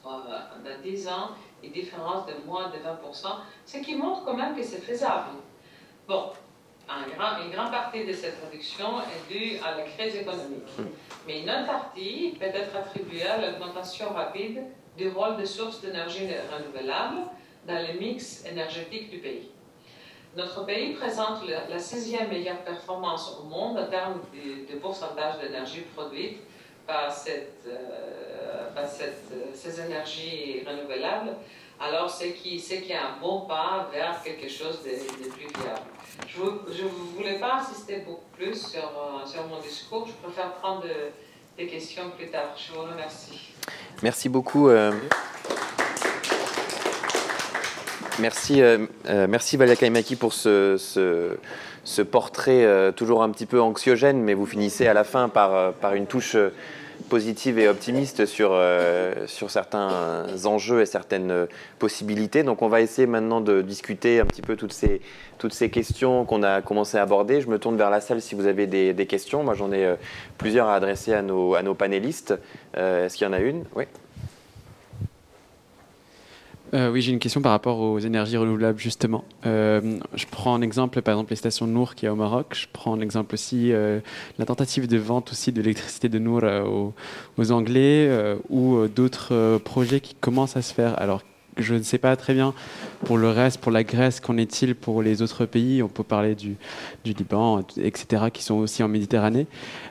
[0.04, 1.30] Dans 10 ans,
[1.62, 3.26] une différence de moins de 20%,
[3.66, 5.30] ce qui montre quand même que c'est faisable.
[6.06, 6.30] Bon,
[6.88, 10.68] une grande partie de cette réduction est due à la crise économique.
[11.26, 14.62] Mais une autre partie peut être attribuée à l'augmentation rapide
[14.96, 17.22] du rôle des sources d'énergie renouvelables
[17.66, 19.50] dans le mix énergétique du pays.
[20.36, 26.38] Notre pays présente la, sixième meilleure performance au monde en termes de, pourcentage d'énergie produite
[26.88, 28.84] par, cette, euh,
[29.54, 31.36] ces énergies renouvelables.
[31.80, 34.90] Alors, c'est qui, qui est un bon pas vers quelque chose de,
[35.30, 36.66] plus viable.
[36.72, 40.08] Je ne voulais pas insister beaucoup plus sur, euh, sur mon discours.
[40.08, 40.84] Je préfère prendre
[41.56, 42.56] des questions plus tard.
[42.56, 43.52] Je vous remercie.
[44.02, 44.68] Merci beaucoup.
[44.68, 44.90] Euh,
[48.18, 48.78] Merci, euh,
[49.08, 50.76] euh, merci Valia Kaimaki pour ce,
[51.84, 55.72] ce, portrait euh, toujours un petit peu anxiogène, mais vous finissez à la fin par,
[55.74, 56.36] par une touche
[57.08, 58.58] positive et optimiste sur,
[59.26, 61.46] sur certains enjeux et certaines
[61.78, 62.42] possibilités.
[62.42, 65.00] Donc on va essayer maintenant de discuter un petit peu toutes ces,
[65.38, 67.40] toutes ces questions qu'on a commencé à aborder.
[67.40, 69.42] Je me tourne vers la salle si vous avez des, questions.
[69.42, 69.94] Moi j'en ai
[70.36, 72.34] plusieurs à adresser à nos, à nos panélistes.
[72.74, 73.64] Est-ce qu'il y en a une?
[73.74, 73.84] Oui.
[76.74, 79.24] Euh, oui, j'ai une question par rapport aux énergies renouvelables, justement.
[79.46, 82.54] Euh, je prends un exemple, par exemple, les stations Nour qui a au Maroc.
[82.54, 84.00] Je prends l'exemple aussi euh,
[84.38, 86.94] la tentative de vente aussi de l'électricité de Nour aux,
[87.38, 88.10] aux, Anglais
[88.50, 91.00] ou d'autres projets qui commencent à se faire.
[91.00, 91.22] Alors,
[91.58, 92.54] je ne sais pas très bien
[93.04, 95.82] pour le reste, pour la Grèce, qu'en est-il pour les autres pays?
[95.82, 96.56] On peut parler du,
[97.04, 99.46] Liban, etc., qui sont aussi en Méditerranée.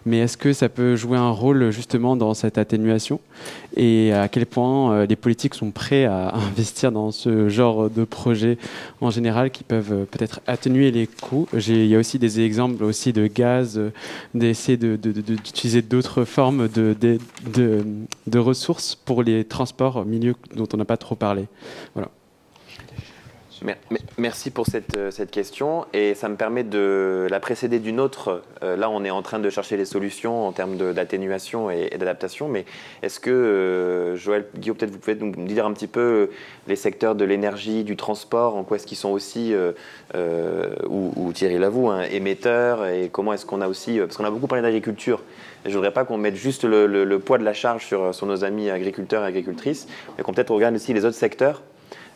[0.06, 3.20] Mais est-ce que ça peut jouer un rôle justement dans cette atténuation?
[3.76, 8.04] Et à quel point euh, les politiques sont prêts à investir dans ce genre de
[8.04, 8.58] projet
[9.02, 11.48] en général qui peuvent euh, peut-être atténuer les coûts?
[11.54, 13.92] Il y a aussi des exemples aussi de gaz, euh,
[14.34, 20.98] d'essayer d'utiliser d'autres formes de, de, ressources pour les transports, milieu dont on n'a pas
[20.98, 21.46] trop parlé.
[24.18, 25.86] Merci pour cette, euh, cette, question.
[25.94, 28.44] Et ça me permet de la précéder d'une autre.
[28.64, 32.48] Euh, là, on est en train de chercher les solutions en termes d'atténuation et, d'adaptation,
[32.48, 32.66] mais
[33.02, 36.30] est-ce que, euh, Joël, Guillaume, peut-être vous pouvez nous dire un petit peu
[36.68, 39.54] les secteurs de l'énergie, du transport, en quoi est-ce qu'ils sont aussi,
[40.16, 44.48] ou, Thierry Lavoue, hein, émetteurs, et comment est-ce qu'on a aussi, parce qu'on a beaucoup
[44.48, 45.22] parlé d'agriculture,
[45.66, 48.70] je ne voudrais pas qu'on mette juste le, poids de la charge sur, nos amis
[48.70, 51.62] agriculteurs et agricultrices, mais qu'on peut-être regarde aussi les autres secteurs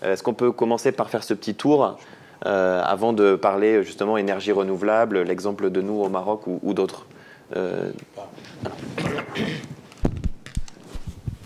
[0.04, 1.98] euh, est-ce qu'on peut commencer par faire ce petit tour
[2.46, 7.06] euh, avant de parler justement énergie renouvelable, l'exemple de nous au Maroc ou, d'autres
[7.56, 7.92] euh,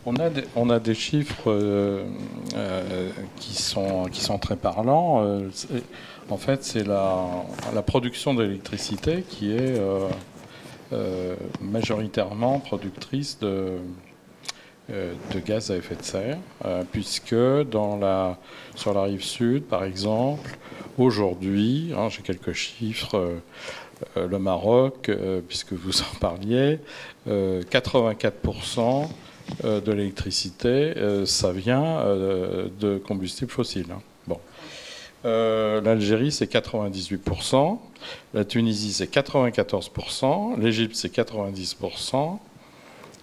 [0.08, 0.16] on
[0.70, 1.52] a, des, chiffres
[3.38, 5.26] qui, sont, très parlants.
[6.30, 9.82] en fait, c'est la, production d'électricité qui est
[11.62, 13.80] majoritairement productrice de,
[14.92, 18.38] euh, de gaz à effet de serre, euh, puisque dans la,
[18.76, 20.60] sur la rive sud, par exemple,
[21.00, 23.16] aujourd'hui, hein, j'ai quelques chiffres,
[24.16, 25.10] euh, le Maroc,
[25.48, 26.80] puisque vous en parliez,
[27.28, 29.08] 84%
[29.64, 30.94] de l'électricité,
[31.26, 33.92] ça vient de combustibles fossiles.
[33.92, 34.02] Hein.
[35.26, 35.82] Bon.
[35.84, 37.80] L'Algérie, c'est 98%,
[38.34, 42.38] la Tunisie, c'est 94%, l'Égypte, c'est 90%,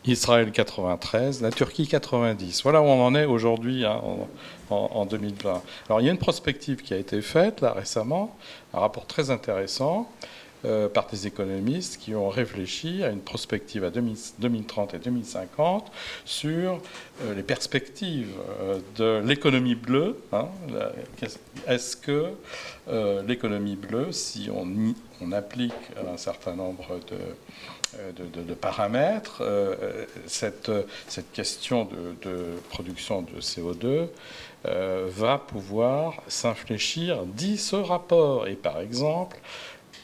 [0.05, 2.63] Israël 93%, la Turquie 90.
[2.65, 4.01] Voilà où on en est aujourd'hui hein,
[4.71, 5.63] en, 2020.
[5.89, 8.37] Alors il y a une prospective qui a été faite là récemment,
[8.75, 10.11] un rapport très intéressant
[10.65, 15.91] euh, par des économistes qui ont réfléchi à une prospective à 2030 et 2050
[16.25, 16.81] sur
[17.23, 18.31] euh, les perspectives
[18.61, 20.23] euh, de l'économie bleue.
[20.33, 20.47] Hein,
[21.67, 22.31] est-ce que
[23.27, 24.69] l'économie bleue, si on,
[25.21, 25.73] on applique
[26.13, 27.01] un certain nombre
[28.17, 29.43] de paramètres,
[30.27, 30.71] cette,
[31.07, 31.89] cette, question
[32.23, 34.09] de, production de CO2
[34.65, 38.49] va pouvoir s'infléchir dit ce rapport.
[38.49, 39.39] Et par exemple,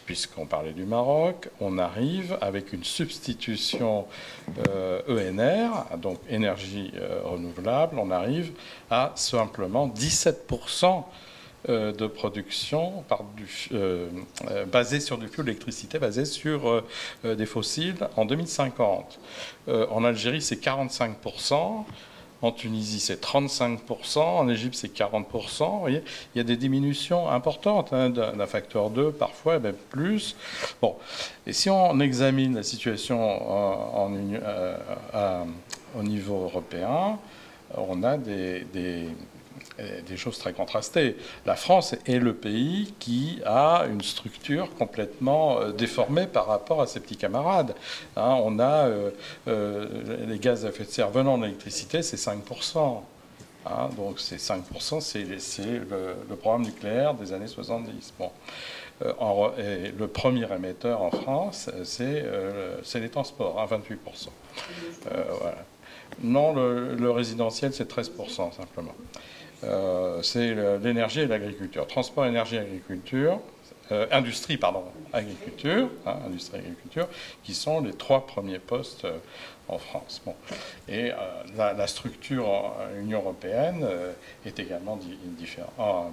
[0.08, 4.06] puisqu'on parlait du Maroc, on arrive avec une substitution
[5.06, 6.94] ENR, e donc énergie
[7.24, 8.52] renouvelable, on arrive
[8.90, 11.04] à simplement 17%
[11.68, 13.04] euh, de production
[13.72, 14.08] euh,
[14.48, 16.84] euh, basée sur du fioul d'électricité, basée sur
[17.24, 19.18] des fossiles en 2050.
[19.68, 21.84] en Algérie, c'est 45%.
[22.40, 24.20] En Tunisie, c'est 35%.
[24.20, 25.70] En Égypte, c'est 40%.
[25.70, 26.02] Vous voyez,
[26.34, 30.36] il y a des diminutions importantes, hein, d'un facteur 2, parfois, même plus.
[30.80, 30.94] Bon.
[31.46, 34.12] Et si on examine la situation en,
[35.98, 37.18] au niveau européen,
[37.76, 38.64] on a des
[40.16, 41.16] choses très contrastées.
[41.46, 46.86] La France est le pays qui a une structure complètement euh, déformée par rapport à
[46.86, 47.74] ses petits camarades.
[48.16, 49.10] Hein, on a euh,
[49.46, 53.02] euh, les gaz à effet de serre venant de l'électricité, c'est 5%.
[53.66, 58.14] Hein, donc ces 5%, c'est le, programme nucléaire des années 70.
[58.18, 58.30] Bon.
[59.00, 62.24] le premier émetteur en France, c'est
[62.94, 64.28] les transports, 28%.
[65.10, 65.16] Hein,
[66.22, 68.94] non, le résidentiel, c'est 13% simplement.
[69.64, 71.86] Euh, c'est l'énergie et l'agriculture.
[71.86, 73.40] Transport, énergie, agriculture,
[73.90, 77.08] euh, industrie, pardon, agriculture, hein, industrie, agriculture,
[77.42, 79.18] qui sont les trois premiers postes euh,
[79.68, 80.22] en France.
[80.24, 80.34] Bon.
[80.88, 81.10] Et
[81.56, 83.86] la, structure Union européenne
[84.46, 84.98] est également
[85.36, 86.10] différente.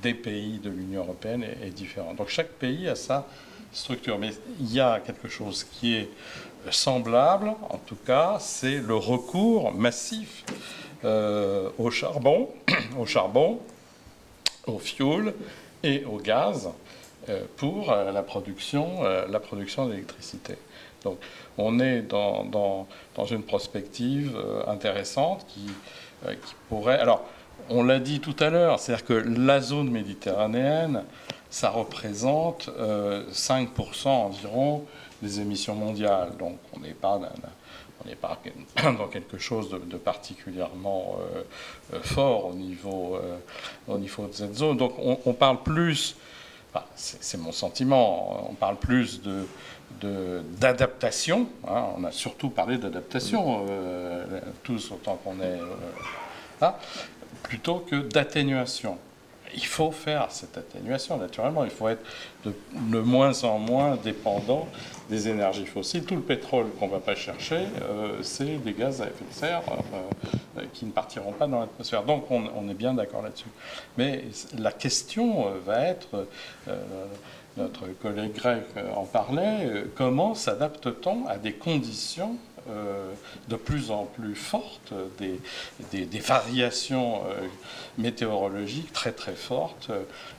[0.00, 2.16] des pays de l'Union européenne est, est.
[2.16, 3.26] Donc chaque pays a sa
[3.72, 4.16] structure.
[4.20, 4.30] Mais
[4.60, 6.08] il y a quelque chose qui est
[6.70, 10.44] semblable, en tout cas, c'est le recours massif
[11.04, 12.48] euh, au charbon,
[12.98, 13.60] au charbon,
[14.66, 15.32] au fioul
[15.82, 16.70] et au gaz
[17.28, 20.54] euh, pour euh, la production, la production d'électricité.
[21.04, 21.18] Donc
[21.56, 25.66] on est dans, dans, une prospective intéressante qui,
[26.26, 26.98] qui pourrait...
[26.98, 27.24] Alors,
[27.70, 31.04] on l'a dit tout à l'heure, c'est-à-dire que la zone méditerranéenne,
[31.50, 34.84] ça représente 5% environ
[35.22, 36.36] des émissions mondiales.
[36.38, 37.20] Donc on n'est pas
[38.02, 38.40] on n'est pas
[38.82, 41.42] dans quelque chose de, particulièrement euh,
[41.94, 43.38] euh, fort au niveau, euh,
[43.88, 44.76] au de cette zone.
[44.76, 46.16] Donc on, parle plus,
[46.94, 49.46] c'est mon sentiment, on parle plus de
[50.60, 51.48] d'adaptation.
[51.66, 51.86] Hein.
[51.96, 53.64] on a surtout parlé d'adaptation,
[54.62, 55.58] tous autant qu'on est
[56.60, 56.78] là,
[57.42, 58.98] plutôt que d'atténuation
[59.54, 61.64] il faut faire cette atténuation, naturellement.
[61.64, 62.04] Il faut être
[62.44, 62.52] de,
[63.00, 64.68] moins en moins dépendant
[65.08, 66.04] des énergies fossiles.
[66.04, 69.34] Tout le pétrole qu'on ne va pas chercher, euh, c'est des gaz à effet de
[69.34, 72.02] serre euh, qui ne partiront pas dans l'atmosphère.
[72.04, 73.48] Donc on, est bien d'accord là-dessus.
[73.96, 74.24] Mais
[74.56, 76.26] la question euh, va être,
[77.56, 78.64] notre collègue grec
[78.94, 82.36] en parlait, comment s'adapte-t-on à des conditions
[82.70, 83.12] euh,
[83.48, 87.22] de plus en plus fortes, des, variations
[87.98, 89.90] euh, météorologiques très très fortes.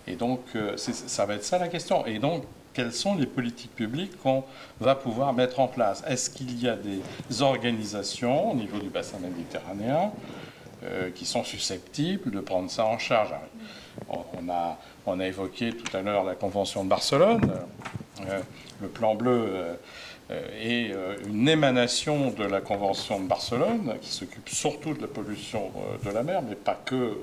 [0.07, 2.05] Et donc, euh, ça va être ça la question.
[2.05, 4.43] Et donc, quelles sont les politiques publiques qu'on
[4.79, 6.03] va pouvoir mettre en place?
[6.07, 10.11] Est-ce qu'il y a des organisations au niveau du bassin méditerranéen
[11.13, 13.33] qui sont susceptibles de prendre ça en charge?
[14.07, 17.41] On a, on a évoqué tout à l'heure la Convention de Barcelone.
[18.81, 19.77] le plan bleu
[20.31, 25.71] euh, euh, une émanation de la Convention de Barcelone, qui s'occupe surtout de la pollution
[25.75, 27.17] euh, de la mer, mais pas que,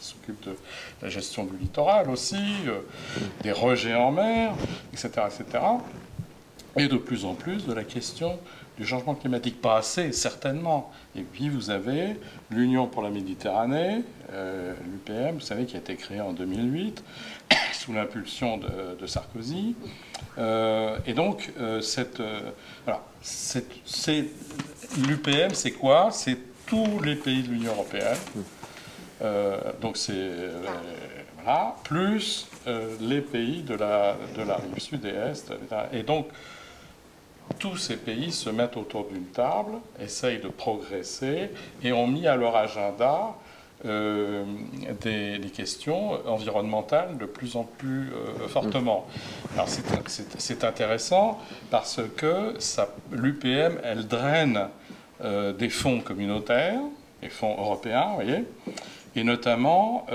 [0.00, 0.56] qui s'occupe de
[1.00, 2.42] la gestion du littoral aussi,
[3.42, 4.54] des rejets en mer,
[4.92, 5.64] etc., etc.
[6.76, 8.38] Et de plus en plus de la question
[8.76, 9.60] du changement climatique.
[9.60, 10.90] Pas assez, certainement.
[11.14, 12.16] Et puis vous avez
[12.50, 14.02] l'Union pour la Méditerranée,
[14.32, 17.02] l'UPM, vous savez, qui a été créée en 2008,
[17.80, 19.74] sous l'impulsion de, Sarkozy.
[20.36, 22.50] Euh, et donc, euh, cette, euh,
[23.22, 24.24] c'est,
[24.98, 26.10] l'UPM, c'est quoi?
[26.12, 26.36] C'est
[26.66, 28.18] tous les pays de l'Union européenne.
[29.80, 30.30] donc, c'est.
[31.42, 32.46] voilà, plus
[33.00, 35.52] les pays de la, de la rive sud et est.
[35.92, 36.28] Et donc,
[37.58, 41.50] tous ces pays se mettent autour d'une table, essayent de progresser
[41.82, 43.34] et ont mis à leur agenda
[43.86, 44.44] euh,
[45.00, 49.06] des, questions environnementales de plus en plus euh, fortement.
[49.54, 51.38] Alors c'est intéressant
[51.70, 52.54] parce que
[53.10, 54.68] l'UPM, elle draine
[55.24, 56.80] euh, des fonds communautaires,
[57.22, 58.44] des fonds européens, vous voyez,
[59.16, 60.06] et notamment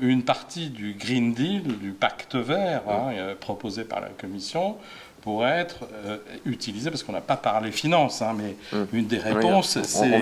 [0.00, 4.76] une partie du Green Deal, du pacte vert hein, proposé par la Commission,
[5.20, 8.86] pourrait être euh, utilisé, parce qu'on n'a pas parlé finances, hein, mais hum.
[8.92, 10.20] une des réponses, c'est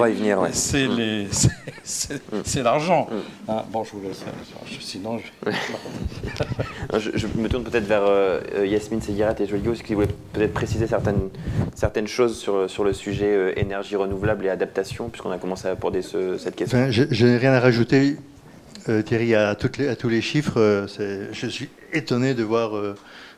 [2.44, 3.08] c'est l'argent.
[3.48, 4.22] Hein, bon, je vous laisse,
[4.80, 5.18] sinon
[6.92, 7.10] je...
[7.14, 11.30] je, me tourne peut-être vers euh, Yasmine Seguirat et Joël qui voulaient peut-être préciser certaines,
[11.74, 15.72] certaines choses sur, sur le sujet euh, énergie renouvelable et adaptation, puisqu'on a commencé à
[15.72, 16.90] aborder cette question.
[16.90, 18.16] je, n'ai rien à rajouter,
[19.04, 20.86] Thierry, à, toutes les, à tous les chiffres.
[21.32, 22.72] je suis étonné de voir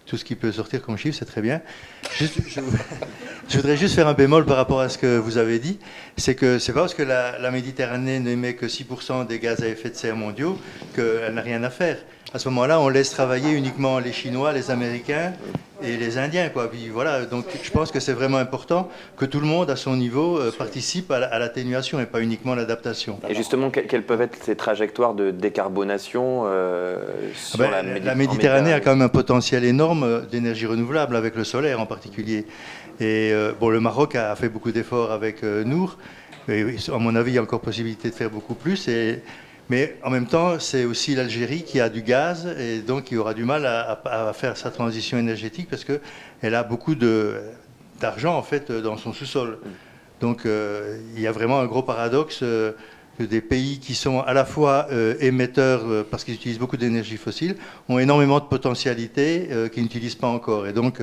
[0.06, 1.60] tout ce qui peut sortir comme chiffre, c'est très bien.
[2.18, 5.78] je, voudrais juste faire un bémol par rapport à ce que vous avez dit.
[6.16, 9.68] C'est que c'est pas parce que la, la Méditerranée n'émet que 6% des gaz à
[9.68, 10.59] effet de serre mondiaux
[10.94, 11.97] qu'elle n'a rien à faire
[12.32, 15.32] à ce moment-là, on laisse travailler uniquement les Chinois, les Américains
[15.82, 16.48] et les Indiens.
[16.48, 16.70] Quoi.
[16.70, 19.97] Puis voilà, donc je pense que c'est vraiment important que tout le monde, à son
[19.97, 23.18] niveau, euh, participe à l'atténuation et pas uniquement l'adaptation.
[23.28, 26.98] Et justement, quelles peuvent être ces trajectoires de décarbonation euh,
[27.55, 31.35] ah ben, la, Méditerranée, la Méditerranée a quand même un potentiel énorme d'énergie renouvelable, avec
[31.35, 32.46] le solaire en particulier.
[33.00, 35.98] Et euh, bon, le Maroc a fait beaucoup d'efforts avec Nour.
[36.48, 38.88] Mais à mon avis, il y a encore possibilité de faire beaucoup plus.
[38.88, 39.22] Et
[39.70, 43.34] mais en même temps, c'est aussi l'Algérie qui a du gaz et donc qui aura
[43.34, 48.96] du mal à, faire sa transition énergétique parce qu'elle a beaucoup d'argent en fait dans
[48.96, 49.58] son sous-sol.
[50.20, 52.72] Donc euh, il y a vraiment un gros paradoxe euh,
[53.16, 57.16] que des pays qui sont à la fois euh, émetteurs parce qu'ils utilisent beaucoup d'énergie
[57.16, 57.54] fossile
[57.88, 60.66] ont énormément de potentialités qu'ils n'utilisent pas encore.
[60.66, 61.00] Et donc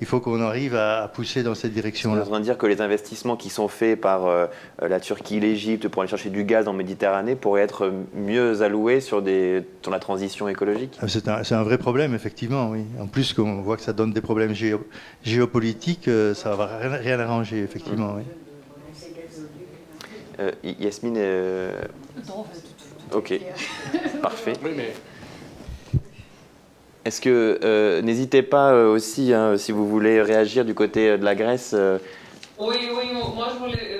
[0.00, 2.20] il faut qu'on arrive à, pousser dans cette direction-là.
[2.20, 4.46] Vous en train de dire que les investissements qui sont faits par euh,
[4.80, 9.22] la Turquie, l'Égypte pour aller chercher du gaz en Méditerranée pourraient être mieux alloués sur,
[9.22, 12.84] des, sur la transition écologique ah, C'est un, un, vrai problème, effectivement, oui.
[13.00, 14.54] En plus, qu'on voit que ça donne des problèmes
[15.22, 18.22] géopolitiques, euh, ça ne va rien, arranger, effectivement, oui.
[20.38, 21.18] Euh, Yasmine
[23.12, 23.40] Ok,
[24.22, 24.52] parfait.
[24.62, 24.92] Oui, mais
[27.06, 31.16] est-ce que euh, n'hésitez pas euh, aussi, hein, si vous voulez réagir du côté euh,
[31.16, 31.72] de la Grèce
[32.58, 33.46] Oui, oui, moi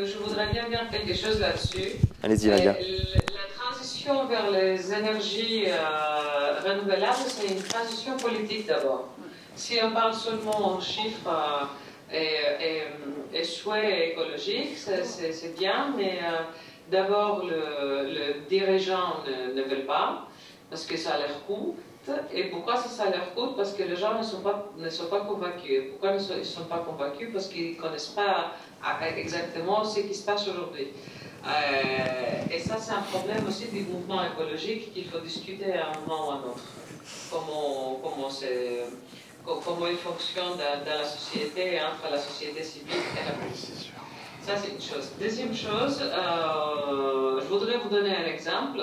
[0.05, 1.93] je, voudrais bien dire quelque chose là-dessus.
[2.25, 2.73] Allez-y, Nadia.
[2.73, 5.67] La transition vers les énergies
[6.65, 9.11] renouvelables, c'est une transition politique d'abord.
[9.55, 11.31] Si on parle seulement en chiffres,
[12.13, 12.83] Et,
[13.35, 16.21] et, souhait écologique, c'est bien, mais
[16.91, 20.29] d'abord, le, le, dirigeant ne, ne veut pas,
[20.71, 21.77] parce que ça leur coûte.
[22.33, 25.21] Et pourquoi ça, leur coûte Parce que les gens ne sont pas, ne sont pas
[25.21, 25.91] convaincus.
[25.91, 27.31] Pourquoi ils ne sont pas convaincus?
[27.33, 28.53] Parce qu'ils ne connaissent pas
[29.17, 30.89] exactement ce qui se passe aujourd'hui.
[31.47, 36.01] Euh, et ça, c'est un problème aussi du mouvement écologique qu'il faut discuter à un
[36.01, 36.65] moment ou à un autre.
[37.31, 38.29] Comment, comment,
[39.65, 43.93] comment il fonctionne dans, la société, entre la société civile et la politique.
[44.43, 45.11] Ça, c'est une chose.
[45.21, 48.81] Deuxième chose, euh, je voudrais vous donner un exemple.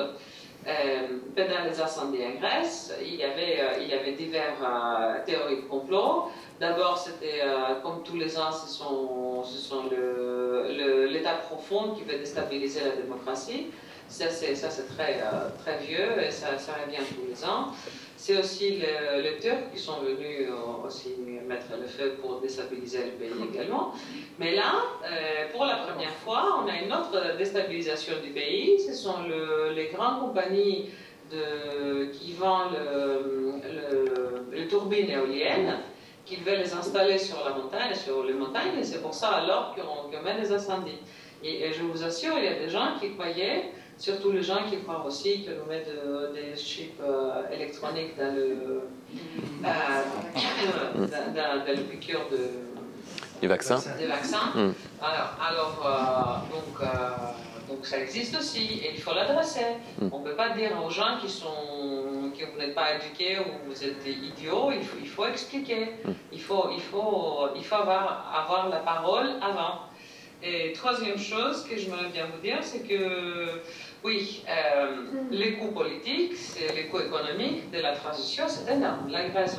[0.66, 5.62] Euh, pendant les incendies en Grèce, il y avait, euh, il diverses euh, théories de
[5.68, 6.30] complot.
[6.60, 7.42] D'abord, c'était,
[7.82, 9.44] comme tous les ans, ce sont,
[11.10, 13.68] l'État profond qui veut déstabiliser la démocratie.
[14.08, 14.54] Ça, c'est,
[14.96, 17.72] très vieux et ça, ça revient tous les ans.
[18.26, 21.10] C'est aussi les Turcs qui sont venus euh, aussi
[21.46, 23.92] mettre le feu pour déstabiliser le pays également.
[24.40, 28.80] Mais là, euh, pour la première fois, on a une autre déstabilisation du pays.
[28.80, 29.18] Ce sont
[29.76, 30.86] les grandes compagnies
[31.30, 32.78] de, qui vendent
[34.54, 35.80] les turbines éoliennes
[36.26, 39.76] qui veulent les installer sur la montagne, sur les montagnes, et c'est pour ça alors
[39.76, 41.00] qu'on met des incendies.
[41.44, 43.74] et, je vous assure, il y a des gens qui croyaient
[44.04, 48.82] Surtout les gens qui croient aussi que nous mettons des chips euh, électroniques dans le,
[49.64, 52.38] euh, dans, le piqûre de,
[53.40, 53.82] des vaccins.
[53.98, 54.52] Des vaccins.
[54.56, 54.74] Hmm.
[55.02, 56.90] Alors, alors euh, donc,
[57.70, 59.78] donc ça existe aussi et il faut l'adresser.
[59.98, 60.10] Hmm.
[60.12, 63.70] On ne peut pas dire aux gens qui sont que vous n'êtes pas éduqués ou
[63.70, 65.94] vous êtes idiots, il faut, il faut expliquer.
[66.30, 69.84] Il faut, il faut, il faut avoir, avoir la parole avant.
[70.46, 73.62] Et troisième chose que je voudrais bien vous dire, c'est que
[74.04, 74.98] oui, euh,
[75.32, 76.34] les coûts politiques,
[76.76, 79.10] les coûts économiques de la transition, c'est énorme.
[79.10, 79.58] La Grèce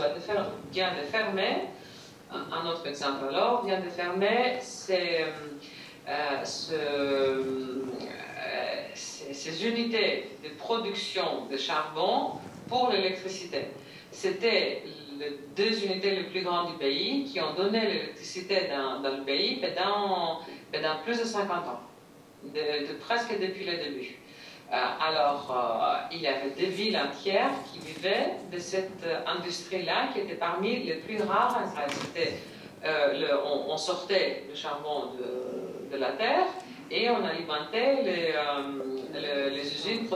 [0.70, 1.68] vient de fermer,
[2.30, 4.58] un autre exemple alors, vient de fermer
[4.90, 5.30] euh,
[6.72, 7.42] euh,
[8.94, 12.32] ces unités de production de charbon
[12.68, 13.68] pour l'électricité.
[14.10, 14.82] C'était
[15.18, 19.22] les deux unités les plus grandes du pays qui ont donné l'électricité dans, dans, le
[19.22, 20.40] pays pendant,
[20.72, 21.80] pendant plus de 50 ans,
[22.52, 24.16] de, presque depuis le début.
[24.72, 30.20] Euh, alors, euh, il y avait des villes entières qui vivaient de cette industrie-là, qui
[30.20, 33.36] était parmi les plus rares en euh,
[33.68, 35.12] on, sortait le charbon
[35.90, 36.46] de, la terre
[36.90, 38.34] et on alimentait les,
[39.50, 40.08] les usines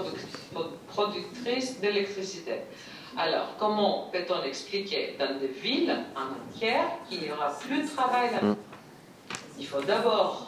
[0.88, 2.56] productrices d'électricité.
[3.16, 8.42] Alors, comment peut-on expliquer dans des villes entières qu'il n'y aura plus de travail là
[8.42, 8.56] mm.
[9.58, 10.47] Il faut d'abord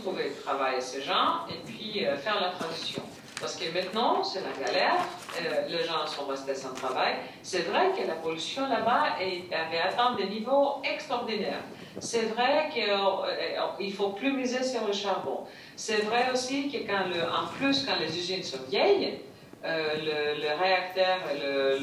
[0.00, 3.02] trouver du travail à ces gens et puis faire la transition.
[3.42, 5.04] Parce que maintenant, c'est la galère,
[5.36, 7.14] euh, les gens sont restés sans travail.
[7.42, 11.64] C'est vrai que la pollution là-bas avait atteint des niveaux extraordinaires.
[11.98, 15.40] C'est vrai qu'il ne euh, faut plus miser sur le charbon.
[15.74, 19.18] C'est vrai aussi que quand le, en plus, quand les usines sont vieilles,
[19.64, 21.78] euh, le, réacteur le,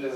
[0.00, 0.10] le,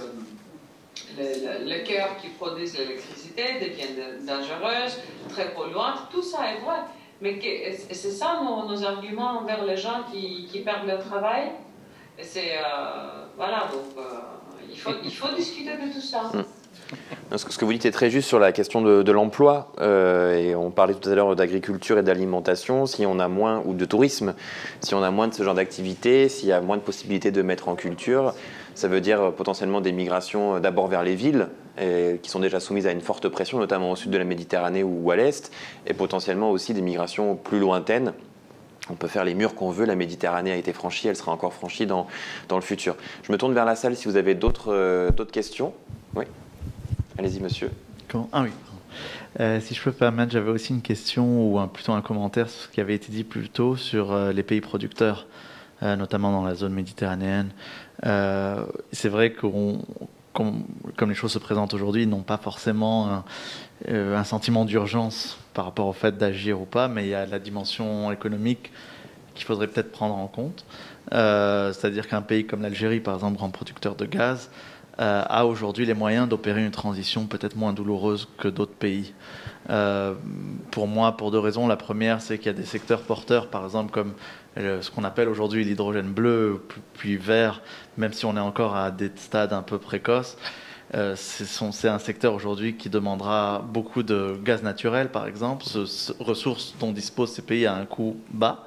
[1.18, 4.90] le, cœur qui produit l'électricité devient dangereux,
[5.28, 6.08] très polluante.
[6.10, 6.80] Tout ça est vrai.
[7.20, 7.38] Mais
[7.92, 11.52] c'est ça nos, arguments envers les gens qui, perdent leur travail?
[12.20, 14.02] C'est euh, voilà, donc euh,
[14.70, 16.30] il, faut, il faut discuter de tout ça.
[16.92, 17.36] Hmm.
[17.36, 19.72] Ce que vous dites est très juste sur la question de, l'emploi.
[19.80, 22.86] Euh, et on parlait tout à l'heure d'agriculture et d'alimentation.
[22.86, 24.34] Si on a moins, ou de tourisme,
[24.80, 27.42] si on a moins de ce genre d'activité, s'il y a moins de possibilités de
[27.42, 28.34] mettre en culture,
[28.74, 32.92] ça veut dire potentiellement des migrations d'abord vers les villes, qui sont déjà soumises à
[32.92, 35.50] une forte pression, notamment au sud de la Méditerranée ou à l'est,
[35.86, 38.12] et potentiellement aussi des migrations plus lointaines.
[38.90, 41.54] On peut faire les murs qu'on veut, la Méditerranée a été franchie, elle sera encore
[41.54, 42.08] franchie dans,
[42.48, 42.96] dans le futur.
[43.22, 45.72] Je me tourne vers la salle si vous avez d'autres euh, questions.
[46.16, 46.24] Oui.
[47.16, 47.70] Allez-y, monsieur.
[48.32, 48.50] Ah oui.
[49.38, 52.62] Euh, si je peux me permettre, j'avais aussi une question ou plutôt un commentaire sur
[52.62, 55.26] ce qui avait été dit plus tôt sur euh, les pays producteurs,
[55.80, 57.50] notamment dans la zone méditerranéenne.
[58.02, 59.80] C'est vrai qu'on
[60.32, 60.64] comme,
[61.08, 63.24] les choses se présentent aujourd'hui, n'ont pas forcément un,
[63.88, 67.38] euh, sentiment d'urgence par rapport au fait d'agir ou pas, mais il y a la
[67.38, 68.72] dimension économique
[69.34, 70.64] qu'il faudrait peut-être prendre en compte.
[71.12, 74.50] Euh, c'est-à-dire qu'un pays comme l'Algérie, par exemple, grand producteur de gaz,
[75.00, 79.12] euh, a aujourd'hui les moyens d'opérer une transition peut-être moins douloureuse que d'autres pays.
[80.70, 81.68] pour moi, pour deux raisons.
[81.68, 84.14] La première, c'est qu'il y a des secteurs porteurs, par exemple, comme
[84.56, 86.62] ce qu'on appelle aujourd'hui l'hydrogène bleu,
[86.94, 87.62] puis vert,
[87.96, 90.36] même si on est encore à des stades un peu précoces.
[90.94, 96.74] Euh, c'est un secteur aujourd'hui qui demandera beaucoup de gaz naturel, par exemple, ce, ressources
[96.80, 98.66] dont disposent ces pays à un coût bas.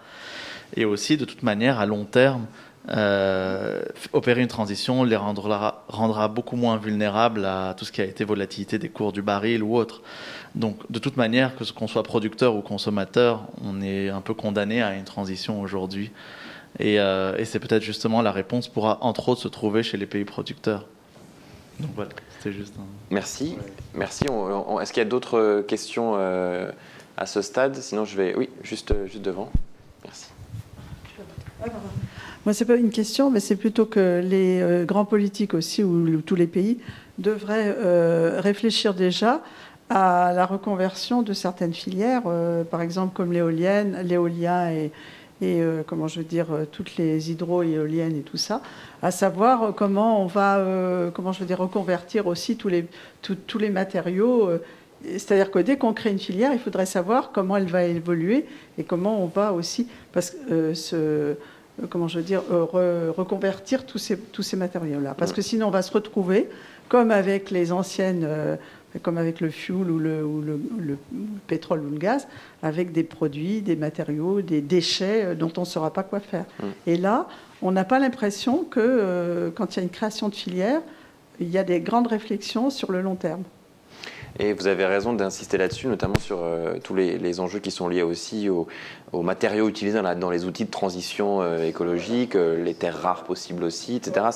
[0.76, 2.48] Et aussi, de toute manière, à long terme,
[2.90, 3.84] euh,
[4.14, 8.24] opérer une transition les rendra, rendra beaucoup moins vulnérables à tout ce qui a été
[8.24, 10.02] volatilité des cours du baril ou autre.
[10.56, 14.34] Donc, de toute manière, que ce qu'on soit producteur ou consommateur, on est un peu
[14.34, 16.12] condamné à une transition aujourd'hui.
[16.80, 20.06] Et, euh, et c'est peut-être justement la réponse pourra, entre autres, se trouver chez les
[20.06, 20.86] pays producteurs.
[21.80, 22.84] Donc voilà, c'était juste un...
[23.12, 23.58] Merci.
[23.94, 24.24] Merci.
[24.30, 26.72] On- on- Est-ce qu'il y a d'autres questions euh,
[27.18, 27.76] à ce stade?
[27.76, 28.34] Sinon, je vais.
[28.36, 29.52] Oui, juste, juste devant.
[30.06, 30.28] Merci.
[32.46, 36.08] Moi, c'est pas une question, mais c'est plutôt que les euh, grands politiques aussi, ou,
[36.08, 36.78] ou tous les pays,
[37.18, 39.42] devraient euh, réfléchir déjà
[39.90, 44.86] à la reconversion de certaines filières, euh, par exemple comme l'éolienne, l'éolien et,
[45.42, 48.62] et euh, comment je veux dire, euh, toutes les hydro-éoliennes et tout ça,
[49.04, 52.88] à savoir comment on va, euh, comment je veux dire, reconvertir aussi tous les,
[53.22, 54.50] tous- tous les matériaux.
[55.04, 58.46] c'est-à-dire que dès qu'on crée une filière, il faudrait savoir comment elle va évoluer
[58.80, 60.74] et comment on va aussi parce que,
[61.90, 65.14] comment je veux dire, re- reconvertir tous ces, tous ces matériaux-là.
[65.16, 66.50] Parce que sinon, on va se retrouver,
[66.90, 68.28] comme avec les anciennes,
[69.02, 70.98] comme avec le fuel ou le, ou le- le
[71.48, 72.28] pétrole ou le gaz,
[72.64, 76.46] avec des produits, des matériaux, des déchets euh, dont on ne saura pas quoi faire.
[76.88, 77.28] Et là,
[77.62, 80.82] on n'a pas l'impression que euh, quand il y a une création de filière,
[81.40, 83.44] il y a des grandes réflexions sur le long terme.
[84.38, 87.88] Et vous avez raison d'insister là-dessus, notamment sur euh, tous les, les enjeux qui sont
[87.88, 88.68] liés aussi aux,
[89.16, 93.64] aux matériaux utilisés dans, les outils de transition euh, écologique, euh, les terres rares possibles
[93.64, 94.28] aussi, etc.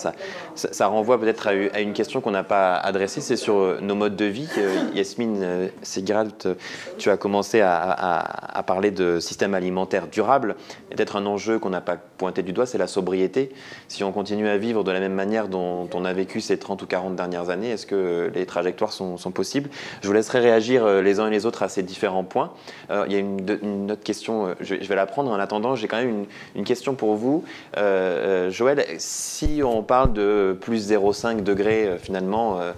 [0.55, 4.15] Ça, renvoie peut-être à, une question qu'on n'a pas adressée, c'est sur euh, nos modes
[4.15, 4.47] de vie.
[4.95, 6.47] Yasmine Segralt,
[6.97, 10.55] tu as commencé à, parler de système alimentaire durable.
[10.91, 13.51] Peut-être un enjeu qu'on n'a pas pointé du doigt, c'est la sobriété.
[13.87, 16.83] Si on continue à vivre de la même manière dont on a vécu ces 30
[16.83, 19.69] ou 40 dernières années, est-ce que les trajectoires sont, possibles?
[20.01, 22.51] Je vous laisserai réagir les uns et les autres à ces différents points.
[22.89, 25.31] Il y a une, une autre question, je, vais la prendre.
[25.31, 26.25] En attendant, j'ai quand même
[26.55, 27.43] une, question pour vous.
[27.77, 32.71] Euh, euh, Joël, si on parle de plus 0,5 degrés, euh, finalement, euh,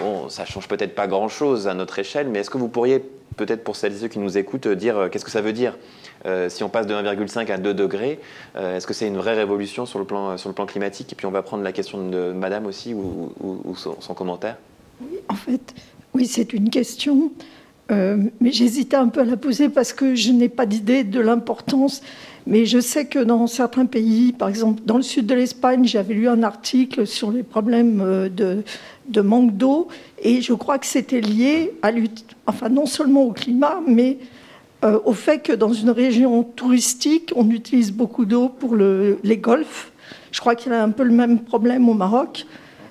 [0.00, 3.02] bon, ça change peut-être pas grand-chose à notre échelle, mais est-ce que vous pourriez,
[3.36, 5.76] peut-être pour celles et ceux qui nous écoutent, euh, dire qu'est-ce que ça veut dire
[6.48, 8.20] si on passe de 1,5 à 2 degrés,
[8.54, 11.10] est-ce que c'est une vraie révolution sur le plan, sur le plan climatique?
[11.14, 14.58] Et puis on va prendre la question de Madame aussi ou, ou- son, commentaire.
[15.30, 15.74] En fait,
[16.12, 17.32] oui, c'est une question,
[17.90, 21.20] euh, mais j'hésitais un peu à la poser parce que je n'ai pas d'idée de
[21.20, 22.02] l'importance.
[22.46, 26.14] Mais je sais que dans certains pays, par exemple dans le sud de l'Espagne, j'avais
[26.14, 28.28] lu un article sur les problèmes euh,
[29.08, 29.88] de, manque d'eau,
[30.22, 31.90] et je crois que c'était lié à
[32.46, 34.18] enfin non seulement au climat, mais
[34.84, 39.36] euh, au fait que dans une région touristique, on utilise beaucoup d'eau pour le- les
[39.36, 39.92] golfs.
[40.32, 42.46] Je crois qu'il y a un peu le même problème au Maroc.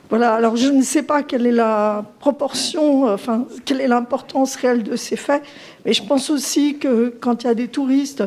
[0.10, 4.56] Voilà, alors je ne sais pas quelle est la proportion, euh, enfin, quelle est l'importance
[4.56, 5.44] réelle de ces faits,
[5.86, 8.23] mais je pense aussi que quand il y a des touristes,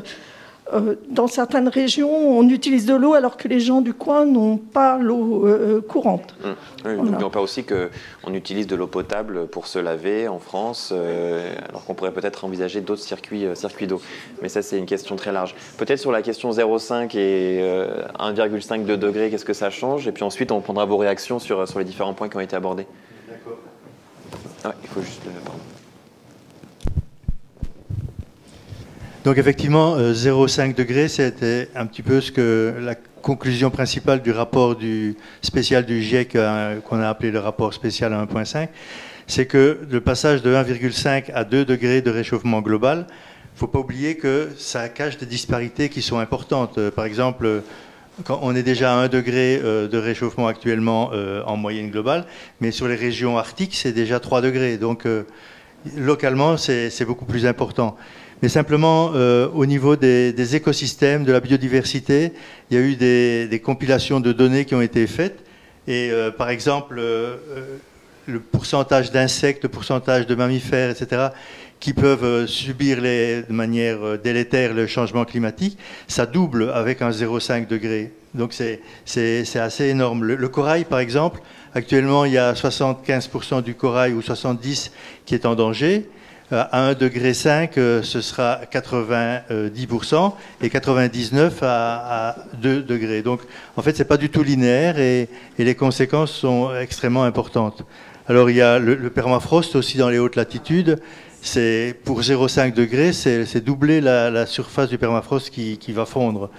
[0.72, 4.56] euh, dans certaines régions, on utilise de l'eau alors que les gens du coin n'ont
[4.56, 6.34] pas l'eau euh, courante.
[6.44, 6.54] Hum.
[6.84, 7.02] Oui, Voilà.
[7.02, 11.84] N'oublions pas aussi qu'on utilise de l'eau potable pour se laver en France, euh, alors
[11.84, 14.00] qu'on pourrait peut-être envisager d'autres circuits, euh, circuits d'eau.
[14.42, 15.54] Mais ça, c'est une question très large.
[15.78, 20.08] Peut-être sur la question 0,5 et euh, 1,5 de degrés, qu'est-ce que ça change?
[20.08, 22.56] Et puis ensuite, on prendra vos réactions sur, sur les différents points qui ont été
[22.56, 22.86] abordés.
[24.64, 25.22] Ah, il faut juste.
[25.26, 25.58] euh, pardon.
[29.24, 34.32] Donc effectivement, euh, 0,5 degrés, c'était un petit peu ce que la conclusion principale du
[34.32, 38.68] rapport du spécial du GIEC euh, qu'on a appelé le rapport spécial à 1,5,
[39.28, 43.68] c'est que le passage de 1,5 à 2 degrés de réchauffement global, il ne faut
[43.68, 46.78] pas oublier que ça cache des disparités qui sont importantes.
[46.78, 47.60] Euh, Par exemple, euh,
[48.24, 52.24] quand on est déjà à 1 degré euh, de réchauffement actuellement euh, en moyenne globale,
[52.60, 54.78] mais sur les régions arctiques, c'est déjà 3 degrés.
[54.78, 55.24] Donc euh,
[55.96, 57.96] localement, c'est beaucoup plus important.
[58.42, 62.32] Mais simplement, euh, au niveau des, écosystèmes, de la biodiversité,
[62.70, 65.38] il y a eu des, compilations de données qui ont été faites.
[65.86, 67.36] Et euh, par exemple, euh,
[68.26, 71.28] le pourcentage d'insectes, le pourcentage de mammifères, etc.,
[71.78, 77.66] qui peuvent subir les, de manière délétère le changement climatique, ça double avec un 0,5
[77.66, 78.12] degré.
[78.34, 78.80] Donc c'est
[79.56, 80.24] assez énorme.
[80.24, 81.40] Le corail, par exemple,
[81.74, 84.90] actuellement, il y a 75% du corail ou 70%
[85.26, 86.08] qui est en danger.
[86.50, 93.22] À 1 degré 5, euh, ce sera 90% et 99 à, à 2 degrés.
[93.22, 93.40] Donc,
[93.76, 95.28] en fait, c'est pas du tout linéaire et,
[95.58, 97.84] les conséquences sont extrêmement importantes.
[98.28, 101.00] Alors, il y a le, permafrost aussi dans les hautes latitudes.
[101.40, 106.50] C'est pour 0,5 degrés, c'est doubler la, surface du permafrost qui, va fondre.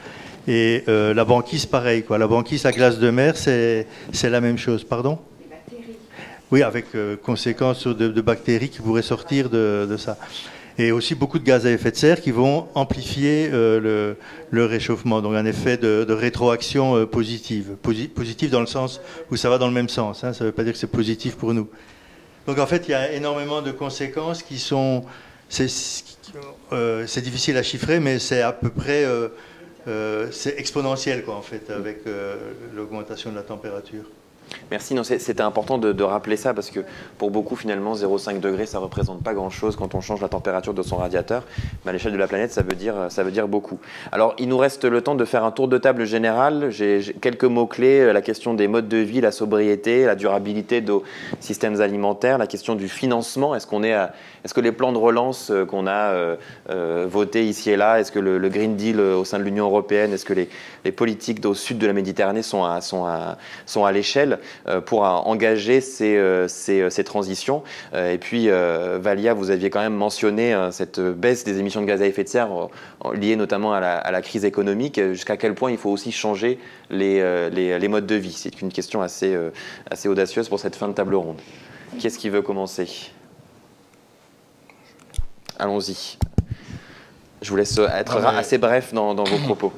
[0.47, 2.03] Et euh, la banquise, pareil.
[2.03, 2.17] Quoi.
[2.17, 3.85] La banquise à glace de mer, c'est
[4.23, 4.83] la même chose.
[4.83, 5.19] Pardon?
[6.53, 10.19] Oui, avec euh, conséquences de, bactéries qui pourraient sortir de, ça.
[10.77, 14.15] et aussi beaucoup de gaz à effet de serre qui vont amplifier le,
[14.51, 15.23] réchauffement.
[15.23, 17.71] Donc un effet de, rétroaction positive.
[17.81, 19.01] positive dans le sens
[19.31, 20.23] où ça va dans le même sens.
[20.23, 20.31] Hein.
[20.31, 21.67] ça ne veut pas dire que c'est positif pour nous.
[22.45, 25.05] Donc en fait, il y a énormément de conséquences qui sont...
[25.49, 29.07] C'est difficile à chiffrer, mais c'est à peu près...
[30.29, 32.01] c'est exponentiel, quoi, en fait, avec
[32.75, 34.03] l'augmentation de la température.
[34.71, 34.95] Merci.
[35.03, 36.81] c'était important de, rappeler ça parce que
[37.17, 40.83] pour beaucoup, finalement, 0,5 degrés, ça représente pas grand-chose quand on change la température de
[40.83, 41.43] son radiateur.
[41.83, 43.79] Mais à l'échelle de la planète, ça veut, dire, ça veut dire beaucoup.
[44.11, 46.71] Alors, il nous reste le temps de faire un tour de table général.
[46.71, 50.91] J'ai quelques mots-clés euh, la question des modes de vie, la sobriété, la durabilité de
[50.91, 51.03] nos
[51.39, 53.55] systèmes alimentaires, la question du financement.
[53.55, 53.93] Est-ce est
[54.43, 56.11] est-ce que les plans de relance euh, qu'on a
[56.69, 60.13] euh, votés ici et là, est-ce que le, Green Deal au sein de l'Union européenne,
[60.13, 60.49] est-ce que les,
[60.91, 64.32] politiques au sud de la Méditerranée sont à l'échelle?
[64.67, 67.63] Euh, pour engager ces, euh, euh, ces, transitions.
[67.95, 72.05] Et puis, Valia, vous aviez quand même mentionné cette baisse des émissions de gaz à
[72.05, 72.49] effet de serre
[73.13, 75.01] liée notamment à la, crise économique.
[75.11, 78.33] Jusqu'à quel point il faut aussi changer les, les, modes de vie?
[78.33, 79.37] C'est une question assez,
[79.89, 81.39] assez audacieuse pour cette fin de table ronde.
[81.99, 83.11] Qui est-ce qui veut commencer?
[85.59, 86.17] Allons-y.
[87.41, 89.73] Je vous laisse être ah, assez bref dans, dans vos propos.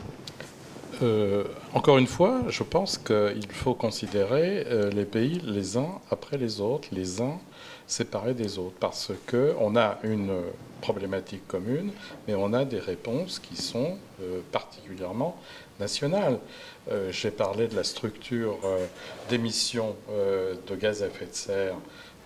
[1.02, 1.44] Euh,
[1.76, 6.62] encore une fois, je pense qu'il faut considérer euh, les pays les uns après les
[6.62, 7.38] autres, les uns
[7.86, 10.32] séparés des autres, parce qu'on a une
[10.80, 11.92] problématique commune,
[12.28, 15.36] mais on a des réponses qui sont euh, particulièrement
[15.80, 16.40] nationales.
[17.10, 18.60] J'ai parlé de la structure
[19.28, 21.76] d'émissions de gaz à effet de serre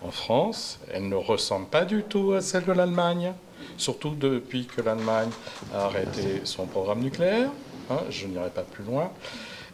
[0.03, 0.79] en France.
[0.91, 3.33] Elle ne ressemble pas du tout à celle de l'Allemagne,
[3.77, 5.29] surtout depuis que l'Allemagne
[5.73, 7.49] a arrêté son programme nucléaire.
[8.09, 9.11] Je n'irai pas plus loin,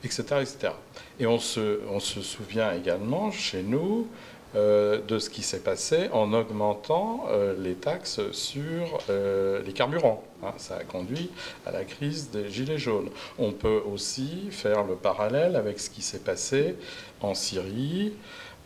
[0.03, 0.23] etc.
[0.41, 0.73] etc.
[1.19, 4.07] Et on se, on se souvient également chez nous
[4.55, 10.23] euh, de ce qui s'est passé en augmentant euh, les taxes sur euh, les carburants.
[10.43, 10.53] Hein.
[10.57, 11.29] ça a conduit
[11.65, 13.09] à la crise des Gilets jaunes.
[13.37, 16.77] On peut aussi faire le parallèle avec ce qui s'est passé
[17.19, 18.13] en Syrie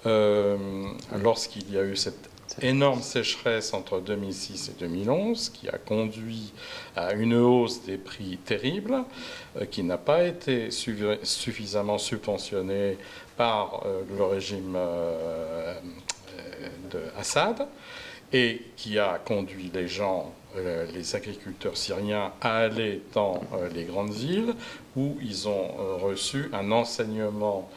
[0.05, 2.28] lorsqu'il y a eu cette
[2.61, 6.53] énorme sécheresse entre 2006 et 2011 qui a conduit
[6.95, 9.03] à une hausse des prix terrible
[9.57, 12.98] euh, qui n'a pas été suffisamment subventionnée
[13.38, 15.80] par euh, le régime euh,
[16.91, 17.68] de Assad
[18.31, 20.31] et qui a conduit les gens,
[20.94, 23.41] les agriculteurs syriens, à aller dans
[23.73, 24.53] les grandes villes
[24.95, 27.68] où ils ont reçu un enseignement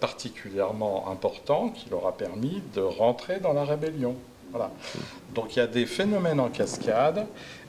[0.00, 4.14] particulièrement important qui leur a permis de rentrer dans la rébellion.
[4.50, 4.70] Voilà.
[5.34, 7.26] Donc il y a des phénomènes en cascade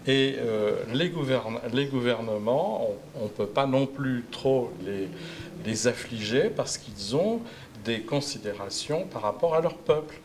[0.08, 5.10] et euh, les, gouvernements, on ne peut pas non plus trop les,
[5.66, 7.42] les affliger parce qu'ils ont
[7.84, 10.20] des considérations par rapport à leur peuple.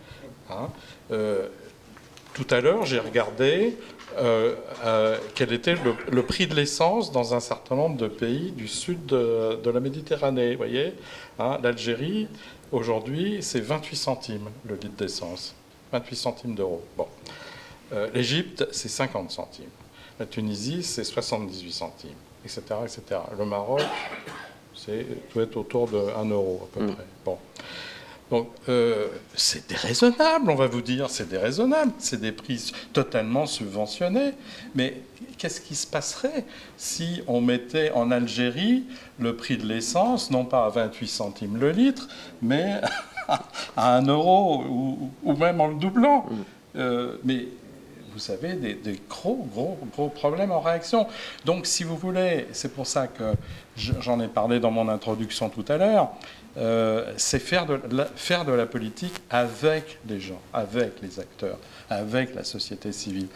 [0.51, 0.69] Hein.
[1.13, 1.49] Euh,
[2.35, 3.77] tout à l'heure, j'ai regardé
[4.21, 5.75] euh, euh, quel était
[6.11, 10.53] le, prix de l'essence dans un certain nombre de pays du sud de, la Méditerranée.
[10.53, 10.95] Vous voyez,
[11.39, 12.29] hein, l'Algérie,
[12.71, 15.55] aujourd'hui, c'est 28 centimes le litre d'essence.
[15.93, 16.85] 28 centimes d'euros.
[16.97, 17.07] Bon.
[17.93, 19.71] Euh, L'Égypte, c'est 50 centimes.
[20.19, 22.11] La Tunisie, c'est 78 centimes,
[22.45, 23.21] etc., etc.
[23.39, 23.81] Le Maroc,
[24.75, 26.95] c'est doit être autour de 1 euro à peu mm.
[26.95, 27.05] près.
[27.25, 27.39] Bon.
[28.31, 34.33] Donc, euh, c'est déraisonnable, on va vous dire, c'est déraisonnable, c'est des prix totalement subventionnés.
[34.77, 35.03] Mais
[35.37, 36.45] qu'est-ce qui se passerait
[36.77, 38.85] si on mettait en Algérie
[39.19, 42.09] le prix de l'essence, non pas à 28 centimes le litre,
[42.41, 42.81] mais
[43.77, 46.27] à 1 euro ou, même en le doublant?
[46.31, 46.35] Mm.
[46.77, 47.49] euh, Mais
[48.13, 51.07] vous savez, des, des, gros, gros, gros problèmes en réaction.
[51.45, 53.35] Donc, si vous voulez, c'est pour ça que
[53.77, 56.11] j'en ai parlé dans mon introduction tout à l'heure,
[56.57, 57.79] euh, c'est faire de,
[58.57, 61.59] la, politique avec les gens, avec les acteurs,
[61.89, 63.29] avec la société civile.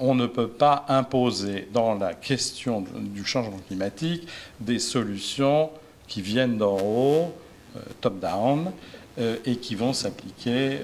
[0.00, 4.26] On ne peut pas imposer dans la question du changement climatique
[4.60, 5.70] des solutions
[6.08, 7.34] qui viennent d'en haut,
[7.76, 8.72] euh, top-down,
[9.18, 10.78] euh, et qui vont s'appliquer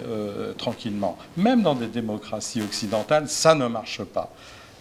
[0.58, 1.16] tranquillement.
[1.36, 4.30] Même dans des démocraties occidentales, ça ne marche pas.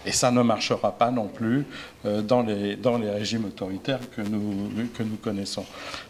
[0.09, 1.67] Et ça ne marchera pas non plus
[2.03, 5.63] euh, dans, les, dans les régimes autoritaires que nous, que nous connaissons.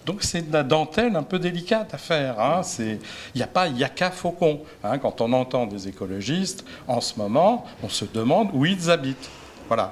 [0.06, 2.40] Donc c'est de la dentelle un peu délicate à faire.
[2.40, 2.62] Hein.
[2.80, 2.98] Il
[3.36, 4.62] n'y a, pas, a qu'à Faucon.
[4.86, 5.00] Hein.
[5.00, 9.30] Quand on entend des écologistes, en ce moment, on se demande où ils habitent.
[9.68, 9.92] Voilà.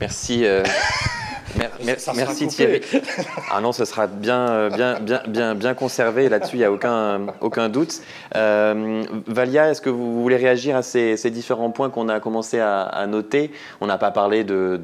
[0.00, 0.44] Merci.
[0.44, 0.64] Euh,
[2.14, 2.80] merci Thierry.
[3.50, 6.28] Ah non, ce sera bien, bien, bien, bien, bien conservé.
[6.28, 8.00] Là-dessus, il n'y a aucun, aucun doute.
[8.36, 13.06] Euh, Valia, est-ce que vous voulez réagir à ces, différents points qu'on a commencé à,
[13.06, 13.50] noter?
[13.80, 14.80] On n'a pas parlé de.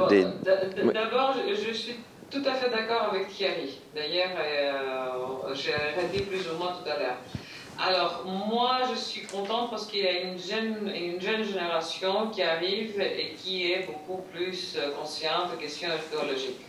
[0.00, 1.96] D'abord, je, suis
[2.30, 3.78] tout à fait d'accord avec Thierry.
[3.94, 7.16] D'ailleurs, euh, j'ai arrêté plus ou moins tout à l'heure.
[7.78, 12.42] Alors, moi, je suis contente parce qu'il y a une jeune, une jeune génération qui
[12.42, 16.64] arrive et qui est beaucoup plus euh, consciente des questions écologiques.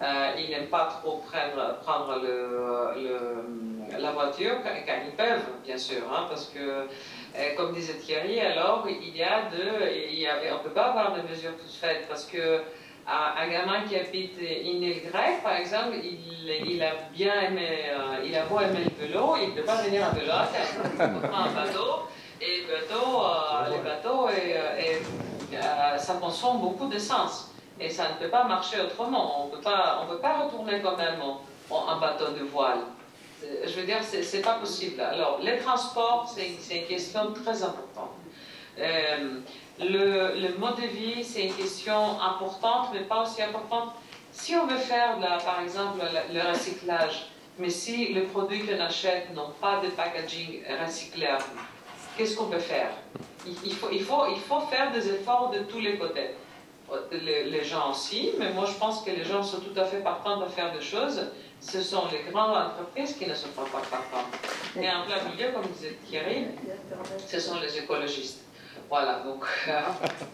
[0.00, 4.70] Euh, ils n'aiment pas trop prendre, prendre le, la voiture quand,
[5.06, 9.50] ils peuvent, bien sûr, hein, parce que, euh, comme disait Thierry, alors il y a
[9.50, 12.62] de, il y avait, on ne peut pas avoir de mesures toutes faites parce que
[13.06, 18.24] un gamin qui habite une île grecque, par exemple, il, il a bien aimé, euh,
[18.24, 20.32] il a beau aimer le vélo, il ne peut pas venir à vélo,
[20.94, 22.08] il prend un bateau,
[22.40, 27.50] et le bateau, euh, les bateaux, et, euh, ça consomme beaucoup d'essence.
[27.80, 29.44] Et ça ne peut pas marcher autrement.
[29.44, 31.20] On ne peut pas retourner comme même
[31.70, 32.80] un bateau de voile.
[33.40, 35.00] Je veux dire, ce n'est pas possible.
[35.00, 38.12] Alors, les transports, c'est une question très importante.
[39.80, 43.94] Le, mode de vie, c'est une question importante, mais pas aussi importante.
[44.30, 46.00] Si on veut faire, par exemple,
[46.32, 47.26] le, recyclage,
[47.58, 51.44] mais si les produits qu'on achète n'ont pas de packaging recyclable,
[52.16, 52.90] qu'est-ce qu'on peut faire?
[53.46, 56.30] Il, faut, il, faut, il faut faire des efforts de tous les côtés.
[57.10, 60.38] Les, gens aussi, mais moi je pense que les gens sont tout à fait partants
[60.38, 61.26] de faire des choses.
[61.58, 64.26] Ce sont les grandes entreprises qui ne sont pas partantes.
[64.76, 66.48] Et en plein milieu, comme disait Thierry,
[67.26, 68.44] ce sont les écologistes.
[68.92, 69.42] Voilà, donc.
[69.68, 69.72] Euh,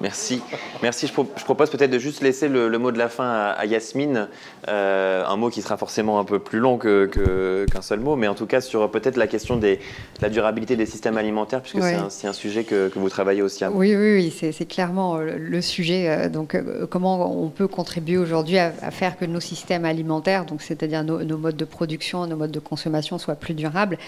[0.01, 0.43] Merci.
[0.83, 1.07] Merci.
[1.07, 4.27] Je, propose peut-être de juste laisser le, mot de la fin à, Yasmine,
[4.67, 8.17] euh, un mot qui sera forcément un peu plus long qu'un que, qu'un seul mot,
[8.17, 11.63] mais en tout cas sur peut-être la question des, de la durabilité des systèmes alimentaires,
[11.63, 15.19] puisque c'est un, sujet que, que, vous travaillez aussi à Oui, oui, oui c'est clairement
[15.19, 16.29] euh, le sujet.
[16.29, 16.61] Donc,
[16.91, 21.57] comment on peut contribuer aujourd'hui à, faire que nos systèmes alimentaires, donc c'est-à-dire nos, modes
[21.57, 23.99] de production, nos modes de consommation, soient plus durables.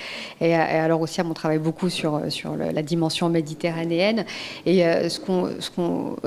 [0.41, 4.25] Et, alors aussi, on travaille beaucoup sur, sur la dimension méditerranéenne.
[4.67, 5.21] Et euh, ce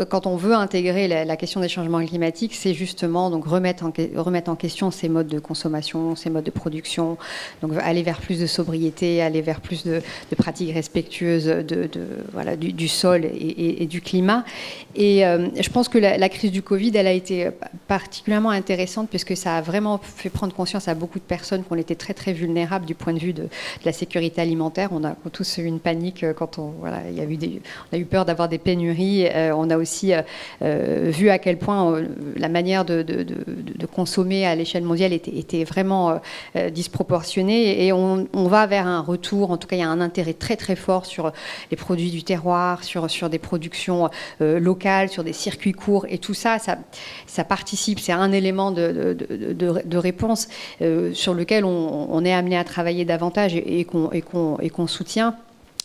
[0.06, 4.50] quand on veut intégrer la, question des changements climatiques, c'est justement donc remettre en, remettre
[4.50, 7.18] en question ces modes de consommation, ces modes de production,
[7.62, 10.02] donc aller vers plus de sobriété, aller vers plus de,
[10.38, 11.90] pratiques respectueuses de,
[12.32, 14.44] voilà, du, sol et, du climat.
[14.96, 17.50] Et euh, je pense que la, crise du Covid, elle a été
[17.88, 21.96] particulièrement intéressante puisque ça a vraiment fait prendre conscience à beaucoup de personnes qu'on était
[21.96, 23.48] très très vulnérables du point de vue de,
[23.86, 24.90] la sécurité alimentaire.
[24.92, 27.62] On a tous eu une panique quand on, voilà, il y a eu des,
[27.94, 29.28] on a eu peur d'avoir des pénuries.
[29.28, 30.22] Euh, on a aussi euh,
[30.64, 32.02] euh, vu à quel point
[32.36, 33.06] la manière de,
[33.94, 36.20] consommer à l'échelle mondiale était, vraiment
[36.72, 37.86] disproportionnée.
[37.86, 40.56] Et on, va vers un retour, en tout cas il y a un intérêt très
[40.56, 41.32] très fort sur
[41.70, 44.10] les produits du terroir, sur, des productions
[44.40, 46.06] locales, sur des circuits courts.
[46.10, 50.48] Et tout ça, ça, participe, c'est un élément de, réponse
[51.14, 55.36] sur lequel on, est amené à travailler davantage et qu'on soutient.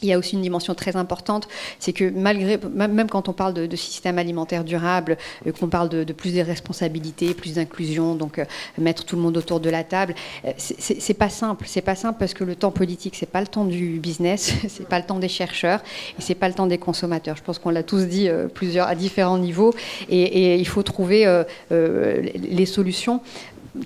[0.03, 1.49] Il y a aussi une dimension très importante,
[1.81, 5.16] c'est que malgré, même quand on parle de, système alimentaire durable,
[5.47, 8.45] euh, qu'on parle de, plus de responsabilités, plus d'inclusion, donc euh,
[8.79, 10.15] mettre tout le monde autour de la table,
[10.45, 11.65] euh, c'est pas simple.
[11.66, 14.89] C'est pas simple parce que le temps politique, c'est pas le temps du business, c'est
[14.89, 15.81] pas le temps des chercheurs
[16.16, 17.37] et c'est pas le temps des consommateurs.
[17.37, 19.75] Je pense qu'on l'a tous dit plusieurs à différents niveaux
[20.09, 23.20] et il faut trouver les solutions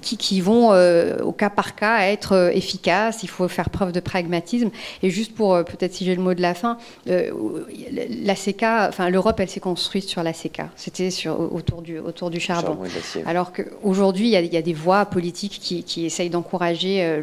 [0.00, 3.22] qui, vont euh, au cas par cas être euh, efficaces.
[3.22, 4.70] Il faut faire preuve de pragmatisme.
[5.02, 9.10] Et juste pour, euh, peut-être si j'ai le mot de la fin, la CECA, enfin
[9.10, 10.70] l'Europe, elle s'est construite sur la CECA.
[10.76, 12.78] C'était autour du, autour du charbon.
[13.26, 17.22] Alors qu'aujourd'hui, il, y, a des voies politiques qui, qui essayent d'encourager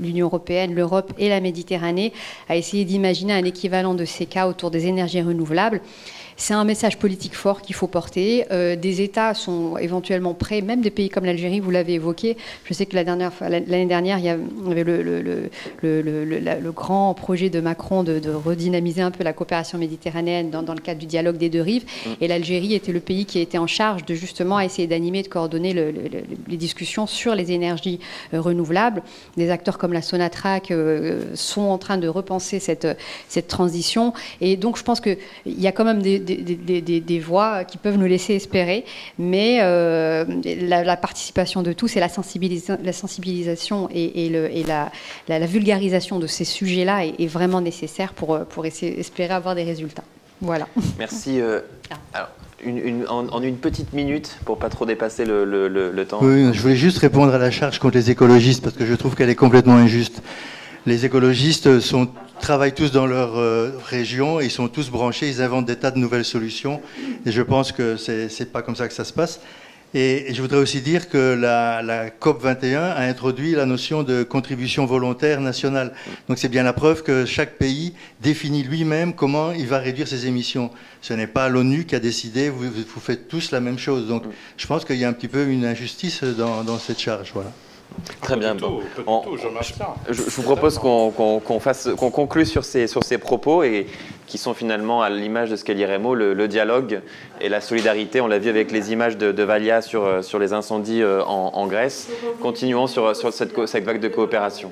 [0.00, 2.12] l'Union européenne, l'Europe et la Méditerranée
[2.48, 5.80] à essayer d'imaginer un équivalent de CECA autour des énergies renouvelables.
[6.40, 8.46] C'est un message politique fort qu'il faut porter.
[8.52, 12.36] Euh, des États sont éventuellement prêts, même des pays comme l'Algérie, vous l'avez évoqué.
[12.64, 15.50] Je sais que l'année dernière, il y avait le,
[15.82, 21.00] le, grand projet de Macron de, redynamiser un peu la coopération méditerranéenne dans, le cadre
[21.00, 21.84] du dialogue des deux rives.
[22.06, 22.10] Mm.
[22.20, 25.74] Et l'Algérie était le pays qui était en charge de justement essayer d'animer, de coordonner
[25.74, 27.98] les discussions sur les énergies
[28.32, 29.02] euh, renouvelables.
[29.36, 32.86] Des acteurs comme la Sonatrach euh, sont en train de repenser cette,
[33.26, 34.12] cette transition.
[34.40, 38.06] Et donc, je pense qu'il y a quand même des des, voix qui peuvent nous
[38.06, 38.84] laisser espérer,
[39.18, 40.24] mais euh,
[40.60, 42.08] la, participation de tous et la,
[42.82, 44.90] la sensibilisation et, le, et la,
[45.28, 50.04] la, vulgarisation de ces sujets-là est, vraiment nécessaire pour, pour essayer, espérer avoir des résultats.
[50.40, 50.68] Voilà.
[50.98, 51.40] Merci.
[51.40, 51.60] Euh,
[52.14, 52.28] alors,
[52.64, 56.18] une, en, une petite minute, pour pas trop dépasser le, le, temps.
[56.22, 59.14] Oui, je voulais juste répondre à la charge contre les écologistes, parce que je trouve
[59.14, 60.22] qu'elle est complètement injuste.
[60.86, 65.66] Les écologistes sont travaillent tous dans leur euh, région, ils sont tous branchés, ils inventent
[65.66, 66.80] des tas de nouvelles solutions.
[67.26, 69.40] Et je pense que c'est n'est pas comme ça que ça se passe.
[69.94, 74.84] Et, je voudrais aussi dire que la, COP 21 a introduit la notion de contribution
[74.84, 75.92] volontaire nationale.
[76.28, 80.26] Donc c'est bien la preuve que chaque pays définit lui-même comment il va réduire ses
[80.26, 80.70] émissions.
[81.00, 84.06] Ce n'est pas l'ONU qui a décidé, vous, vous, faites tous la même chose.
[84.08, 84.24] Donc
[84.58, 87.30] je pense qu'il y a un petit peu une injustice dans, dans cette charge.
[87.32, 87.50] Voilà.
[88.20, 88.54] Très bien.
[88.54, 88.80] Bon.
[89.06, 93.86] On, je, je, vous propose qu'on fasse, qu'on conclue sur ces, sur ces propos et
[94.26, 97.00] qui sont finalement à l'image de ce qu'est l'IREMO, le, le, dialogue
[97.40, 98.20] et la solidarité.
[98.20, 101.66] On l'a vu avec les images de, de Valia sur, sur les incendies en, en
[101.66, 102.08] Grèce.
[102.40, 104.70] Continuons sur, sur cette, cette vague de coopération.